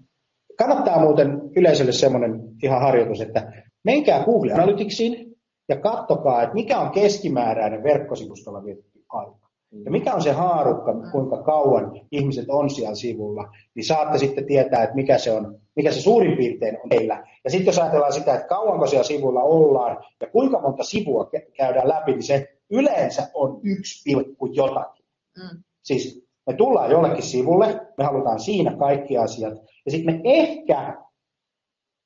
kannattaa 0.57 0.99
muuten 0.99 1.41
yleisölle 1.55 1.91
semmoinen 1.91 2.41
ihan 2.63 2.81
harjoitus, 2.81 3.21
että 3.21 3.51
menkää 3.83 4.23
Google 4.23 4.53
Analyticsiin 4.53 5.35
ja 5.69 5.79
katsokaa, 5.79 6.43
että 6.43 6.53
mikä 6.53 6.79
on 6.79 6.91
keskimääräinen 6.91 7.83
verkkosivustolla 7.83 8.65
vietetty 8.65 9.03
aika 9.09 9.42
ja 9.85 9.91
mikä 9.91 10.13
on 10.13 10.21
se 10.21 10.31
haarukka, 10.31 10.93
kuinka 11.11 11.43
kauan 11.43 12.01
ihmiset 12.11 12.45
on 12.49 12.69
siellä 12.69 12.95
sivulla, 12.95 13.49
niin 13.75 13.85
saatte 13.85 14.17
sitten 14.17 14.45
tietää, 14.45 14.83
että 14.83 14.95
mikä 14.95 15.17
se, 15.17 15.31
on, 15.31 15.59
mikä 15.75 15.91
se 15.91 16.01
suurin 16.01 16.37
piirtein 16.37 16.77
on 16.83 16.89
teillä. 16.89 17.27
Ja 17.43 17.49
sitten 17.49 17.65
jos 17.65 17.79
ajatellaan 17.79 18.13
sitä, 18.13 18.33
että 18.35 18.47
kauanko 18.47 18.87
siellä 18.87 19.03
sivulla 19.03 19.41
ollaan 19.41 19.97
ja 20.21 20.27
kuinka 20.27 20.61
monta 20.61 20.83
sivua 20.83 21.29
käydään 21.57 21.89
läpi, 21.89 22.11
niin 22.11 22.23
se 22.23 22.47
yleensä 22.69 23.27
on 23.33 23.59
yksi 23.63 24.03
pilkku 24.03 24.45
jotakin. 24.45 25.05
Mm. 25.37 25.63
Siis 25.83 26.27
me 26.47 26.53
tullaan 26.53 26.91
jollekin 26.91 27.23
sivulle, 27.23 27.87
me 27.97 28.03
halutaan 28.03 28.39
siinä 28.39 28.75
kaikki 28.77 29.17
asiat, 29.17 29.53
ja 29.85 29.91
sitten 29.91 30.15
me 30.15 30.21
ehkä 30.23 30.97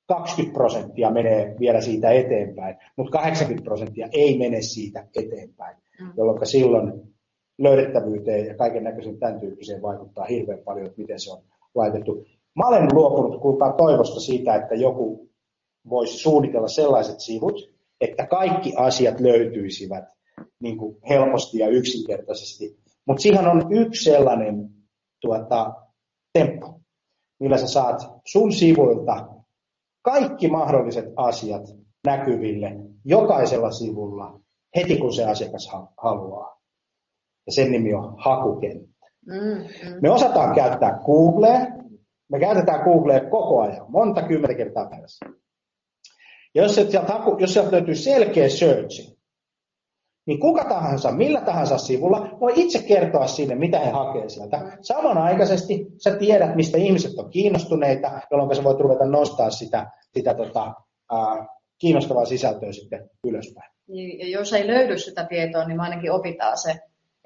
20 0.08 0.54
prosenttia 0.54 1.12
menee 1.12 1.56
vielä 1.60 1.82
siitä 1.82 2.12
eteenpäin, 2.12 2.76
mutta 2.96 3.12
80 3.12 3.64
prosenttia 3.64 4.08
ei 4.12 4.38
mene 4.38 4.62
siitä 4.62 5.08
eteenpäin, 5.16 5.78
mm. 6.02 6.14
jolloin 6.18 6.46
silloin 6.46 7.17
löydettävyyteen 7.58 8.46
ja 8.46 8.56
kaiken 8.56 8.84
näköisen 8.84 9.20
tämän 9.20 9.40
tyyppiseen 9.40 9.82
vaikuttaa 9.82 10.26
hirveän 10.26 10.60
paljon, 10.60 10.86
että 10.86 11.02
miten 11.02 11.20
se 11.20 11.32
on 11.32 11.44
laitettu. 11.76 12.26
Mä 12.56 12.68
olen 12.68 12.88
luopunut 12.94 13.42
kuulkaa 13.42 13.74
toivosta 13.74 14.20
siitä, 14.20 14.56
että 14.56 14.76
joku 14.76 15.30
voisi 15.90 16.18
suunnitella 16.18 16.68
sellaiset 16.68 17.20
sivut, 17.20 17.74
että 18.02 18.28
kaikki 18.28 18.74
asiat 18.78 19.20
löytyisivät 19.20 20.04
niin 20.60 20.78
kuin 20.78 20.98
helposti 21.10 21.58
ja 21.58 21.68
yksinkertaisesti. 21.68 22.78
Mutta 23.08 23.22
siihen 23.22 23.48
on 23.48 23.68
yksi 23.70 24.04
sellainen 24.04 24.70
tuota, 25.22 25.74
temppu, 26.34 26.82
millä 27.40 27.58
sä 27.58 27.68
saat 27.68 28.02
sun 28.26 28.52
sivuilta 28.52 29.28
kaikki 30.02 30.48
mahdolliset 30.48 31.06
asiat 31.16 31.64
näkyville 32.06 32.76
jokaisella 33.06 33.72
sivulla 33.72 34.40
heti 34.76 34.98
kun 34.98 35.14
se 35.14 35.26
asiakas 35.26 35.72
haluaa 35.98 36.57
ja 37.48 37.52
sen 37.52 37.72
nimi 37.72 37.94
on 37.94 38.16
hakukenttä. 38.18 39.08
Mm, 39.26 39.58
mm. 39.90 40.00
Me 40.02 40.12
osataan 40.12 40.56
käyttää 40.56 41.00
Googlea, 41.06 41.60
me 42.32 42.40
käytetään 42.40 42.84
Googlea 42.84 43.20
koko 43.20 43.62
ajan, 43.62 43.86
monta 43.90 44.22
kymmentä 44.22 44.58
kertaa 44.58 44.90
päivässä. 44.90 45.26
Ja 46.56 46.64
jos 46.64 46.76
sieltä, 46.76 47.02
haku, 47.02 47.38
jos 47.40 47.54
sieltä 47.54 47.72
löytyy 47.72 47.96
selkeä 47.96 48.50
search, 48.50 49.18
niin 50.26 50.40
kuka 50.40 50.64
tahansa, 50.64 51.12
millä 51.12 51.42
tahansa 51.42 51.78
sivulla 51.78 52.38
voi 52.40 52.54
itse 52.56 52.84
kertoa 52.84 53.28
sinne, 53.28 53.56
mitä 53.56 53.80
he 53.80 53.90
hakee 53.90 54.30
sieltä. 54.30 54.58
Mm. 54.58 54.72
Samanaikaisesti 54.82 55.88
sä 56.04 56.16
tiedät, 56.16 56.56
mistä 56.56 56.78
ihmiset 56.78 57.12
on 57.18 57.30
kiinnostuneita, 57.30 58.22
jolloin 58.32 58.56
sä 58.56 58.64
voit 58.64 58.80
ruveta 58.80 59.06
nostaa 59.06 59.50
sitä, 59.50 59.92
sitä 60.14 60.34
tota, 60.34 60.74
ää, 61.12 61.48
kiinnostavaa 61.80 62.26
sisältöä 62.26 62.72
sitten 62.72 63.10
ylöspäin. 63.24 63.72
Niin, 63.88 64.20
ja 64.20 64.40
jos 64.40 64.54
ei 64.54 64.68
löydy 64.68 64.98
sitä 64.98 65.26
tietoa, 65.26 65.66
niin 65.66 65.80
ainakin 65.80 66.12
opitaan 66.12 66.58
se 66.58 66.76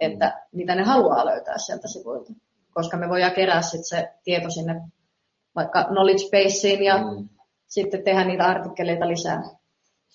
että 0.02 0.41
mitä 0.52 0.76
ne 0.76 0.84
haluaa 0.84 1.26
löytää 1.26 1.58
sieltä 1.58 1.88
sivuilta. 1.88 2.34
Koska 2.74 2.97
me 2.97 3.10
voidaan 3.10 3.32
kerää 3.32 3.62
sit 3.62 3.86
se 3.86 4.10
tieto 4.24 4.49
sinne 4.49 4.82
vaikka 5.56 5.84
knowledge 5.84 6.24
baseen 6.32 6.84
ja 6.84 6.97
mm. 6.97 7.30
sitten 7.68 8.04
tehdä 8.04 8.24
niitä 8.24 8.43
artikkeleita 8.43 9.08
lisää. 9.08 9.43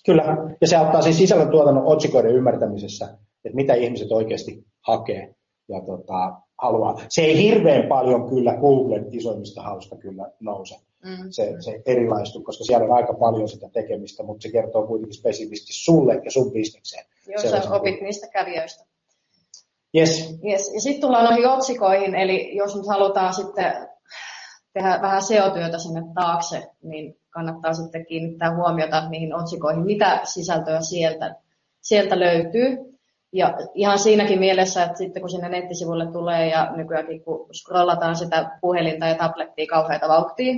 Kyllä, 0.05 0.23
ja 0.61 0.67
se 0.67 0.75
auttaa 0.75 1.01
siis 1.01 1.17
sisällön 1.17 1.51
tuotannon 1.51 1.85
otsikoiden 1.85 2.35
ymmärtämisessä, 2.35 3.05
että 3.45 3.55
mitä 3.55 3.73
ihmiset 3.73 4.11
oikeasti 4.11 4.65
hakee 4.81 5.35
ja 5.69 5.81
tota, 5.81 6.41
haluaa. 6.61 7.01
Se 7.09 7.21
ei 7.21 7.37
hirveän 7.37 7.87
paljon 7.87 8.29
kyllä 8.29 8.55
Googlen 8.55 9.07
isoimmista 9.11 9.61
hausta 9.61 9.95
kyllä 9.95 10.31
nouse. 10.39 10.75
Mm. 11.03 11.29
Se, 11.29 11.55
se 11.59 11.81
erilaistu, 11.85 12.41
koska 12.41 12.63
siellä 12.63 12.85
on 12.85 12.91
aika 12.91 13.13
paljon 13.13 13.49
sitä 13.49 13.69
tekemistä, 13.69 14.23
mutta 14.23 14.41
se 14.41 14.51
kertoo 14.51 14.87
kuitenkin 14.87 15.19
spesifisti 15.19 15.73
sulle 15.73 16.21
ja 16.25 16.31
sun 16.31 16.51
bisnekseen. 16.51 17.05
Joo, 17.27 17.61
sä 17.61 17.71
opit 17.71 18.01
niistä 18.01 18.27
kävijöistä. 18.27 18.85
Yes. 19.95 20.39
yes. 20.45 20.71
Ja 20.73 20.81
sitten 20.81 21.01
tullaan 21.01 21.25
noihin 21.25 21.47
otsikoihin, 21.47 22.15
eli 22.15 22.55
jos 22.55 22.75
nyt 22.75 22.87
halutaan 22.87 23.33
sitten 23.33 23.87
tehdä 24.73 24.99
vähän 25.01 25.21
SEO-työtä 25.21 25.77
sinne 25.77 26.01
taakse, 26.15 26.71
niin 26.83 27.17
kannattaa 27.29 27.73
sitten 27.73 28.05
kiinnittää 28.05 28.55
huomiota 28.55 29.09
niihin 29.09 29.35
otsikoihin, 29.35 29.85
mitä 29.85 30.19
sisältöä 30.23 30.81
sieltä, 30.81 31.35
sieltä 31.81 32.19
löytyy. 32.19 32.77
Ja 33.33 33.57
ihan 33.73 33.99
siinäkin 33.99 34.39
mielessä, 34.39 34.83
että 34.83 34.97
sitten 34.97 35.21
kun 35.21 35.29
sinne 35.29 35.49
nettisivulle 35.49 36.11
tulee 36.11 36.49
ja 36.49 36.71
nykyäänkin 36.75 37.23
kun 37.23 37.49
scrollataan 37.53 38.15
sitä 38.15 38.57
puhelinta 38.61 39.05
ja 39.07 39.15
tablettia 39.15 39.65
kauheita 39.69 40.07
vauhtia, 40.07 40.53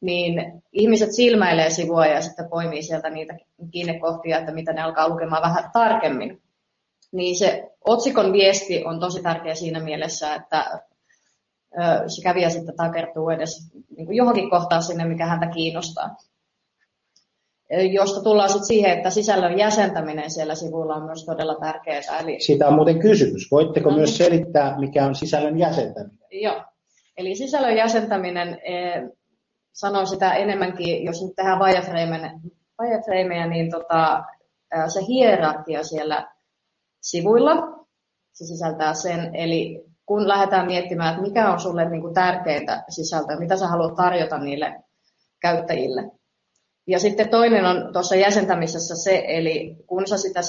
niin 0.00 0.62
ihmiset 0.72 1.12
silmäilee 1.12 1.70
sivua 1.70 2.06
ja 2.06 2.20
sitten 2.20 2.48
poimii 2.48 2.82
sieltä 2.82 3.10
niitä 3.10 3.36
kiinnekohtia, 3.70 4.38
että 4.38 4.52
mitä 4.52 4.72
ne 4.72 4.82
alkaa 4.82 5.08
lukemaan 5.08 5.42
vähän 5.42 5.70
tarkemmin. 5.72 6.42
Niin 7.12 7.36
se 7.36 7.70
otsikon 7.84 8.32
viesti 8.32 8.84
on 8.84 9.00
tosi 9.00 9.22
tärkeä 9.22 9.54
siinä 9.54 9.80
mielessä, 9.80 10.34
että 10.34 10.80
se 12.06 12.22
kävijä 12.22 12.50
sitten 12.50 12.76
takertuu 12.76 13.30
edes 13.30 13.72
niin 13.96 14.06
kuin 14.06 14.16
johonkin 14.16 14.50
kohtaan 14.50 14.82
sinne, 14.82 15.04
mikä 15.04 15.26
häntä 15.26 15.46
kiinnostaa. 15.46 16.16
Josta 17.92 18.22
tullaan 18.22 18.48
sitten 18.48 18.66
siihen, 18.66 18.90
että 18.90 19.10
sisällön 19.10 19.58
jäsentäminen 19.58 20.30
siellä 20.30 20.54
sivulla 20.54 20.94
on 20.94 21.02
myös 21.02 21.24
todella 21.24 21.54
tärkeää. 21.54 22.18
Eli... 22.20 22.40
Siitä 22.40 22.68
on 22.68 22.74
muuten 22.74 22.98
kysymys. 22.98 23.50
Voitteko 23.50 23.90
no, 23.90 23.96
myös 23.96 24.16
selittää, 24.16 24.78
mikä 24.78 25.06
on 25.06 25.14
sisällön 25.14 25.58
jäsentäminen? 25.58 26.18
Joo. 26.30 26.64
Eli 27.16 27.34
sisällön 27.34 27.76
jäsentäminen, 27.76 28.58
sanon 29.72 30.06
sitä 30.06 30.34
enemmänkin, 30.34 31.04
jos 31.04 31.22
nyt 31.22 31.36
tehdään 31.36 31.58
wireframeja, 31.58 33.46
niin 33.46 33.70
tota, 33.70 34.22
se 34.88 35.00
hierarkia 35.08 35.84
siellä 35.84 36.35
sivuilla, 37.10 37.54
se 38.32 38.46
sisältää 38.46 38.94
sen, 38.94 39.34
eli 39.34 39.84
kun 40.06 40.28
lähdetään 40.28 40.66
miettimään, 40.66 41.10
että 41.10 41.22
mikä 41.22 41.52
on 41.52 41.60
sulle 41.60 41.88
niin 41.88 42.00
kuin 42.00 42.14
tärkeintä 42.14 42.84
sisältöä, 42.88 43.38
mitä 43.38 43.56
sä 43.56 43.66
haluat 43.66 43.94
tarjota 43.94 44.38
niille 44.38 44.74
käyttäjille. 45.40 46.10
Ja 46.86 46.98
sitten 46.98 47.28
toinen 47.28 47.64
on 47.64 47.92
tuossa 47.92 48.16
jäsentämisessä 48.16 48.96
se, 48.96 49.24
eli 49.26 49.76
kun 49.86 50.06
sä 50.06 50.18
sitä 50.18 50.40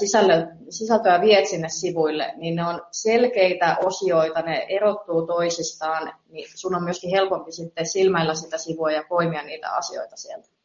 sisältöä 0.70 1.22
viet 1.22 1.48
sinne 1.48 1.70
sivuille, 1.70 2.34
niin 2.36 2.56
ne 2.56 2.68
on 2.68 2.82
selkeitä 2.92 3.78
osioita, 3.86 4.42
ne 4.42 4.66
erottuu 4.70 5.28
toisistaan, 5.28 6.14
niin 6.30 6.48
sun 6.56 6.76
on 6.76 6.84
myöskin 6.84 7.10
helpompi 7.10 7.52
sitten 7.52 7.86
silmäillä 7.86 8.36
sitä 8.36 8.58
sivua 8.58 8.92
ja 8.92 9.04
poimia 9.10 9.44
niitä 9.44 9.72
asioita 9.72 10.16
sieltä. 10.16 10.57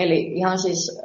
Eli 0.00 0.32
ihan 0.32 0.58
siis, 0.58 1.00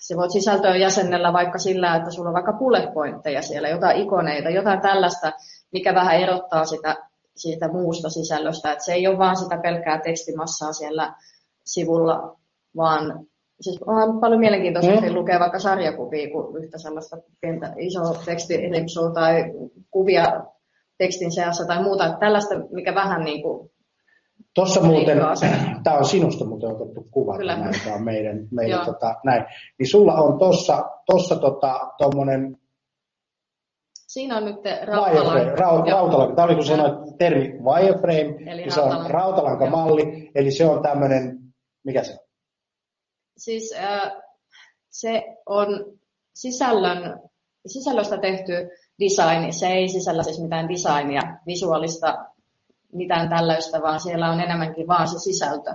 se 0.00 0.16
voit 0.16 0.30
sisältöä 0.30 0.76
jäsennellä 0.76 1.32
vaikka 1.32 1.58
sillä, 1.58 1.96
että 1.96 2.10
sulla 2.10 2.28
on 2.28 2.34
vaikka 2.34 2.52
bullet 2.52 2.94
pointteja 2.94 3.42
siellä, 3.42 3.68
jotain 3.68 3.96
ikoneita, 3.96 4.50
jotain 4.50 4.80
tällaista, 4.80 5.32
mikä 5.72 5.94
vähän 5.94 6.16
erottaa 6.16 6.64
sitä 6.64 6.96
siitä 7.36 7.68
muusta 7.68 8.10
sisällöstä. 8.10 8.72
Että 8.72 8.84
se 8.84 8.92
ei 8.92 9.06
ole 9.06 9.18
vaan 9.18 9.36
sitä 9.36 9.58
pelkkää 9.62 10.00
tekstimassaa 10.00 10.72
siellä 10.72 11.14
sivulla, 11.64 12.36
vaan 12.76 13.26
siis 13.60 13.82
on 13.86 14.20
paljon 14.20 14.40
mielenkiintoista 14.40 15.00
mm. 15.00 15.14
lukea 15.14 15.40
vaikka 15.40 15.58
sarjakuvia 15.58 16.30
kuin 16.30 16.64
yhtä 16.64 16.78
sellaista 16.78 17.16
pientä 17.40 17.72
iso 17.76 18.14
tekstiripsua 18.24 19.10
tai 19.10 19.52
kuvia 19.90 20.44
tekstin 20.98 21.32
seassa 21.32 21.66
tai 21.66 21.82
muuta. 21.82 22.16
Tällaista, 22.20 22.54
mikä 22.70 22.94
vähän 22.94 23.24
niin 23.24 23.42
kuin 23.42 23.70
Tuossa 24.54 24.80
muuten, 24.82 25.18
tämä 25.82 25.96
on 25.96 26.04
sinusta 26.04 26.44
muuten 26.44 26.70
otettu 26.70 27.08
kuva, 27.10 27.38
tämä 27.84 27.94
on 27.94 28.04
meidän, 28.04 28.48
meidän 28.58 28.86
tota, 28.86 29.14
näin. 29.24 29.44
Niin 29.78 29.88
sulla 29.88 30.14
on 30.14 30.38
tuossa 30.38 30.90
tossa 31.06 31.36
tota, 31.36 31.92
tommonen 31.98 32.58
Siinä 34.08 34.36
on 34.36 34.44
nyt 34.44 34.56
rautalanka. 34.84 35.54
Ra- 35.54 35.58
rautalanka. 35.90 36.34
Tämä 36.34 36.46
oli 36.46 36.54
kun 36.54 36.64
sanoit 36.64 37.18
termi 37.18 37.52
wireframe, 37.62 38.50
eli 38.52 38.62
niin 38.62 38.72
se 38.72 38.80
on 38.80 39.10
rautalankamalli, 39.10 40.30
eli 40.34 40.50
se 40.50 40.66
on 40.66 40.82
tämmöinen, 40.82 41.38
mikä 41.84 42.02
se 42.02 42.12
on? 42.12 42.18
Siis 43.36 43.74
äh, 43.78 44.12
se 44.90 45.24
on 45.46 45.98
sisällön, 46.34 47.20
sisällöstä 47.66 48.18
tehty 48.18 48.52
design. 49.00 49.52
Se 49.52 49.66
ei 49.66 49.88
sisällä 49.88 50.22
siis 50.22 50.42
mitään 50.42 50.68
designia, 50.68 51.22
visuaalista, 51.46 52.26
mitään 52.92 53.28
tällaista, 53.28 53.82
vaan 53.82 54.00
siellä 54.00 54.30
on 54.30 54.40
enemmänkin 54.40 54.88
vaan 54.88 55.08
se 55.08 55.18
sisältö 55.18 55.74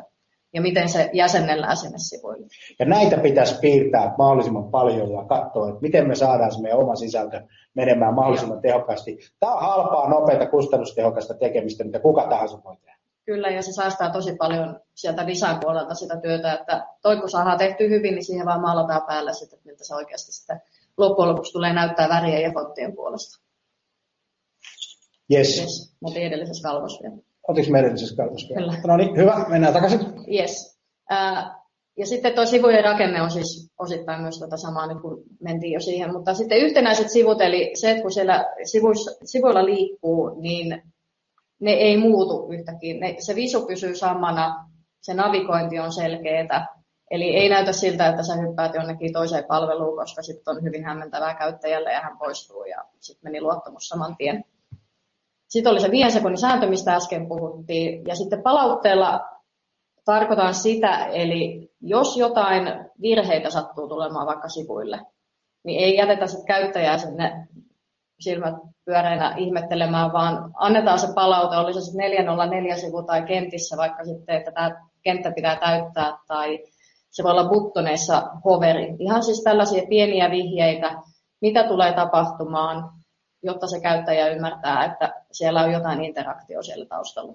ja 0.54 0.62
miten 0.62 0.90
se 0.90 1.10
jäsennellään 1.14 1.78
sinne 1.78 1.98
sivuille. 1.98 2.48
Ja 2.80 2.86
näitä 2.86 3.18
pitäisi 3.18 3.60
piirtää 3.60 4.16
mahdollisimman 4.18 4.72
paljon 4.72 5.12
ja 5.12 5.24
katsoa, 5.24 5.70
että 5.70 5.82
miten 5.82 6.08
me 6.08 6.16
saadaan 6.16 6.52
se 6.52 6.62
meidän 6.62 6.80
oma 6.80 6.96
sisältö 6.96 7.42
menemään 7.74 8.14
mahdollisimman 8.14 8.56
Joo. 8.56 8.62
tehokkaasti. 8.62 9.18
Tämä 9.40 9.54
on 9.54 9.62
halpaa, 9.62 10.10
nopeata, 10.10 10.46
kustannustehokasta 10.46 11.34
tekemistä, 11.34 11.84
mitä 11.84 12.00
kuka 12.00 12.28
tahansa 12.30 12.64
voi 12.64 12.76
tehdä. 12.76 12.98
Kyllä, 13.26 13.50
ja 13.50 13.62
se 13.62 13.72
säästää 13.72 14.10
tosi 14.10 14.36
paljon 14.36 14.80
sieltä 14.94 15.28
design-puolelta 15.28 15.94
sitä 15.94 16.18
työtä, 16.18 16.54
että 16.54 16.88
toi 17.02 17.20
kun 17.20 17.30
saadaan 17.30 17.58
tehty 17.58 17.90
hyvin, 17.90 18.14
niin 18.14 18.26
siihen 18.26 18.46
vaan 18.46 18.62
maalataan 18.62 19.02
päälle 19.08 19.34
sitten, 19.34 19.58
että 19.58 19.70
miltä 19.70 19.84
se 19.84 19.96
oikeasti 19.96 20.32
sitten 20.32 20.62
loppujen 20.98 21.30
lopuksi 21.30 21.54
tulee 21.54 21.74
näyttää 21.74 22.10
väriä 22.10 22.40
ja 22.40 22.52
fonttien 22.54 22.96
puolesta. 22.96 23.43
Yes. 25.32 25.60
yes. 25.60 25.96
Mutta 26.02 26.20
edellisessä 26.20 26.70
kalvossa 26.70 27.04
vielä. 27.04 27.18
Oletko 27.48 27.72
me 27.72 27.80
edellisessä 27.80 28.16
kalvossa 28.16 28.50
vielä? 28.50 28.72
Kyllä. 28.72 28.82
No 28.88 28.98
niin, 28.98 29.18
hyvä, 29.18 29.46
mennään 29.50 29.74
takaisin. 29.74 30.00
Yes. 30.34 30.80
Ja 31.98 32.06
sitten 32.06 32.34
tuo 32.34 32.46
sivujen 32.46 32.84
rakenne 32.84 33.22
on 33.22 33.32
siis 33.32 33.72
osittain 33.80 34.22
myös 34.22 34.40
tuota 34.40 34.58
samaa, 34.58 34.88
nyt 34.88 35.02
kun 35.02 35.24
mentiin 35.42 35.74
jo 35.74 35.80
siihen. 35.80 36.14
Mutta 36.14 36.34
sitten 36.34 36.58
yhtenäiset 36.58 37.10
sivut, 37.10 37.42
eli 37.42 37.72
se, 37.74 37.92
että 37.92 38.02
kun 38.02 38.12
siellä 38.12 38.46
sivuissa, 38.64 39.12
sivuilla 39.24 39.66
liikkuu, 39.66 40.42
niin 40.42 40.82
ne 41.60 41.72
ei 41.72 41.98
muutu 41.98 42.52
yhtäkkiä. 42.52 43.00
Ne, 43.00 43.16
se 43.20 43.36
visu 43.36 43.66
pysyy 43.66 43.96
samana, 43.96 44.70
se 45.02 45.14
navigointi 45.14 45.80
on 45.80 45.94
selkeää. 45.94 46.68
Eli 47.12 47.36
ei 47.36 47.50
näytä 47.50 47.72
siltä, 47.74 48.08
että 48.08 48.24
sä 48.24 48.36
hyppäät 48.36 48.74
jonnekin 48.74 49.14
toiseen 49.14 49.46
palveluun, 49.46 49.98
koska 49.98 50.22
sitten 50.22 50.56
on 50.56 50.64
hyvin 50.64 50.84
hämmentävää 50.84 51.36
käyttäjälle 51.36 51.92
ja 51.92 52.02
hän 52.02 52.18
poistuu 52.18 52.64
ja 52.64 52.86
sitten 53.00 53.32
meni 53.32 53.42
luottamus 53.42 53.88
saman 53.88 54.16
tien. 54.18 54.46
Sitten 55.54 55.72
oli 55.72 55.80
se 55.82 55.92
viiden 55.92 56.12
sekunnin 56.12 56.38
sääntö, 56.38 56.68
mistä 56.68 56.96
äsken 56.96 57.28
puhuttiin. 57.28 58.06
Ja 58.08 58.16
sitten 58.16 58.44
palautteella 58.44 59.22
tarkoitan 60.06 60.54
sitä, 60.54 61.06
eli 61.06 61.72
jos 61.82 62.18
jotain 62.18 62.64
virheitä 63.02 63.50
sattuu 63.50 63.88
tulemaan 63.88 64.28
vaikka 64.28 64.50
sivuille, 64.50 65.00
niin 65.64 65.80
ei 65.80 65.98
jätetä 65.98 66.28
sit 66.28 66.46
käyttäjää 66.48 66.98
sinne 66.98 67.48
silmät 68.20 68.56
pyöreinä 68.86 69.36
ihmettelemään, 69.38 70.14
vaan 70.14 70.52
annetaan 70.56 71.00
se 71.00 71.08
palaute, 71.16 71.58
oli 71.58 71.74
se 71.74 71.82
sitten 71.82 72.12
404 72.12 72.78
sivu 72.78 73.04
tai 73.04 73.22
kentissä, 73.22 73.78
vaikka 73.78 74.06
sitten, 74.06 74.36
että 74.36 74.52
tämä 74.52 74.72
kenttä 75.04 75.32
pitää 75.32 75.56
täyttää, 75.56 76.18
tai 76.28 76.60
se 77.12 77.24
voi 77.24 77.32
olla 77.32 77.50
buttoneissa 77.50 78.24
hoveri. 78.46 78.96
Ihan 79.00 79.24
siis 79.24 79.44
tällaisia 79.44 79.84
pieniä 79.90 80.32
vihjeitä, 80.32 81.02
mitä 81.42 81.64
tulee 81.64 81.94
tapahtumaan, 81.94 83.03
jotta 83.44 83.68
se 83.68 83.80
käyttäjä 83.80 84.28
ymmärtää, 84.28 84.86
että 84.86 85.24
siellä 85.32 85.62
on 85.64 85.72
jotain 85.72 86.04
interaktio 86.04 86.64
siellä 86.64 86.86
taustalla. 86.86 87.34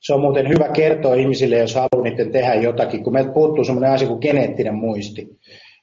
Se 0.00 0.14
on 0.14 0.20
muuten 0.20 0.48
hyvä 0.48 0.68
kertoa 0.68 1.14
ihmisille, 1.14 1.58
jos 1.58 1.74
haluaa 1.74 2.02
niiden 2.02 2.32
tehdä 2.32 2.54
jotakin, 2.54 3.04
kun 3.04 3.12
meiltä 3.12 3.32
puuttuu 3.32 3.64
sellainen 3.64 3.92
asia 3.92 4.08
kuin 4.08 4.20
geneettinen 4.20 4.74
muisti. 4.74 5.38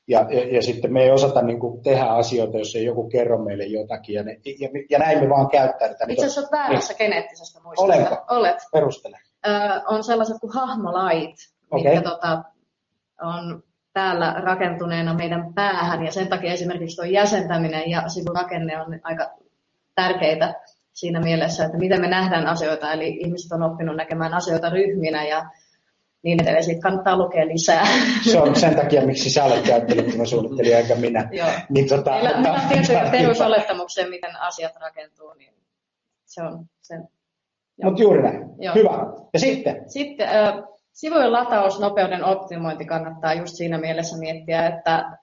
Ja, 0.08 0.28
ja, 0.30 0.56
ja 0.56 0.62
sitten 0.62 0.94
me 0.94 1.04
ei 1.04 1.12
osata 1.12 1.42
niin 1.42 1.60
kuin, 1.60 1.84
tehdä 1.84 2.06
asioita, 2.06 2.58
jos 2.58 2.76
ei 2.76 2.86
joku 2.86 3.10
kerro 3.10 3.38
meille 3.38 3.64
jotakin. 3.64 4.16
Ja, 4.16 4.24
ne, 4.24 4.40
ja, 4.60 4.70
ja 4.90 5.00
näin 5.00 5.20
me 5.20 5.30
vaan 5.30 5.50
käyttäydytään. 5.50 6.12
Itse 6.12 6.26
asiassa 6.26 6.42
olet 6.42 6.52
väärässä 6.52 6.94
niin. 6.94 6.98
geneettisestä 6.98 7.60
muistista. 7.64 7.84
Olenko? 7.84 8.18
Olet. 8.30 8.58
Perustele. 8.72 9.18
Ö, 9.48 9.50
on 9.88 10.04
sellaiset 10.04 10.38
kuin 10.42 10.54
hahmolait, 10.54 11.36
okay. 11.72 11.94
mitkä 11.94 12.10
tota, 12.10 12.44
on 13.22 13.64
täällä 13.94 14.34
rakentuneena 14.44 15.14
meidän 15.14 15.54
päähän. 15.54 16.06
Ja 16.06 16.12
sen 16.12 16.28
takia 16.28 16.54
esimerkiksi 16.54 16.96
tuo 16.96 17.06
jäsentäminen 17.06 17.90
ja 17.90 18.10
sivurakenne 18.10 18.82
on 18.82 19.00
aika 19.04 19.32
tärkeitä 19.96 20.54
siinä 20.94 21.20
mielessä, 21.20 21.66
että 21.66 21.78
miten 21.78 22.02
me 22.02 22.08
nähdään 22.08 22.48
asioita. 22.48 22.94
Eli 22.94 23.08
ihmiset 23.08 23.52
on 23.52 23.64
oppinut 23.64 23.96
näkemään 23.96 24.34
asioita 24.34 24.70
ryhminä 24.70 25.26
ja 25.26 25.50
niin 26.24 26.44
edelleen. 26.44 26.64
Siitä 26.64 26.82
kannattaa 26.82 27.18
lukea 27.18 27.48
lisää. 27.48 27.88
Se 28.32 28.40
on 28.40 28.56
sen 28.56 28.76
takia, 28.76 29.06
miksi 29.06 29.30
sä 29.30 29.44
olet 29.44 29.66
suunnittelija 30.24 30.78
eikä 30.78 30.96
minä. 30.96 31.30
Joo. 31.32 31.48
Niin, 31.70 31.90
tota, 31.90 32.12
Meillä, 32.12 32.42
meillä 32.42 32.54
on 32.54 32.70
tietysti 32.70 32.94
perusolettamuksia, 33.12 34.10
miten 34.10 34.36
asiat 34.40 34.76
rakentuu, 34.82 35.34
niin 35.34 35.54
se 36.26 36.44
on 36.44 36.66
sen. 36.82 37.08
Mutta 37.84 38.02
juuri 38.02 38.22
näin. 38.22 38.46
Joo. 38.58 38.76
Hyvä. 38.76 38.90
Ja 39.34 39.40
sitten? 39.40 39.90
Sitten 39.90 40.28
äh, 40.28 40.54
sivujen 40.94 41.32
latausnopeuden 41.32 42.24
optimointi 42.24 42.86
kannattaa 42.86 43.34
just 43.34 43.56
siinä 43.56 43.78
mielessä 43.78 44.18
miettiä, 44.18 44.68
että 44.68 45.18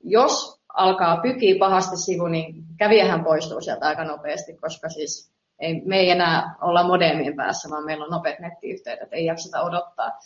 jos 0.00 0.60
alkaa 0.68 1.16
pykiä 1.16 1.54
pahasti 1.58 1.96
sivu, 1.96 2.26
niin 2.26 2.54
kävijähän 2.76 3.24
poistuu 3.24 3.60
sieltä 3.60 3.86
aika 3.86 4.04
nopeasti, 4.04 4.54
koska 4.56 4.88
siis 4.88 5.32
ei, 5.58 5.82
me 5.84 5.96
ei 5.96 6.10
enää 6.10 6.54
olla 6.60 6.82
modemien 6.82 7.36
päässä, 7.36 7.70
vaan 7.70 7.84
meillä 7.84 8.04
on 8.04 8.10
nopeat 8.10 8.38
nettiyhteydet, 8.38 9.08
ei 9.12 9.24
jakseta 9.24 9.62
odottaa. 9.62 10.18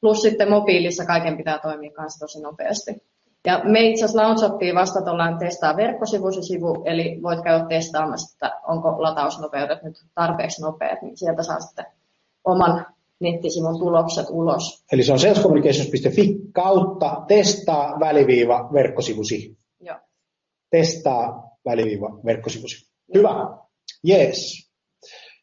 Plus 0.00 0.22
sitten 0.22 0.50
mobiilissa 0.50 1.04
kaiken 1.04 1.36
pitää 1.36 1.58
toimia 1.58 1.90
kanssa 1.90 2.20
tosi 2.20 2.42
nopeasti. 2.42 3.02
Ja 3.46 3.60
me 3.64 3.80
itse 3.80 4.04
asiassa 4.04 4.22
Launchottiin 4.22 4.74
vasta 4.74 5.10
ollaan 5.10 5.38
testaa 5.38 5.76
verkkosivusi 5.76 6.42
sivu, 6.42 6.82
eli 6.84 7.20
voit 7.22 7.42
käydä 7.42 7.64
testaamassa, 7.68 8.34
että 8.34 8.60
onko 8.66 9.02
latausnopeudet 9.02 9.82
nyt 9.82 9.96
tarpeeksi 10.14 10.62
nopeat, 10.62 11.02
niin 11.02 11.16
sieltä 11.16 11.42
saa 11.42 11.60
sitten 11.60 11.86
oman 12.44 12.86
nettisivun 13.20 13.78
tulokset 13.78 14.26
ulos. 14.30 14.84
Eli 14.92 15.02
se 15.02 15.12
on 15.12 15.18
salescommunications.fi 15.18 16.34
kautta 16.52 17.22
testaa 17.28 18.00
väliviiva 18.00 18.68
verkkosivusi. 18.72 19.56
Joo. 19.80 19.96
Testaa 20.70 21.50
väliviiva 21.64 22.20
verkkosivusi. 22.24 22.92
Hyvä. 23.14 23.58
Yes. 24.08 24.70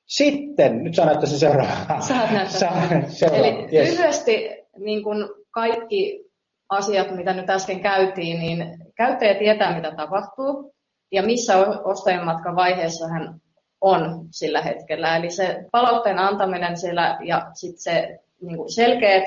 Sitten, 0.05 0.84
nyt 0.84 0.95
sä 0.95 1.05
näyttää 1.05 1.30
se 1.30 1.39
seuraava. 1.39 2.01
Saat 2.01 2.32
näyttää. 2.32 2.59
Sä- 2.59 3.01
seuraava. 3.07 3.45
Eli 3.45 3.67
Yes. 3.74 3.91
lyhyesti 3.91 4.49
niin 4.78 5.03
kuin 5.03 5.17
kaikki 5.51 6.26
asiat, 6.69 7.15
mitä 7.15 7.34
nyt 7.34 7.49
äsken 7.49 7.80
käytiin, 7.80 8.39
niin 8.39 8.78
käyttäjä 8.95 9.36
tietää, 9.39 9.76
mitä 9.76 9.91
tapahtuu 9.97 10.74
ja 11.11 11.24
missä 11.24 11.57
ostajan 11.84 12.26
matkan 12.26 12.55
vaiheessa 12.55 13.07
hän 13.07 13.41
on 13.82 14.28
sillä 14.32 14.62
hetkellä. 14.62 15.16
Eli 15.18 15.32
se 15.32 15.66
palautteen 15.72 16.20
antaminen 16.20 16.78
siellä 16.78 17.18
ja 17.24 17.52
sitten 17.54 17.82
se 17.82 18.20
niin 18.42 18.74
selkeät 18.74 19.24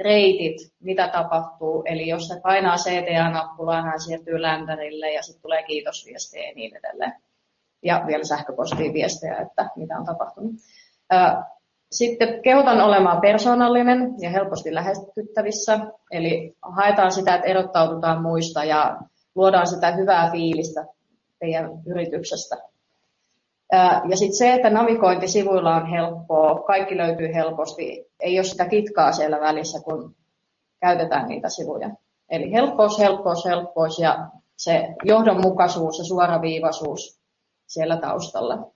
reitit, 0.00 0.56
mitä 0.80 1.08
tapahtuu. 1.08 1.82
Eli 1.86 2.08
jos 2.08 2.28
se 2.28 2.40
painaa 2.40 2.76
CTA-nappulaa, 2.76 3.82
hän 3.82 4.00
siirtyy 4.00 4.42
lämpärille 4.42 5.12
ja 5.12 5.22
sitten 5.22 5.42
tulee 5.42 5.62
kiitosviestejä 5.62 6.48
ja 6.48 6.54
niin 6.54 6.76
edelleen. 6.76 7.12
Ja 7.82 8.04
vielä 8.06 8.24
sähköpostiin 8.24 8.92
viestejä, 8.92 9.36
että 9.36 9.70
mitä 9.76 9.98
on 9.98 10.04
tapahtunut. 10.04 10.52
Sitten 11.90 12.42
kehotan 12.42 12.80
olemaan 12.80 13.20
persoonallinen 13.20 14.14
ja 14.18 14.30
helposti 14.30 14.74
lähestyttävissä. 14.74 15.78
Eli 16.10 16.56
haetaan 16.62 17.12
sitä, 17.12 17.34
että 17.34 17.46
erottaudutaan 17.46 18.22
muista 18.22 18.64
ja 18.64 18.96
luodaan 19.34 19.66
sitä 19.66 19.90
hyvää 19.90 20.30
fiilistä 20.30 20.84
teidän 21.38 21.70
yrityksestä. 21.86 22.56
Ja 24.10 24.16
sitten 24.16 24.36
se, 24.36 24.52
että 24.54 24.70
navigointi 24.70 25.28
sivuilla 25.28 25.76
on 25.76 25.86
helppoa, 25.86 26.62
kaikki 26.62 26.96
löytyy 26.96 27.34
helposti, 27.34 28.06
ei 28.20 28.38
ole 28.38 28.44
sitä 28.44 28.68
kitkaa 28.68 29.12
siellä 29.12 29.40
välissä, 29.40 29.80
kun 29.80 30.16
käytetään 30.80 31.28
niitä 31.28 31.48
sivuja. 31.48 31.90
Eli 32.30 32.52
helppous, 32.52 32.98
helppous, 32.98 33.44
helppous 33.44 33.98
ja 33.98 34.28
se 34.56 34.88
johdonmukaisuus 35.04 35.98
ja 35.98 36.04
suoraviivaisuus 36.04 37.20
siellä 37.66 37.96
taustalla. 37.96 38.72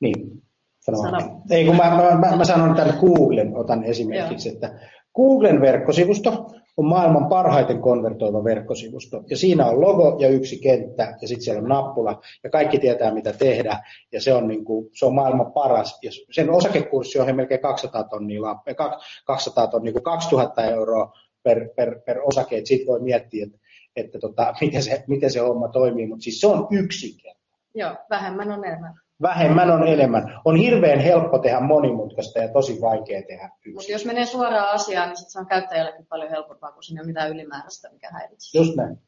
Niin, 0.00 0.42
sano. 0.80 0.98
Sano. 0.98 1.40
Ei 1.50 1.64
kun 1.64 1.76
mä, 1.76 1.90
mä, 1.90 2.28
mä, 2.30 2.36
mä 2.36 2.44
sanon 2.44 2.76
tämän 2.76 2.98
Googlen, 3.00 3.56
otan 3.56 3.84
esimerkiksi, 3.84 4.48
että 4.48 4.80
Googlen 5.14 5.60
verkkosivusto 5.60 6.50
on 6.76 6.84
maailman 6.84 7.28
parhaiten 7.28 7.80
konvertoiva 7.80 8.44
verkkosivusto. 8.44 9.22
Ja 9.30 9.36
siinä 9.36 9.66
on 9.66 9.80
logo 9.80 10.16
ja 10.20 10.28
yksi 10.28 10.58
kenttä 10.58 11.16
ja 11.22 11.28
sitten 11.28 11.44
siellä 11.44 11.62
on 11.62 11.68
nappula 11.68 12.20
ja 12.44 12.50
kaikki 12.50 12.78
tietää 12.78 13.14
mitä 13.14 13.32
tehdä. 13.32 13.78
Ja 14.12 14.20
se 14.20 14.34
on, 14.34 14.48
niin 14.48 14.64
kuin, 14.64 14.90
se 14.92 15.06
on 15.06 15.14
maailman 15.14 15.52
paras. 15.52 15.98
Ja 16.02 16.10
sen 16.30 16.50
osakekurssi 16.50 17.18
on 17.18 17.36
melkein 17.36 17.60
200 17.60 18.04
tonnia, 18.04 18.40
lap- 18.40 18.62
eh, 18.66 18.76
kak- 18.76 19.00
200 19.24 19.66
tonnia, 19.66 19.84
niin 19.84 19.94
kuin 19.94 20.02
2000 20.02 20.64
euroa 20.64 21.12
per, 21.42 21.68
per, 21.76 22.00
per 22.00 22.20
osake. 22.24 22.60
Sitten 22.64 22.86
voi 22.86 23.00
miettiä, 23.00 23.46
että, 23.46 23.58
että 23.96 24.18
tota, 24.18 24.54
miten, 24.60 24.82
se, 24.82 25.04
miten 25.06 25.30
se 25.30 25.40
homma 25.40 25.68
toimii. 25.68 26.06
Mutta 26.06 26.22
siis 26.22 26.40
se 26.40 26.46
on 26.46 26.68
yksi 26.70 27.22
kenttä. 27.22 27.46
Joo, 27.74 27.96
vähemmän 28.10 28.52
on 28.52 28.64
enemmän. 28.64 29.05
Vähemmän 29.22 29.70
on 29.70 29.88
enemmän. 29.88 30.40
On 30.44 30.56
hirveän 30.56 31.00
helppo 31.00 31.38
tehdä 31.38 31.60
monimutkaista 31.60 32.38
ja 32.38 32.48
tosi 32.48 32.80
vaikea 32.80 33.22
tehdä 33.22 33.50
Mutta 33.74 33.92
jos 33.92 34.04
menee 34.04 34.26
suoraan 34.26 34.70
asiaan, 34.70 35.08
niin 35.08 35.16
sit 35.16 35.28
se 35.28 35.38
on 35.38 35.46
käyttäjällekin 35.46 36.06
paljon 36.06 36.30
helpompaa, 36.30 36.72
kun 36.72 36.82
siinä 36.82 37.00
ei 37.00 37.02
ole 37.02 37.06
mitään 37.06 37.30
ylimääräistä, 37.30 37.92
mikä 37.92 38.08
häiritsee. 38.12 38.60
Just 38.60 38.76
näin. 38.76 38.98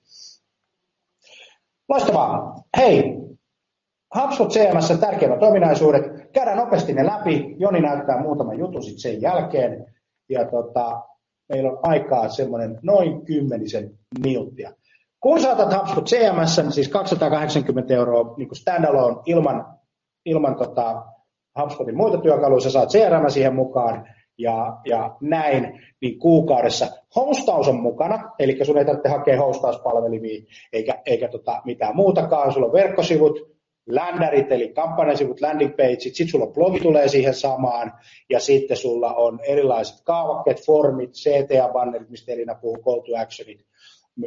Loistavaa. 1.88 2.62
Hei, 2.76 3.18
HubSpot 4.14 4.52
CMS 4.52 5.00
tärkeimmät 5.00 5.42
ominaisuudet. 5.42 6.32
Käydään 6.32 6.58
nopeasti 6.58 6.92
ne 6.92 7.06
läpi. 7.06 7.56
Joni 7.58 7.80
näyttää 7.80 8.22
muutaman 8.22 8.58
jutun 8.58 8.82
sitten 8.82 9.00
sen 9.00 9.22
jälkeen. 9.22 9.94
Ja 10.28 10.44
tota, 10.44 11.02
meillä 11.48 11.70
on 11.70 11.78
aikaa 11.82 12.28
semmoinen 12.28 12.78
noin 12.82 13.24
kymmenisen 13.24 13.98
minuuttia. 14.22 14.72
Kun 15.20 15.40
saatat 15.40 15.80
HubSpot 15.80 16.06
CMS, 16.06 16.58
niin 16.58 16.72
siis 16.72 16.88
280 16.88 17.94
euroa 17.94 18.34
niin 18.36 18.56
standalone 18.56 19.16
ilman, 19.26 19.77
ilman 20.28 20.56
tota 20.56 21.02
HubSpotin 21.60 21.96
muita 21.96 22.18
työkaluja, 22.18 22.60
sä 22.60 22.70
saat 22.70 22.88
CRM 22.88 23.28
siihen 23.28 23.54
mukaan 23.54 24.08
ja, 24.38 24.76
ja 24.86 25.16
näin, 25.20 25.80
niin 26.00 26.18
kuukaudessa 26.18 26.86
hostaus 27.16 27.68
on 27.68 27.80
mukana, 27.80 28.30
eli 28.38 28.64
sun 28.64 28.78
ei 28.78 28.84
tarvitse 28.84 29.08
hakea 29.08 29.38
hostauspalvelimia 29.38 30.42
eikä, 30.72 31.02
eikä 31.06 31.28
tota 31.28 31.62
mitään 31.64 31.96
muutakaan, 31.96 32.52
sulla 32.52 32.66
on 32.66 32.72
verkkosivut, 32.72 33.58
ländärit 33.88 34.52
eli 34.52 34.68
kampanjasivut, 34.68 35.40
landing 35.40 35.76
pageit, 35.76 36.00
sitten 36.00 36.28
sulla 36.28 36.46
blogi 36.46 36.80
tulee 36.80 37.08
siihen 37.08 37.34
samaan. 37.34 37.92
Ja 38.30 38.40
sitten 38.40 38.76
sulla 38.76 39.14
on 39.14 39.40
erilaiset 39.42 39.96
kaavakkeet, 40.04 40.66
formit, 40.66 41.10
CTA-bannerit, 41.10 42.10
mistä 42.10 42.32
Elina 42.32 42.54
puhuu, 42.54 42.82
call 42.82 43.00
to 43.00 43.22
actionit 43.22 43.60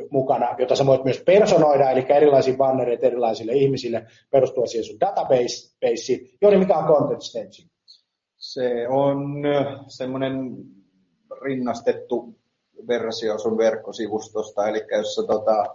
mukana, 0.09 0.55
jota 0.59 0.75
sä 0.75 0.85
voit 0.85 1.03
myös 1.03 1.23
personoida, 1.25 1.89
eli 1.89 2.05
erilaisia 2.09 2.57
bannereita 2.57 3.05
erilaisille 3.05 3.51
ihmisille 3.51 4.05
perustuen 4.31 4.67
siihen 4.67 4.85
sun 4.85 4.99
databaseen. 4.99 6.19
Joni, 6.41 6.57
mikä 6.57 6.77
on 6.77 6.87
content 6.87 7.21
staging? 7.21 7.69
Se 8.37 8.87
on 8.87 9.17
semmoinen 9.87 10.55
rinnastettu 11.41 12.35
versio 12.87 13.37
sun 13.37 13.57
verkkosivustosta, 13.57 14.67
eli 14.67 14.81
jos 14.97 15.15
sä, 15.15 15.21
tota, 15.27 15.65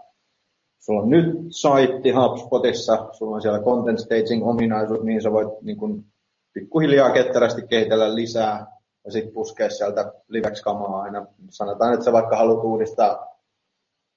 sulla 0.78 1.02
on 1.02 1.10
nyt 1.10 1.36
saitti 1.50 2.10
HubSpotissa, 2.10 3.08
sulla 3.12 3.36
on 3.36 3.42
siellä 3.42 3.62
content 3.62 3.98
staging 3.98 4.48
ominaisuus, 4.48 5.02
niin 5.02 5.22
sä 5.22 5.32
voit 5.32 5.62
niin 5.62 5.76
kun, 5.76 6.04
pikkuhiljaa 6.52 7.10
ketterästi 7.10 7.62
kehitellä 7.66 8.14
lisää 8.14 8.66
ja 9.04 9.12
sitten 9.12 9.32
puskea 9.32 9.70
sieltä 9.70 10.12
liveksi 10.28 10.62
kamaa 10.62 11.02
aina. 11.02 11.26
Sanotaan, 11.50 11.94
että 11.94 12.04
sä 12.04 12.12
vaikka 12.12 12.36
haluat 12.36 12.64
uudistaa 12.64 13.35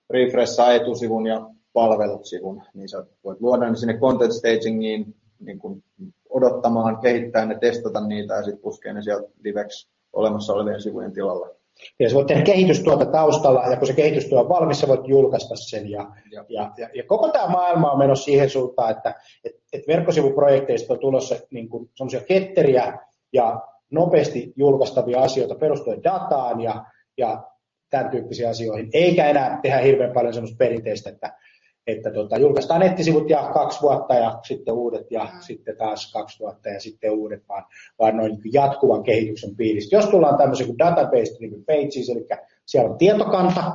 refreshaa 0.10 0.74
etusivun 0.74 1.28
ja 1.28 1.49
palvelut-sivun, 1.74 2.62
niin 2.74 2.89
sä 2.89 3.05
voit 3.24 3.41
luoda 3.41 3.70
ne 3.70 3.76
sinne 3.76 3.97
content 3.97 4.32
stagingiin 4.32 5.16
niin 5.39 5.60
kun 5.60 5.84
odottamaan, 6.30 6.97
kehittää 6.97 7.45
ne, 7.45 7.57
testata 7.60 8.07
niitä 8.07 8.34
ja 8.34 8.43
sitten 8.43 8.62
puskea 8.62 8.93
ne 8.93 9.01
sieltä 9.01 9.30
liveksi 9.43 9.89
olemassa 10.14 10.53
olevien 10.53 10.82
sivujen 10.82 11.14
tilalle. 11.14 11.55
Ja 11.99 12.10
sä 12.10 12.16
voit 12.16 12.28
tehdä 12.28 12.43
kehitystyötä 12.43 13.05
taustalla, 13.05 13.64
ja 13.64 13.78
kun 13.78 13.88
se 13.88 13.93
kehitystyö 13.93 14.39
on 14.39 14.49
valmis, 14.49 14.80
sä 14.80 14.88
voit 14.88 15.07
julkaista 15.07 15.55
sen. 15.55 15.89
Ja, 15.89 16.12
ja. 16.32 16.45
Ja, 16.49 16.72
ja, 16.78 16.89
ja 16.95 17.03
koko 17.03 17.30
tämä 17.30 17.47
maailma 17.47 17.91
on 17.91 17.99
menossa 17.99 18.26
siihen 18.26 18.49
suuntaan, 18.49 18.91
että 18.91 19.16
et, 19.43 19.55
et 19.74 19.88
verkkosivuprojekteista 19.88 20.93
on 20.93 20.99
tulossa 20.99 21.36
niin 21.51 21.70
semmoisia 21.95 22.22
ketteriä 22.22 22.99
ja 23.34 23.62
nopeasti 23.91 24.53
julkaistavia 24.55 25.22
asioita 25.22 25.55
perustuen 25.55 26.03
dataan 26.03 26.62
ja, 26.62 26.86
ja 27.18 27.43
tämän 27.90 28.10
tyyppisiin 28.10 28.50
asioihin, 28.50 28.90
eikä 28.94 29.28
enää 29.28 29.60
tehdä 29.62 29.78
hirveän 29.78 30.14
paljon 30.14 30.34
semmoista 30.34 30.58
perinteistä, 30.58 31.10
että, 31.10 31.34
että 31.88 32.12
tota, 32.12 32.38
julkaistaan 32.38 32.80
nettisivut 32.80 33.30
ja 33.30 33.50
kaksi 33.54 33.82
vuotta 33.82 34.14
ja 34.14 34.40
sitten 34.44 34.74
uudet 34.74 35.12
ja 35.12 35.24
mm. 35.24 35.40
sitten 35.40 35.78
taas 35.78 36.14
kaksi 36.14 36.40
vuotta 36.40 36.70
ja 36.70 36.80
sitten 36.80 37.12
uudet, 37.12 37.44
vaan, 37.50 37.66
vaan 38.00 38.18
noin 38.18 38.32
niin 38.32 38.54
jatkuvan 38.54 39.04
kehityksen 39.04 39.56
piirissä. 39.56 39.96
Jos 39.96 40.06
tullaan 40.06 40.38
tämmöisen 40.38 40.68
kuin 40.68 40.78
database 40.78 41.38
niin 41.40 41.66
pages, 41.66 42.10
eli 42.10 42.28
siellä 42.66 42.92
on 42.92 42.98
tietokanta, 42.98 43.74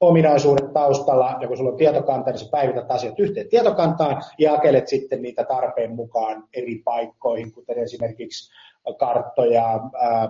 ominaisuudet 0.00 0.72
taustalla, 0.72 1.36
ja 1.40 1.48
kun 1.48 1.56
sulla 1.56 1.70
on 1.70 1.76
tietokanta, 1.76 2.30
niin 2.30 2.38
sä 2.38 2.48
päivität 2.50 2.90
asiat 2.90 3.20
yhteen 3.20 3.48
tietokantaan 3.48 4.22
ja 4.38 4.52
jakelet 4.52 4.88
sitten 4.88 5.22
niitä 5.22 5.44
tarpeen 5.44 5.94
mukaan 5.94 6.44
eri 6.54 6.82
paikkoihin, 6.84 7.52
kuten 7.52 7.78
esimerkiksi 7.78 8.52
karttoja, 8.98 9.80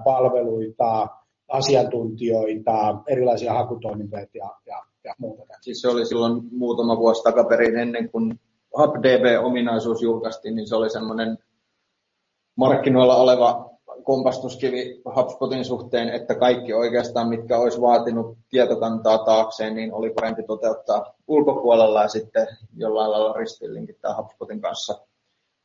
palveluita, 0.04 1.08
asiantuntijoita, 1.54 3.02
erilaisia 3.08 3.52
hakutoimintoja 3.52 4.26
ja, 4.34 4.50
ja, 4.66 4.84
ja 5.04 5.14
muuta. 5.18 5.54
Siis 5.60 5.80
se 5.80 5.88
oli 5.88 6.06
silloin 6.06 6.42
muutama 6.50 6.96
vuosi 6.96 7.22
takaperin 7.22 7.78
ennen 7.78 8.10
kuin 8.10 8.40
HubDB-ominaisuus 8.78 10.02
julkaistiin, 10.02 10.56
niin 10.56 10.68
se 10.68 10.76
oli 10.76 10.90
semmoinen 10.90 11.38
markkinoilla 12.56 13.16
oleva 13.16 13.70
kompastuskivi 14.02 15.02
HubSpotin 15.16 15.64
suhteen, 15.64 16.08
että 16.08 16.34
kaikki 16.34 16.72
oikeastaan, 16.72 17.28
mitkä 17.28 17.58
olisi 17.58 17.80
vaatinut 17.80 18.38
tietokantaa 18.50 19.18
taakseen, 19.18 19.74
niin 19.74 19.92
oli 19.92 20.10
parempi 20.10 20.42
toteuttaa 20.42 21.14
ulkopuolella 21.28 22.02
ja 22.02 22.08
sitten 22.08 22.46
jollain 22.76 23.10
lailla 23.10 23.32
ristillinkittää 23.32 24.16
HubSpotin 24.16 24.60
kanssa. 24.60 25.06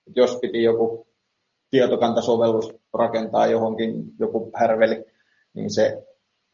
Et 0.08 0.16
jos 0.16 0.38
piti 0.42 0.64
joku 0.64 1.08
tietokantasovellus 1.70 2.76
rakentaa 2.94 3.48
johonkin, 3.48 4.04
joku 4.20 4.52
härveli, 4.56 5.06
niin 5.54 5.74
se, 5.74 6.04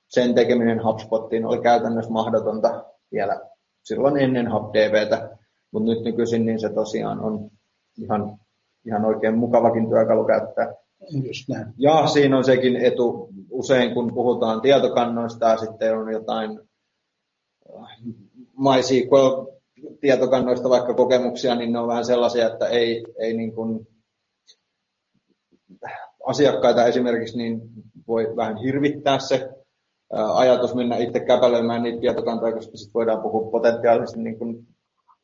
sen 0.08 0.36
tekeminen 0.36 0.84
HubSpottiin 0.84 1.46
oli 1.46 1.62
käytännössä 1.62 2.12
mahdotonta 2.12 2.86
vielä 3.12 3.41
silloin 3.84 4.18
ennen 4.18 4.52
HubDBtä, 4.52 5.38
mutta 5.72 5.91
nyt 5.91 6.04
nykyisin 6.04 6.46
niin 6.46 6.60
se 6.60 6.70
tosiaan 6.70 7.20
on 7.20 7.52
ihan, 7.98 8.39
ihan 8.86 9.06
oikein 9.06 9.38
mukavakin 9.38 9.89
työkalu 9.89 10.26
käyttää. 10.26 10.74
Just 11.28 11.50
näin. 11.50 11.68
Ja 11.78 12.08
siinä 12.08 12.38
on 12.38 12.43
sekin 12.43 12.76
etu, 12.76 13.30
usein 13.50 13.93
kun 13.93 14.14
puhutaan 14.14 14.62
tietokannoista 14.62 15.50
ja 15.50 15.58
sitten 15.58 15.98
on 15.98 16.12
jotain 16.12 16.60
MySQL-tietokannoista 18.58 20.70
vaikka 20.70 20.93
kokemuksia, 20.93 21.56
niin 21.56 21.74
ne 21.74 21.80
on 21.80 21.88
vähän 21.88 22.06
sellaisia, 22.06 22.48
että 22.48 22.68
ei, 22.68 23.06
ei 23.20 23.38
niin 23.38 23.56
kuin 23.56 23.88
asiakkaita 26.26 26.86
esimerkiksi, 26.86 27.38
niin 27.38 27.62
voi 28.08 28.36
vähän 28.36 28.58
hirvittää 28.58 29.20
se 29.20 29.49
ajatus 30.34 30.76
mennä 30.76 30.97
itse 30.97 31.20
käpälöimään 31.20 31.84
niitä 31.84 32.01
tietokantoja, 32.01 32.53
koska 32.53 32.78
sitten 32.78 32.93
voidaan 32.93 33.22
puhua 33.22 33.51
potentiaalisesti 33.51 34.20
niin 34.20 34.38
kuin 34.38 34.68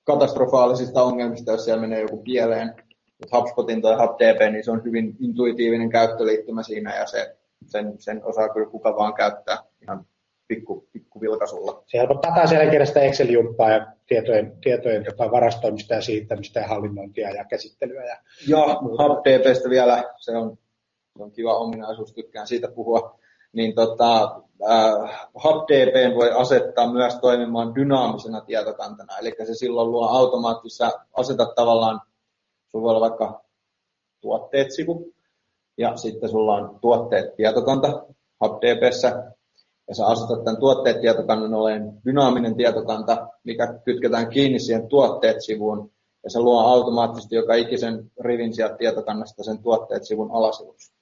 katastrofaalisista 0.04 1.04
ongelmista, 1.04 1.52
jos 1.52 1.66
siellä 1.66 1.82
menee 1.82 2.02
joku 2.02 2.18
pieleen. 2.18 2.74
Mutta 3.20 3.38
HubSpotin 3.38 3.82
tai 3.82 3.96
HubDB, 3.96 4.52
niin 4.52 4.64
se 4.64 4.72
on 4.72 4.84
hyvin 4.84 5.16
intuitiivinen 5.20 5.90
käyttöliittymä 5.90 6.64
siinä 6.64 6.96
ja 6.96 7.08
se, 7.08 7.36
sen, 7.66 7.94
sen 8.00 8.22
osaa 8.24 8.50
kyllä 8.50 8.70
kuka 8.70 8.96
vaan 8.96 9.14
käyttää 9.14 9.58
ihan 9.82 10.06
pikku, 10.48 10.88
pikku 10.92 11.22
vilkasulla. 11.22 11.84
Se 11.88 11.98
helpottaa 11.98 12.36
taas 12.36 12.52
jälleen 12.52 12.88
sitä 12.88 13.00
Excel-jumppaa 13.00 13.72
ja 13.72 13.88
tietojen, 14.08 14.58
tietojen 14.64 15.04
tota 15.04 15.32
varastoimista 15.32 15.94
ja 15.94 16.02
siittämistä 16.02 16.60
ja 16.60 16.68
hallinnointia 16.68 17.30
ja 17.30 17.46
käsittelyä. 17.46 18.04
Ja 18.04 18.18
Joo, 18.48 18.82
HubDBstä 18.82 19.70
vielä, 19.70 20.04
se 20.18 20.32
on, 20.32 20.58
se 21.18 21.24
on 21.24 21.32
kiva 21.32 21.57
ominaisuus, 21.57 22.14
tykkään 22.14 22.47
siitä 22.47 22.68
puhua. 22.68 23.20
Niin 23.53 23.76
tota, 23.76 24.41
äh, 24.70 25.30
HubDB 25.43 26.16
voi 26.16 26.32
asettaa 26.32 26.91
myös 26.93 27.16
toimimaan 27.16 27.76
dynaamisena 27.76 28.41
tietokantana, 28.41 29.18
eli 29.18 29.36
se 29.45 29.53
silloin 29.53 29.91
luo 29.91 30.07
automaattisesti, 30.07 30.84
asetat 31.14 31.55
tavallaan, 31.55 32.01
sulla 32.68 32.84
voi 32.84 32.89
olla 32.89 33.09
vaikka 33.09 33.43
tuotteet-sivu, 34.22 35.14
ja 35.78 35.97
sitten 35.97 36.30
sulla 36.30 36.55
on 36.55 36.80
tuotteet 36.82 37.36
tietokanta 37.36 38.05
HubDBssä, 38.43 39.34
ja 39.88 39.95
sä 39.95 40.05
asetat 40.05 40.43
tämän 40.43 40.59
tuotteet 40.59 41.01
tietokannan 41.01 41.53
oleen 41.53 42.01
dynaaminen 42.05 42.55
tietokanta, 42.55 43.28
mikä 43.43 43.80
kytketään 43.86 44.30
kiinni 44.30 44.59
siihen 44.59 44.88
tuotteet-sivuun, 44.88 45.91
ja 46.24 46.30
se 46.30 46.39
luo 46.39 46.59
automaattisesti 46.59 47.36
joka 47.36 47.53
ikisen 47.53 48.12
rivin 48.20 48.53
sieltä 48.53 48.76
tietokannasta 48.78 49.43
sen 49.43 49.59
tuotteet-sivun 49.64 50.32
alasivuksi. 50.32 51.01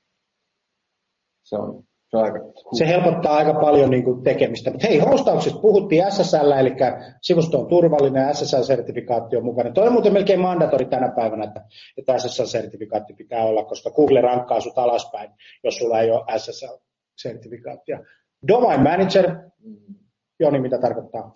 Se 1.49 1.55
on, 1.55 1.83
se 2.09 2.17
on 2.17 2.23
aika. 2.23 2.39
Se 2.77 2.87
helpottaa 2.87 3.35
aika 3.35 3.53
paljon 3.53 3.89
niin 3.89 4.03
kuin, 4.03 4.23
tekemistä. 4.23 4.71
Mutta 4.71 4.87
hei, 4.87 4.99
hostauksesta 4.99 5.59
puhuttiin 5.59 6.11
SSL, 6.11 6.51
eli 6.51 6.75
sivusto 7.21 7.59
on 7.59 7.67
turvallinen 7.67 8.27
ja 8.27 8.33
SSL-sertifikaatti 8.33 9.37
on 9.37 9.45
mukana. 9.45 9.71
Toi 9.71 9.87
on 9.87 9.93
muuten 9.93 10.13
melkein 10.13 10.39
mandatori 10.39 10.85
tänä 10.85 11.11
päivänä, 11.15 11.43
että, 11.43 11.61
että 11.97 12.13
SSL-sertifikaatti 12.17 13.13
pitää 13.17 13.43
olla, 13.43 13.63
koska 13.63 13.91
Google 13.91 14.21
rankkaa 14.21 14.61
sut 14.61 14.77
alaspäin, 14.77 15.31
jos 15.63 15.77
sulla 15.77 15.99
ei 15.99 16.11
ole 16.11 16.25
SSL-sertifikaattia. 16.37 18.05
Domain 18.47 18.83
Manager, 18.83 19.35
Joni, 20.39 20.59
mitä 20.59 20.77
tarkoittaa? 20.77 21.31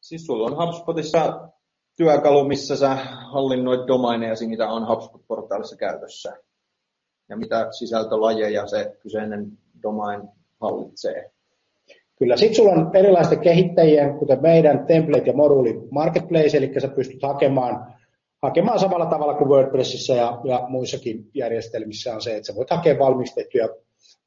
Siis 0.00 0.26
sulla 0.26 0.46
on 0.46 0.66
HubSpotissa 0.66 1.48
työkalu, 1.96 2.44
missä 2.44 2.76
sä 2.76 2.94
hallinnoit 3.32 3.86
domaineja, 3.86 4.34
mitä 4.48 4.68
on 4.68 4.88
HubSpot-portaalissa 4.88 5.76
käytössä. 5.76 6.36
Ja 7.28 7.36
mitä 7.36 7.66
sisältölajeja 7.70 8.66
se 8.66 8.96
kyseinen 9.02 9.52
domain 9.82 10.22
hallitsee. 10.60 11.30
Kyllä, 12.18 12.36
sitten 12.36 12.56
sulla 12.56 12.72
on 12.72 12.90
erilaisten 12.94 13.40
kehittäjien, 13.40 14.18
kuten 14.18 14.42
meidän 14.42 14.86
template 14.86 15.30
ja 15.30 15.36
moduuli 15.36 15.88
marketplace, 15.90 16.56
eli 16.56 16.80
sä 16.80 16.88
pystyt 16.88 17.22
hakemaan, 17.22 17.94
hakemaan 18.42 18.78
samalla 18.78 19.06
tavalla 19.06 19.34
kuin 19.34 19.48
WordPressissä 19.48 20.14
ja, 20.14 20.40
ja 20.44 20.66
muissakin 20.68 21.30
järjestelmissä 21.34 22.14
on 22.14 22.22
se, 22.22 22.36
että 22.36 22.46
sä 22.46 22.54
voit 22.54 22.70
hakea 22.70 22.98
valmistettuja 22.98 23.68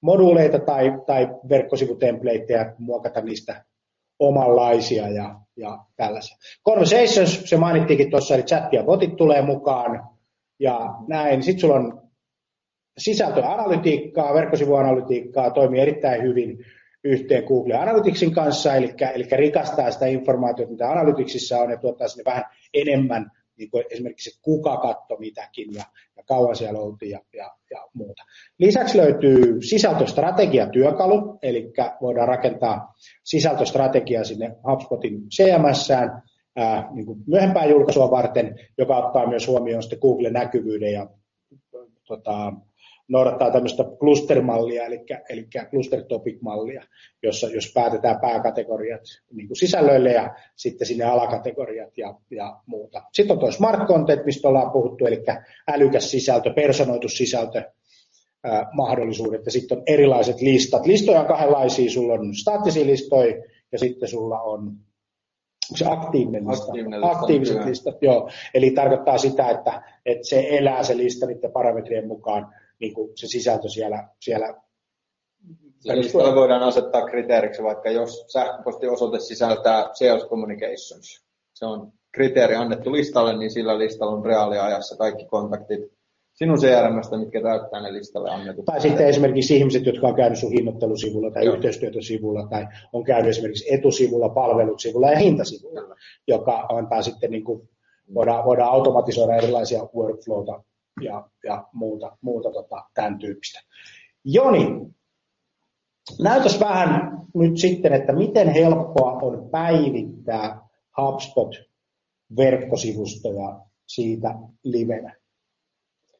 moduuleita 0.01 0.59
tai, 0.59 0.91
tai 1.05 1.29
verkkosivutempleittejä, 1.49 2.73
muokata 2.77 3.21
niistä 3.21 3.65
omanlaisia 4.19 5.09
ja, 5.09 5.35
ja 5.55 5.79
tällaisia. 5.95 6.37
Conversations, 6.65 7.49
se 7.49 7.57
mainittiinkin 7.57 8.11
tuossa, 8.11 8.35
eli 8.35 8.43
chat 8.43 8.73
ja 8.73 8.83
botit 8.83 9.15
tulee 9.15 9.41
mukaan 9.41 10.09
ja 10.59 10.79
näin. 11.07 11.43
Sitten 11.43 11.59
sulla 11.59 11.75
on 11.75 12.08
sisältöanalytiikkaa, 12.99 14.33
verkkosivuanalytiikkaa, 14.33 15.51
toimii 15.51 15.81
erittäin 15.81 16.23
hyvin 16.23 16.65
yhteen 17.03 17.43
Google 17.43 17.75
Analyticsin 17.75 18.33
kanssa, 18.33 18.75
eli, 18.75 18.93
eli 19.13 19.27
rikastaa 19.31 19.91
sitä 19.91 20.05
informaatiota, 20.05 20.71
mitä 20.71 20.91
Analyticsissa 20.91 21.57
on, 21.57 21.71
ja 21.71 21.77
tuottaa 21.77 22.07
sinne 22.07 22.23
vähän 22.25 22.43
enemmän 22.73 23.31
niin 23.57 23.71
kuin 23.71 23.83
esimerkiksi 23.89 24.39
kuka 24.41 24.77
katto 24.77 25.17
mitäkin 25.17 25.73
ja, 25.73 25.83
ja 26.17 26.23
kauan 26.23 26.55
siellä 26.55 26.79
oltiin 26.79 27.11
ja, 27.11 27.19
ja, 27.33 27.51
ja 27.71 27.87
muuta. 27.93 28.23
Lisäksi 28.57 28.97
löytyy 28.97 29.61
sisältöstrategiatyökalu, 29.61 31.39
eli 31.41 31.71
voidaan 32.01 32.27
rakentaa 32.27 32.93
sisältöstrategia 33.23 34.23
sinne 34.23 34.55
HubSpotin 34.67 35.21
CMSään 35.29 36.23
ää, 36.55 36.89
niin 36.91 37.05
kuin 37.05 37.19
myöhempää 37.27 37.65
julkaisua 37.65 38.11
varten, 38.11 38.59
joka 38.77 38.97
ottaa 38.97 39.27
myös 39.27 39.47
huomioon 39.47 39.83
sitten 39.83 39.99
Google-näkyvyyden 40.01 40.93
ja 40.93 41.07
tota, 42.07 42.53
noudattaa 43.09 43.51
tämmöistä 43.51 43.83
cluster-mallia, 43.83 44.85
eli, 44.85 45.05
eli 45.29 45.47
cluster 45.69 46.03
topic-mallia, 46.03 46.83
jossa 47.23 47.47
jos 47.47 47.71
päätetään 47.73 48.19
pääkategoriat 48.21 49.01
niin 49.33 49.47
kuin 49.47 49.57
sisällöille 49.57 50.11
ja 50.11 50.35
sitten 50.55 50.87
sinne 50.87 51.03
alakategoriat 51.03 51.97
ja, 51.97 52.15
ja 52.31 52.59
muuta. 52.65 53.01
Sitten 53.13 53.33
on 53.33 53.39
tuo 53.39 53.51
smart 53.51 53.87
content, 53.87 54.25
mistä 54.25 54.47
ollaan 54.47 54.71
puhuttu, 54.71 55.05
eli 55.05 55.23
älykäs 55.67 56.11
sisältö, 56.11 56.53
personoitu 56.53 57.09
sisältö, 57.09 57.63
mahdollisuudet 58.73 59.45
ja 59.45 59.51
sitten 59.51 59.77
on 59.77 59.83
erilaiset 59.87 60.41
listat. 60.41 60.85
Listoja 60.85 61.19
on 61.19 61.27
kahdenlaisia, 61.27 61.91
sulla 61.91 62.13
on 62.13 62.35
staattisia 62.35 62.85
listoja 62.85 63.35
ja 63.71 63.79
sitten 63.79 64.09
sulla 64.09 64.41
on 64.41 64.71
se 65.75 65.85
aktiivinen 65.87 66.47
lista? 66.47 66.65
Aktiivinen 66.65 67.01
lista 67.01 67.19
Aktiiviset 67.19 67.65
listat, 67.65 67.95
joo. 68.01 68.29
Eli 68.53 68.71
tarkoittaa 68.71 69.17
sitä, 69.17 69.49
että, 69.49 69.83
että 70.05 70.27
se 70.27 70.47
elää 70.49 70.83
se 70.83 70.97
lista 70.97 71.25
niiden 71.25 71.51
parametrien 71.51 72.07
mukaan 72.07 72.55
niin 72.79 72.93
kuin 72.93 73.11
se 73.15 73.27
sisältö 73.27 73.69
siellä, 73.69 74.07
siellä 74.19 74.53
Listalle 75.83 76.35
voidaan 76.35 76.63
asettaa 76.63 77.05
kriteeriksi, 77.05 77.63
vaikka 77.63 77.91
jos 77.91 78.25
sähköpostiosoite 78.27 79.19
sisältää 79.19 79.89
sales 79.93 80.25
communications. 80.29 81.25
Se 81.53 81.65
on 81.65 81.91
kriteeri 82.11 82.55
annettu 82.55 82.91
listalle, 82.91 83.37
niin 83.37 83.51
sillä 83.51 83.79
listalla 83.79 84.13
on 84.13 84.25
reaaliajassa 84.25 84.97
kaikki 84.97 85.25
kontaktit 85.25 85.79
sinun 86.33 86.57
CRMstä, 86.57 87.17
mitkä 87.17 87.41
täyttää 87.41 87.81
ne 87.81 87.93
listalle 87.93 88.29
annetut. 88.29 88.65
Tai 88.65 88.81
sitten 88.81 89.07
esimerkiksi 89.07 89.57
ihmiset, 89.57 89.85
jotka 89.85 90.07
on 90.07 90.15
käynyt 90.15 90.39
sun 90.39 90.51
hinnoittelusivulla 90.51 91.31
tai 91.31 91.45
Joo. 91.45 91.55
yhteistyötösivulla 91.55 92.47
tai 92.49 92.67
on 92.93 93.03
käynyt 93.03 93.29
esimerkiksi 93.29 93.73
etusivulla, 93.73 94.29
palvelusivulla 94.29 95.11
ja 95.11 95.19
hintasivulla, 95.19 95.95
joka 96.27 96.67
antaa 96.69 97.01
sitten 97.01 97.31
niin 97.31 97.43
kuin, 97.43 97.69
voidaan, 98.13 98.45
voidaan 98.45 98.71
automatisoida 98.71 99.35
erilaisia 99.35 99.89
workflowta 99.95 100.63
ja, 101.01 101.29
ja 101.43 101.67
muuta, 101.73 102.17
muuta 102.21 102.51
tota, 102.51 102.85
tämän 102.93 103.19
tyyppistä. 103.19 103.59
Joni, 104.23 104.93
näytäs 106.19 106.59
vähän 106.59 107.19
nyt 107.33 107.57
sitten, 107.57 107.93
että 107.93 108.13
miten 108.13 108.49
helppoa 108.49 109.11
on 109.11 109.49
päivittää 109.49 110.67
HubSpot-verkkosivustoja 110.97 113.65
siitä 113.87 114.35
livenä. 114.63 115.15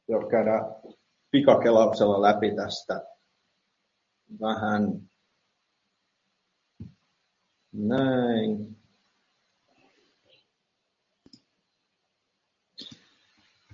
Joo, 0.08 0.28
käydään 0.28 0.66
pikakelauksella 1.32 2.22
läpi 2.22 2.56
tästä 2.56 3.06
vähän 4.42 5.10
näin. 7.74 8.79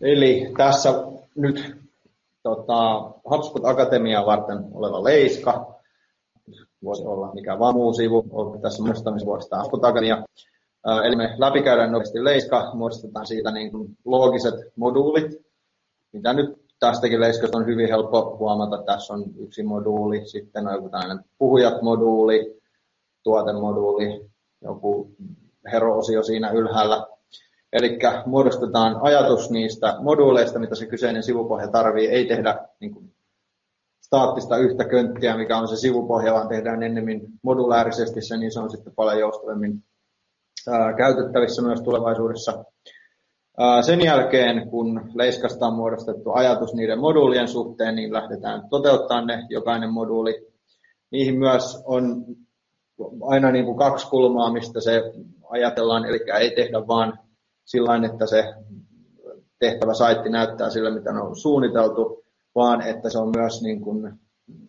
Eli 0.06 0.54
tässä 0.58 0.90
nyt 1.36 1.76
tota, 2.44 3.02
HubSpot 3.30 3.66
Akatemia 3.66 4.26
varten 4.26 4.58
oleva 4.74 5.04
leiska. 5.04 5.76
Voisi 6.84 7.04
olla 7.06 7.34
mikä 7.34 7.60
vaan 7.60 7.76
muu 7.76 7.94
sivu. 7.94 8.26
Olette 8.32 8.62
tässä 8.62 8.84
muistamisvuodesta 8.84 9.58
HubSpot 9.58 9.84
Akatemia. 9.84 10.24
Eli 11.06 11.16
me 11.16 11.36
läpikäydään 11.38 11.92
nopeasti 11.92 12.24
leiska, 12.24 12.72
muistetaan 12.74 13.28
siitä 13.28 13.52
niin 13.52 13.72
kuin 13.72 13.98
loogiset 14.06 14.56
moduulit, 14.76 15.32
mitä 16.14 16.34
nyt 16.34 16.66
tästäkin 16.80 17.20
leiskasta 17.20 17.58
on 17.58 17.66
hyvin 17.66 17.90
helppo 17.90 18.38
huomata. 18.40 18.84
Tässä 18.84 19.14
on 19.14 19.24
yksi 19.38 19.64
moduuli, 19.64 20.26
sitten 20.26 20.68
on 20.68 20.74
joku 20.74 20.90
tällainen 20.90 21.26
puhujat-moduuli, 21.38 22.62
tuotemoduuli, 23.24 24.30
joku 24.62 25.12
hero-osio 25.72 26.24
siinä 26.24 26.52
ylhäällä. 26.52 27.05
Eli 27.76 28.00
muodostetaan 28.26 28.98
ajatus 29.02 29.50
niistä 29.50 29.96
moduuleista, 30.02 30.60
mitä 30.60 30.76
se 30.76 30.86
kyseinen 30.86 31.24
sivupohja 31.24 31.68
tarvii. 31.68 32.08
Ei 32.08 32.26
tehdä 32.26 32.60
niin 32.80 32.94
kuin, 32.94 33.16
staattista 34.06 34.58
yhtä 34.58 34.86
könttiä, 34.86 35.38
mikä 35.38 35.58
on 35.58 35.68
se 35.68 35.76
sivupohja, 35.76 36.34
vaan 36.34 36.48
tehdään 36.48 36.84
ennemmin 36.84 37.22
modulaarisesti 37.42 38.22
se, 38.22 38.38
niin 38.38 38.52
se 38.52 38.60
on 38.60 38.70
sitten 38.70 38.94
paljon 38.96 39.20
joustavammin 39.20 39.84
ää, 40.70 40.94
käytettävissä 40.94 41.62
myös 41.62 41.82
tulevaisuudessa. 41.82 42.66
Ää, 43.58 43.82
sen 43.82 44.02
jälkeen, 44.02 44.70
kun 44.70 45.12
Leiskasta 45.14 45.68
on 45.68 45.74
muodostettu 45.74 46.32
ajatus 46.32 46.74
niiden 46.74 47.00
moduulien 47.00 47.48
suhteen, 47.48 47.96
niin 47.96 48.14
lähdetään 48.14 48.70
toteuttaa 48.70 49.26
ne, 49.26 49.46
jokainen 49.50 49.94
moduuli. 49.94 50.48
Niihin 51.12 51.40
myös 51.40 51.84
on 51.86 52.26
aina 53.22 53.52
niin 53.52 53.66
kuin 53.66 53.78
kaksi 53.78 54.10
kulmaa, 54.10 54.54
mistä 54.54 54.82
se 54.82 55.02
ajatellaan, 55.50 56.06
eli 56.06 56.20
ei 56.40 56.56
tehdä 56.56 56.88
vaan 56.88 57.25
sillä 57.66 58.06
että 58.06 58.26
se 58.26 58.54
tehtävä 59.60 59.94
saitti 59.94 60.30
näyttää 60.30 60.70
sillä, 60.70 60.90
mitä 60.92 61.10
on 61.10 61.36
suunniteltu, 61.36 62.24
vaan 62.56 62.82
että 62.82 63.10
se 63.10 63.18
on 63.18 63.32
myös 63.36 63.62
niin 63.62 63.82
kuin 63.82 64.14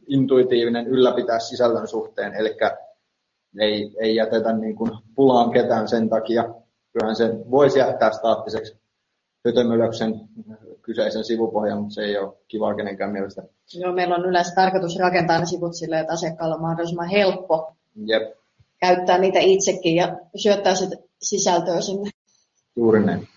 intuitiivinen 0.07 0.87
ylläpitää 0.87 1.39
sisällön 1.39 1.89
suhteen, 1.89 2.35
eli 2.35 2.57
ei, 3.61 3.97
ei 4.01 4.17
jätetä 4.17 4.53
niin 4.53 4.77
kuin 4.77 4.91
pulaan 5.15 5.51
ketään 5.51 5.89
sen 5.89 6.09
takia. 6.09 6.55
Kyllähän 6.93 7.17
se 7.17 7.51
voisi 7.51 7.79
jättää 7.79 8.11
staattiseksi 8.13 8.77
hötömölöksen 9.47 10.21
kyseisen 10.83 11.25
sivupohjan, 11.25 11.79
mutta 11.79 11.95
se 11.95 12.03
ei 12.03 12.19
ole 12.19 12.37
kivaa 12.49 12.75
kenenkään 12.75 13.13
mielestä. 13.13 13.43
Joo, 13.75 13.93
meillä 13.93 14.15
on 14.15 14.25
yleensä 14.25 14.55
tarkoitus 14.55 14.99
rakentaa 14.99 15.39
ne 15.39 15.47
sivut 15.47 15.75
silleen, 15.75 16.01
että 16.01 16.13
asiakkaalla 16.13 16.55
on 16.55 16.61
mahdollisimman 16.61 17.09
helppo 17.09 17.77
Jep. 18.07 18.23
käyttää 18.81 19.19
niitä 19.19 19.39
itsekin 19.39 19.97
ja 19.97 20.17
syöttää 20.37 20.75
sitä 20.75 20.97
sisältöä 21.23 21.81
sinne. 21.81 22.11
Juuri 22.77 23.05
näin. 23.05 23.29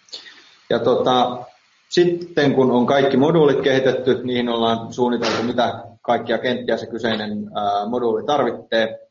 Ja 0.70 0.80
tota, 0.80 1.46
sitten 1.90 2.56
kun 2.56 2.72
on 2.72 2.86
kaikki 2.86 3.18
moduulit 3.18 3.62
kehitetty, 3.62 4.22
niihin 4.24 4.50
ollaan 4.50 4.94
suunniteltu, 4.94 5.44
mitä 5.44 5.84
kaikkia 6.02 6.38
kenttiä 6.38 6.78
se 6.78 6.88
kyseinen 6.88 7.52
ää, 7.56 7.90
moduuli 7.90 8.24
tarvitsee, 8.24 9.10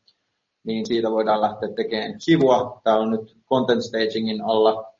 niin 0.63 0.85
siitä 0.85 1.11
voidaan 1.11 1.41
lähteä 1.41 1.69
tekemään 1.75 2.21
sivua. 2.21 2.81
Täällä 2.83 3.03
on 3.03 3.11
nyt 3.11 3.37
Content 3.49 3.83
Stagingin 3.83 4.41
alla 4.41 4.93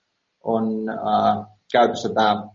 on 0.43 0.89
ää, 0.89 1.45
käytössä 1.71 2.09
tämä 2.09 2.47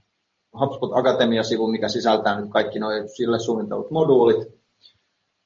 HubSpot 0.60 0.90
Akatemia-sivu, 0.94 1.66
mikä 1.66 1.88
sisältää 1.88 2.40
nyt 2.40 2.50
kaikki 2.50 2.78
nuo 2.78 2.90
sille 3.16 3.38
suunnitellut 3.38 3.90
moduulit. 3.90 4.48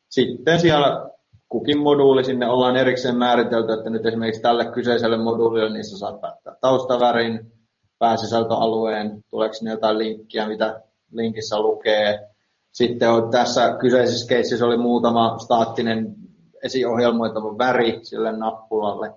Sitten 0.09 0.61
siellä 0.61 1.08
kukin 1.49 1.79
moduuli 1.79 2.25
sinne 2.25 2.47
ollaan 2.49 2.77
erikseen 2.77 3.17
määritelty, 3.17 3.73
että 3.73 3.91
nyt 3.91 4.07
esimerkiksi 4.07 4.43
tälle 4.43 4.65
kyseiselle 4.65 5.17
moduulille 5.17 5.73
niissä 5.73 5.99
saat 5.99 6.21
päättää 6.21 6.57
taustavärin, 6.61 7.53
pääsisältöalueen, 7.99 9.25
tuleeko 9.31 9.55
sinne 9.55 9.71
jotain 9.71 9.99
linkkiä, 9.99 10.49
mitä 10.49 10.83
linkissä 11.13 11.61
lukee. 11.61 12.29
Sitten 12.73 13.11
on 13.11 13.31
tässä 13.31 13.77
kyseisessä 13.81 14.29
keississä 14.29 14.67
oli 14.67 14.77
muutama 14.77 15.39
staattinen 15.39 16.15
esiohjelmoitava 16.63 17.59
väri 17.59 18.01
sille 18.03 18.33
nappulalle. 18.33 19.13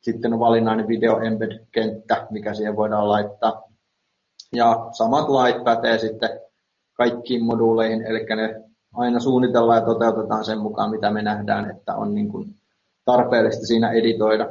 Sitten 0.00 0.32
on 0.32 0.40
valinnainen 0.40 0.88
video 0.88 1.20
embed-kenttä, 1.20 2.26
mikä 2.30 2.54
siihen 2.54 2.76
voidaan 2.76 3.08
laittaa. 3.08 3.62
Ja 4.52 4.88
samat 4.92 5.28
lait 5.28 5.64
pätee 5.64 5.98
sitten 5.98 6.40
kaikkiin 6.92 7.44
moduuleihin, 7.44 8.02
eli 8.02 8.26
ne 8.36 8.67
aina 8.94 9.20
suunnitellaan 9.20 9.78
ja 9.78 9.86
toteutetaan 9.86 10.44
sen 10.44 10.58
mukaan, 10.58 10.90
mitä 10.90 11.10
me 11.10 11.22
nähdään, 11.22 11.70
että 11.70 11.94
on 11.94 12.14
niin 12.14 12.28
kuin 12.28 12.54
tarpeellista 13.04 13.66
siinä 13.66 13.92
editoida. 13.92 14.48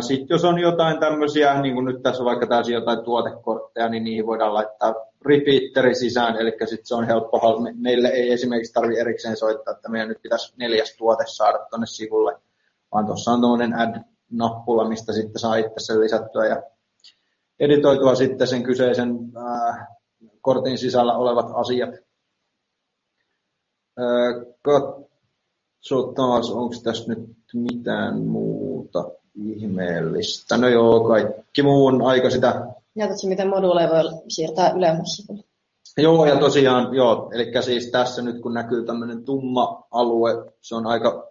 Sitten 0.00 0.34
jos 0.34 0.44
on 0.44 0.58
jotain 0.58 1.00
tämmöisiä, 1.00 1.60
niin 1.60 1.74
kuin 1.74 1.84
nyt 1.84 2.02
tässä 2.02 2.24
vaikka 2.24 2.46
täysin 2.46 2.74
jotain 2.74 3.04
tuotekortteja, 3.04 3.88
niin 3.88 4.04
niihin 4.04 4.26
voidaan 4.26 4.54
laittaa 4.54 4.94
repeateri 5.24 5.94
sisään, 5.94 6.36
eli 6.36 6.50
sitten 6.50 6.86
se 6.86 6.94
on 6.94 7.06
helppo. 7.06 7.40
Meille 7.74 8.08
ei 8.08 8.32
esimerkiksi 8.32 8.72
tarvitse 8.72 9.00
erikseen 9.00 9.36
soittaa, 9.36 9.74
että 9.74 9.88
meidän 9.88 10.08
nyt 10.08 10.22
pitäisi 10.22 10.54
neljäs 10.56 10.96
tuote 10.96 11.24
saada 11.26 11.58
tuonne 11.70 11.86
sivulle, 11.86 12.36
vaan 12.92 13.06
tuossa 13.06 13.30
on 13.30 13.40
tuommoinen 13.40 13.74
add-nappula, 13.74 14.88
mistä 14.88 15.12
sitten 15.12 15.38
saa 15.38 15.56
itse 15.56 15.72
sen 15.78 16.00
lisättyä 16.00 16.46
ja 16.46 16.62
editoitua 17.60 18.14
sitten 18.14 18.46
sen 18.46 18.62
kyseisen 18.62 19.18
ää, 19.36 19.86
kortin 20.40 20.78
sisällä 20.78 21.16
olevat 21.16 21.46
asiat. 21.54 22.07
Katsotaan, 24.62 26.42
onko 26.52 26.74
tässä 26.84 27.14
nyt 27.14 27.36
mitään 27.54 28.20
muuta 28.20 29.10
ihmeellistä. 29.34 30.56
No 30.56 30.68
joo, 30.68 31.00
kaikki 31.00 31.62
muu 31.62 31.86
on 31.86 32.02
aika 32.02 32.30
sitä. 32.30 32.66
Näytätkö, 32.94 33.26
miten 33.26 33.48
moduuleja 33.48 33.88
voi 33.88 34.22
siirtää 34.28 34.72
ylemmässä? 34.76 35.34
Joo, 35.96 36.26
ja 36.26 36.36
tosiaan, 36.36 36.94
joo, 36.94 37.30
eli 37.34 37.52
siis 37.62 37.90
tässä 37.90 38.22
nyt 38.22 38.42
kun 38.42 38.54
näkyy 38.54 38.84
tämmöinen 38.84 39.24
tumma 39.24 39.86
alue, 39.90 40.52
se 40.60 40.74
on 40.74 40.86
aika 40.86 41.28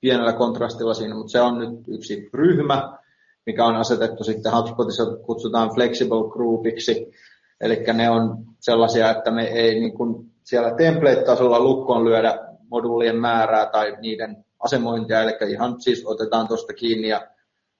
pienellä 0.00 0.32
kontrastilla 0.32 0.94
siinä, 0.94 1.14
mutta 1.14 1.30
se 1.30 1.40
on 1.40 1.58
nyt 1.58 1.88
yksi 1.88 2.28
ryhmä, 2.34 2.98
mikä 3.46 3.64
on 3.64 3.76
asetettu 3.76 4.24
sitten 4.24 4.52
HubSpotissa 4.52 5.06
kutsutaan 5.06 5.70
flexible 5.74 6.30
groupiksi, 6.32 7.12
eli 7.60 7.84
ne 7.92 8.10
on 8.10 8.38
sellaisia, 8.60 9.10
että 9.10 9.30
me 9.30 9.44
ei 9.44 9.80
niin 9.80 9.92
kuin 9.92 10.30
siellä 10.48 10.74
template-tasolla 10.74 11.60
lukkoon 11.60 12.04
lyödä 12.04 12.38
moduulien 12.70 13.16
määrää 13.16 13.66
tai 13.66 13.96
niiden 14.00 14.44
asemointia, 14.60 15.22
eli 15.22 15.52
ihan 15.52 15.80
siis 15.80 16.06
otetaan 16.06 16.48
tuosta 16.48 16.72
kiinni 16.72 17.08
ja 17.08 17.26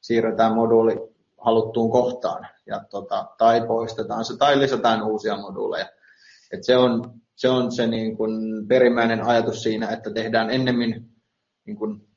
siirretään 0.01 0.55
moduuli 0.55 0.95
haluttuun 1.39 1.91
kohtaan, 1.91 2.47
ja 2.67 2.81
tota, 2.91 3.27
tai 3.39 3.67
poistetaan 3.67 4.25
se, 4.25 4.37
tai 4.37 4.59
lisätään 4.59 5.03
uusia 5.03 5.37
moduuleja. 5.37 5.87
Et 6.53 6.65
se 6.65 6.77
on 6.77 7.21
se, 7.37 7.49
on 7.49 7.73
se 7.73 7.87
niin 7.87 8.17
kun 8.17 8.65
perimmäinen 8.69 9.27
ajatus 9.27 9.63
siinä, 9.63 9.89
että 9.89 10.11
tehdään 10.11 10.51
ennemmin 10.51 11.11
niin 11.67 11.77
kun 11.77 12.09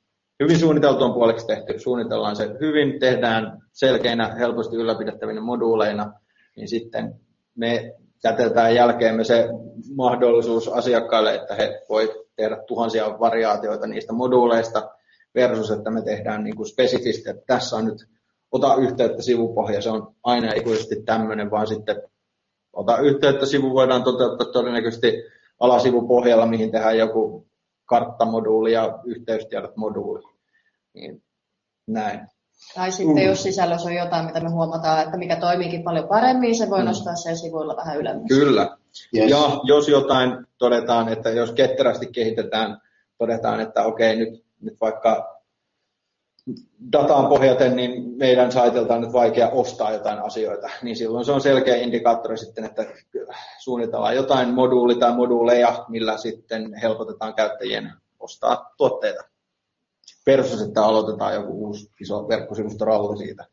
hyvin 0.43 0.59
suunniteltu 0.59 1.03
on 1.03 1.13
puoleksi 1.13 1.47
tehty. 1.47 1.79
Suunnitellaan 1.79 2.35
se 2.35 2.49
hyvin, 2.61 2.99
tehdään 2.99 3.61
selkeinä, 3.71 4.27
helposti 4.27 4.75
ylläpidettävinä 4.75 5.41
moduuleina, 5.41 6.13
niin 6.55 6.67
sitten 6.67 7.15
me 7.55 7.95
jätetään 8.24 8.76
jälkeemme 8.76 9.24
se 9.24 9.49
mahdollisuus 9.95 10.67
asiakkaille, 10.67 11.36
että 11.36 11.55
he 11.55 11.82
voi 11.89 12.26
tehdä 12.36 12.63
tuhansia 12.67 13.19
variaatioita 13.19 13.88
niistä 13.88 14.13
moduuleista 14.13 14.91
versus, 15.36 15.72
että 15.72 15.91
me 15.91 16.01
tehdään 16.01 16.43
niin 16.43 16.55
kuin 16.55 16.67
spesifisti, 16.67 17.30
että 17.30 17.43
tässä 17.47 17.76
on 17.76 17.86
nyt 17.86 18.07
ota 18.51 18.76
yhteyttä 18.76 19.22
sivupohja, 19.22 19.82
se 19.82 19.89
on 19.89 20.15
aina 20.24 20.53
ikuisesti 20.53 21.03
tämmöinen, 21.03 21.51
vaan 21.51 21.67
sitten 21.67 22.01
ota 22.74 22.97
yhteyttä 22.97 23.45
sivu 23.45 23.74
voidaan 23.74 24.03
toteuttaa 24.03 24.51
todennäköisesti 24.51 25.24
alasivupohjalla, 25.59 26.45
mihin 26.45 26.72
tehdään 26.72 26.97
joku 26.97 27.47
karttamoduuli 27.86 28.72
ja 28.72 28.99
yhteystiedot 29.05 29.78
moduuli. 29.78 30.22
Niin, 30.93 31.24
näin. 31.88 32.28
Tai 32.76 32.91
sitten 32.91 33.16
mm. 33.16 33.30
jos 33.30 33.43
sisällössä 33.43 33.89
on 33.89 33.95
jotain, 33.95 34.26
mitä 34.26 34.39
me 34.39 34.49
huomataan, 34.49 35.03
että 35.03 35.18
mikä 35.18 35.36
toimiikin 35.36 35.84
paljon 35.84 36.07
paremmin, 36.07 36.57
se 36.57 36.70
voi 36.70 36.80
mm. 36.80 36.86
nostaa 36.86 37.16
sen 37.16 37.38
sivuilla 37.38 37.76
vähän 37.76 37.97
ylemmäs. 37.97 38.28
Kyllä. 38.28 38.78
Yes. 39.18 39.30
Ja 39.30 39.59
jos 39.64 39.88
jotain 39.88 40.45
todetaan, 40.57 41.09
että 41.09 41.30
jos 41.30 41.51
ketterästi 41.51 42.07
kehitetään, 42.07 42.82
todetaan, 43.18 43.59
että 43.59 43.84
okei, 43.84 44.16
nyt, 44.16 44.43
nyt 44.62 44.82
vaikka 44.82 45.41
dataan 46.91 47.28
pohjaten, 47.28 47.76
niin 47.76 48.03
meidän 48.18 48.51
saitilta 48.51 48.93
on 48.93 49.01
nyt 49.01 49.14
vaikea 49.14 49.49
ostaa 49.49 49.91
jotain 49.91 50.20
asioita, 50.20 50.70
niin 50.82 50.95
silloin 50.95 51.26
se 51.26 51.32
on 51.32 51.41
selkeä 51.41 51.76
indikaattori 51.76 52.38
sitten, 52.38 52.66
että 52.66 52.86
suunnitellaan 53.59 54.16
jotain 54.16 54.53
moduuli 54.53 54.95
tai 54.95 55.16
moduuleja, 55.16 55.86
millä 55.89 56.18
sitten 56.18 56.74
helpotetaan 56.74 57.34
käyttäjien 57.34 57.93
ostaa 58.20 58.74
tuotteita 58.78 59.30
versus, 60.28 60.61
että 60.61 60.86
aloitetaan 60.86 61.34
joku 61.34 61.65
uusi 61.65 61.91
iso 62.01 62.28
verkkosivustoralli 62.28 63.17
siitä. 63.17 63.45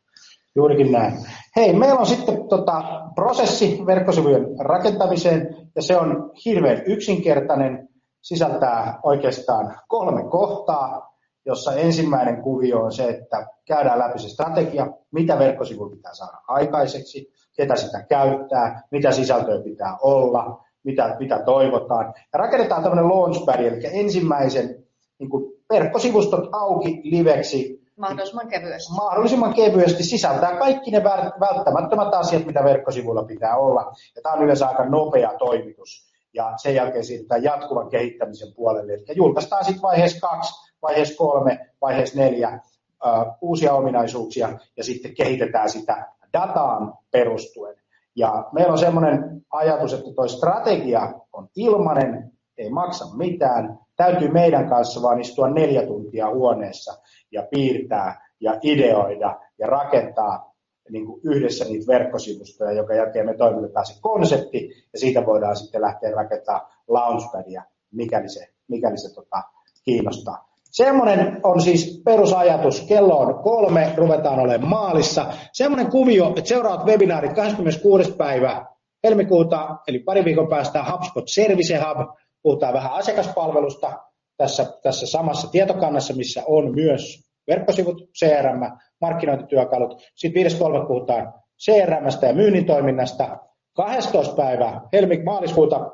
Juurikin 0.55 0.91
näin. 0.91 1.13
Hei, 1.55 1.73
meillä 1.73 1.99
on 1.99 2.05
sitten 2.05 2.47
tota, 2.47 2.83
prosessi 3.15 3.79
verkkosivujen 3.85 4.45
rakentamiseen, 4.59 5.69
ja 5.75 5.81
se 5.81 5.97
on 5.97 6.31
hirveän 6.45 6.83
yksinkertainen, 6.85 7.89
sisältää 8.21 8.99
oikeastaan 9.03 9.79
kolme 9.87 10.29
kohtaa, 10.29 11.15
jossa 11.45 11.73
ensimmäinen 11.73 12.41
kuvio 12.41 12.79
on 12.79 12.91
se, 12.91 13.09
että 13.09 13.47
käydään 13.65 13.99
läpi 13.99 14.19
se 14.19 14.29
strategia, 14.29 14.87
mitä 15.11 15.39
verkkosivu 15.39 15.89
pitää 15.89 16.13
saada 16.13 16.37
aikaiseksi, 16.47 17.33
ketä 17.57 17.75
sitä 17.75 18.05
käyttää, 18.09 18.81
mitä 18.91 19.11
sisältöä 19.11 19.61
pitää 19.63 19.97
olla, 20.01 20.65
mitä, 20.83 21.15
mitä 21.19 21.39
toivotaan. 21.45 22.13
Ja 22.33 22.39
rakennetaan 22.39 22.83
tämmöinen 22.83 23.09
launchpad, 23.09 23.59
eli 23.59 23.99
ensimmäisen 23.99 24.83
niin 25.19 25.29
kuin 25.29 25.58
verkkosivustot 25.73 26.49
auki 26.51 27.01
liveksi. 27.03 27.79
Mahdollisimman 27.97 28.47
kevyesti. 28.47 28.93
Mahdollisimman 28.93 29.53
kevyesti 29.53 30.03
sisältää 30.03 30.57
kaikki 30.57 30.91
ne 30.91 31.03
välttämättömät 31.39 32.13
asiat, 32.13 32.45
mitä 32.45 32.63
verkkosivuilla 32.63 33.23
pitää 33.23 33.57
olla. 33.57 33.91
Ja 34.15 34.21
tämä 34.21 34.35
on 34.35 34.43
yleensä 34.43 34.67
aika 34.67 34.85
nopea 34.85 35.33
toimitus. 35.39 36.09
Ja 36.33 36.53
sen 36.57 36.75
jälkeen 36.75 37.03
siirrytään 37.03 37.43
jatkuvan 37.43 37.89
kehittämisen 37.89 38.53
puolelle. 38.55 38.93
Eli 38.93 39.05
julkaistaan 39.15 39.65
sitten 39.65 39.81
vaiheessa 39.81 40.27
kaksi, 40.27 40.71
vaiheessa 40.81 41.17
kolme, 41.17 41.59
vaiheessa 41.81 42.19
neljä 42.19 42.59
uh, 43.05 43.33
uusia 43.41 43.73
ominaisuuksia 43.73 44.59
ja 44.77 44.83
sitten 44.83 45.15
kehitetään 45.15 45.69
sitä 45.69 46.07
dataan 46.33 46.93
perustuen. 47.11 47.75
Ja 48.15 48.49
meillä 48.51 48.71
on 48.71 48.77
sellainen 48.77 49.41
ajatus, 49.51 49.93
että 49.93 50.13
tuo 50.15 50.27
strategia 50.27 51.13
on 51.33 51.49
ilmainen, 51.55 52.31
ei 52.57 52.69
maksa 52.69 53.05
mitään, 53.15 53.78
täytyy 53.99 54.31
meidän 54.31 54.69
kanssa 54.69 55.01
vaan 55.01 55.21
istua 55.21 55.49
neljä 55.49 55.85
tuntia 55.85 56.29
huoneessa 56.29 56.93
ja 57.31 57.47
piirtää 57.51 58.29
ja 58.39 58.59
ideoida 58.61 59.39
ja 59.57 59.67
rakentaa 59.67 60.53
niin 60.89 61.05
kuin 61.05 61.21
yhdessä 61.23 61.65
niitä 61.65 61.87
verkkosivustoja, 61.87 62.71
joka 62.71 62.93
jälkeen 62.93 63.25
me 63.25 63.33
toimitetaan 63.33 63.85
se 63.85 63.93
konsepti 64.01 64.69
ja 64.93 64.99
siitä 64.99 65.25
voidaan 65.25 65.55
sitten 65.55 65.81
lähteä 65.81 66.11
rakentamaan 66.11 66.67
launchpadia, 66.87 67.63
mikäli 67.91 68.29
se, 68.29 68.47
mikäli 68.67 68.97
se 68.97 69.13
tota, 69.15 69.43
kiinnostaa. 69.83 70.49
Semmoinen 70.63 71.39
on 71.43 71.61
siis 71.61 72.01
perusajatus. 72.05 72.81
Kello 72.81 73.17
on 73.17 73.43
kolme, 73.43 73.93
ruvetaan 73.97 74.39
olemaan 74.39 74.69
maalissa. 74.69 75.25
Semmoinen 75.53 75.91
kuvio, 75.91 76.29
että 76.29 76.41
seuraavat 76.45 76.85
webinaarit 76.85 77.33
26. 77.33 78.11
päivä 78.11 78.65
helmikuuta, 79.03 79.77
eli 79.87 79.99
pari 79.99 80.25
viikon 80.25 80.47
päästä 80.47 80.83
HubSpot 80.91 81.27
Service 81.27 81.77
Hub, 81.77 82.09
puhutaan 82.43 82.73
vähän 82.73 82.93
asiakaspalvelusta 82.93 83.99
tässä, 84.37 84.65
tässä 84.83 85.07
samassa 85.07 85.51
tietokannassa, 85.51 86.13
missä 86.13 86.43
on 86.47 86.75
myös 86.75 87.29
verkkosivut, 87.47 88.09
CRM, 88.19 88.61
markkinointityökalut. 89.01 90.01
Sitten 90.15 90.45
5.3. 90.45 90.87
puhutaan 90.87 91.33
CRMstä 91.63 92.27
ja 92.27 92.33
myynnin 92.33 92.65
toiminnasta. 92.65 93.37
12. 93.75 94.35
päivä 94.35 94.81
helmi 94.93 95.23
maaliskuuta 95.23 95.91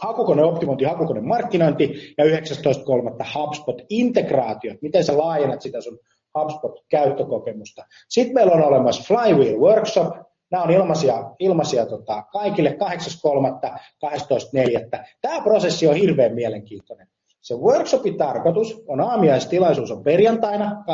hakukone 0.00 0.44
optimointi, 0.44 0.84
hakukone 0.84 1.20
markkinointi 1.20 2.14
ja 2.18 2.24
19.3. 2.24 3.26
HubSpot 3.34 3.82
integraatio. 3.88 4.74
Miten 4.82 5.04
sä 5.04 5.18
laajennat 5.18 5.62
sitä 5.62 5.80
sun 5.80 5.98
HubSpot-käyttökokemusta. 6.38 7.84
Sitten 8.08 8.34
meillä 8.34 8.52
on 8.52 8.64
olemassa 8.64 9.14
Flywheel 9.14 9.60
Workshop. 9.60 10.14
Nämä 10.52 10.64
on 10.64 10.70
ilmaisia, 10.70 11.30
ilmaisia 11.38 11.86
tota, 11.86 12.22
kaikille 12.22 12.76
8.3. 13.64 13.78
12.4. 14.06 15.06
Tämä 15.20 15.40
prosessi 15.40 15.86
on 15.86 15.94
hirveän 15.94 16.34
mielenkiintoinen. 16.34 17.08
Se 17.40 17.54
workshopin 17.54 18.16
tarkoitus 18.16 18.84
on 18.88 19.00
aamiaistilaisuus 19.00 19.90
on 19.90 20.02
perjantaina 20.02 20.84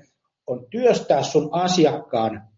8.10. 0.00 0.06
on 0.46 0.66
työstää 0.70 1.22
sun 1.22 1.48
asiakkaan 1.52 2.48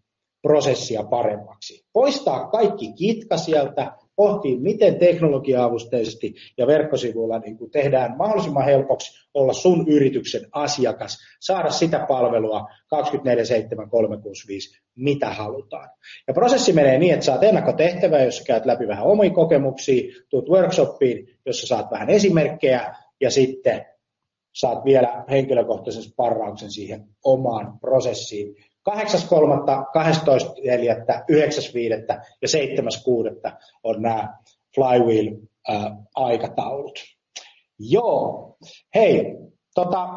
prosessia 0.41 1.03
paremmaksi. 1.03 1.85
Poistaa 1.93 2.47
kaikki 2.47 2.93
kitka 2.93 3.37
sieltä, 3.37 3.91
pohtii, 4.21 4.59
miten 4.59 4.95
teknologia-avusteisesti 4.95 6.33
ja 6.57 6.67
verkkosivuilla 6.67 7.39
niin 7.39 7.57
kuin 7.57 7.71
tehdään 7.71 8.17
mahdollisimman 8.17 8.65
helpoksi 8.65 9.27
olla 9.33 9.53
sun 9.53 9.87
yrityksen 9.87 10.41
asiakas, 10.51 11.17
saada 11.39 11.69
sitä 11.69 12.05
palvelua 12.07 12.67
24-7-365, 12.95 14.81
mitä 14.95 15.29
halutaan. 15.29 15.89
Ja 16.27 16.33
prosessi 16.33 16.73
menee 16.73 16.99
niin, 16.99 17.13
että 17.13 17.25
saat 17.25 17.43
ennakkotehtävää, 17.43 18.23
jossa 18.23 18.43
käyt 18.43 18.65
läpi 18.65 18.87
vähän 18.87 19.05
omia 19.05 19.29
kokemuksia, 19.29 20.13
tuut 20.29 20.49
workshopiin, 20.49 21.27
jossa 21.45 21.67
saat 21.67 21.91
vähän 21.91 22.09
esimerkkejä 22.09 22.95
ja 23.21 23.31
sitten 23.31 23.85
saat 24.53 24.85
vielä 24.85 25.23
henkilökohtaisen 25.29 26.03
sparrauksen 26.03 26.71
siihen 26.71 27.07
omaan 27.23 27.79
prosessiin 27.79 28.55
8.3., 28.89 28.95
12.4., 28.95 29.01
9.5. 31.31 31.37
ja 32.41 32.47
7.6. 32.47 32.53
on 33.83 34.01
nämä 34.01 34.37
Flywheel-aikataulut. 34.75 36.99
Joo, 37.79 38.57
hei, 38.95 39.37
tota, 39.75 40.09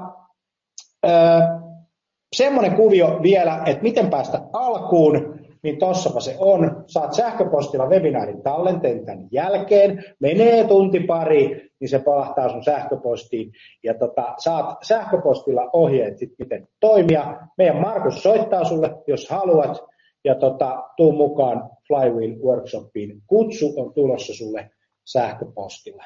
semmoinen 2.37 2.77
kuvio 2.77 3.21
vielä, 3.23 3.62
että 3.67 3.83
miten 3.83 4.11
päästä 4.11 4.41
alkuun, 4.53 5.34
niin 5.65 5.79
tossapa 5.79 6.21
se 6.21 6.37
on. 6.39 6.85
Saat 6.87 7.12
sähköpostilla 7.12 7.87
webinaarin 7.87 8.43
tallenteen 8.43 9.05
tämän 9.05 9.29
jälkeen, 9.33 10.05
menee 10.21 10.65
tunti 10.65 11.01
pari, 11.01 11.71
niin 11.81 11.89
se 11.89 11.99
palahtaa 11.99 12.49
sun 12.49 12.65
sähköpostiin 12.65 13.53
ja 13.85 13.95
tota, 13.95 14.35
saat 14.39 14.77
sähköpostilla 14.83 15.71
ohjeet, 15.73 16.19
sit, 16.19 16.31
miten 16.39 16.69
toimia. 16.81 17.37
Meidän 17.59 17.81
Markus 17.81 18.23
soittaa 18.23 18.65
sulle, 18.65 18.91
jos 19.07 19.31
haluat, 19.31 19.79
ja 20.25 20.35
tota, 20.35 20.83
tuu 20.97 21.12
mukaan 21.12 21.71
Flywheel 21.87 22.37
Workshopiin. 22.43 23.23
Kutsu 23.27 23.73
on 23.77 23.95
tulossa 23.95 24.35
sulle 24.35 24.71
sähköpostilla. 25.05 26.05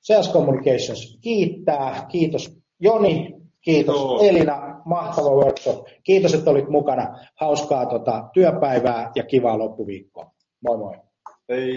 Sales 0.00 0.32
Communications 0.32 1.18
kiittää. 1.20 2.06
Kiitos 2.08 2.58
Joni, 2.80 3.34
kiitos 3.60 3.96
Joo. 3.96 4.20
Elina, 4.22 4.75
mahtava 4.86 5.30
workshop. 5.30 5.86
Kiitos, 6.04 6.34
että 6.34 6.50
olit 6.50 6.68
mukana. 6.68 7.18
Hauskaa 7.40 7.86
tota, 7.86 8.28
työpäivää 8.32 9.10
ja 9.14 9.22
kivaa 9.24 9.58
loppuviikkoa. 9.58 10.30
Moi 10.68 10.78
moi. 10.78 10.96
Hei. 11.48 11.72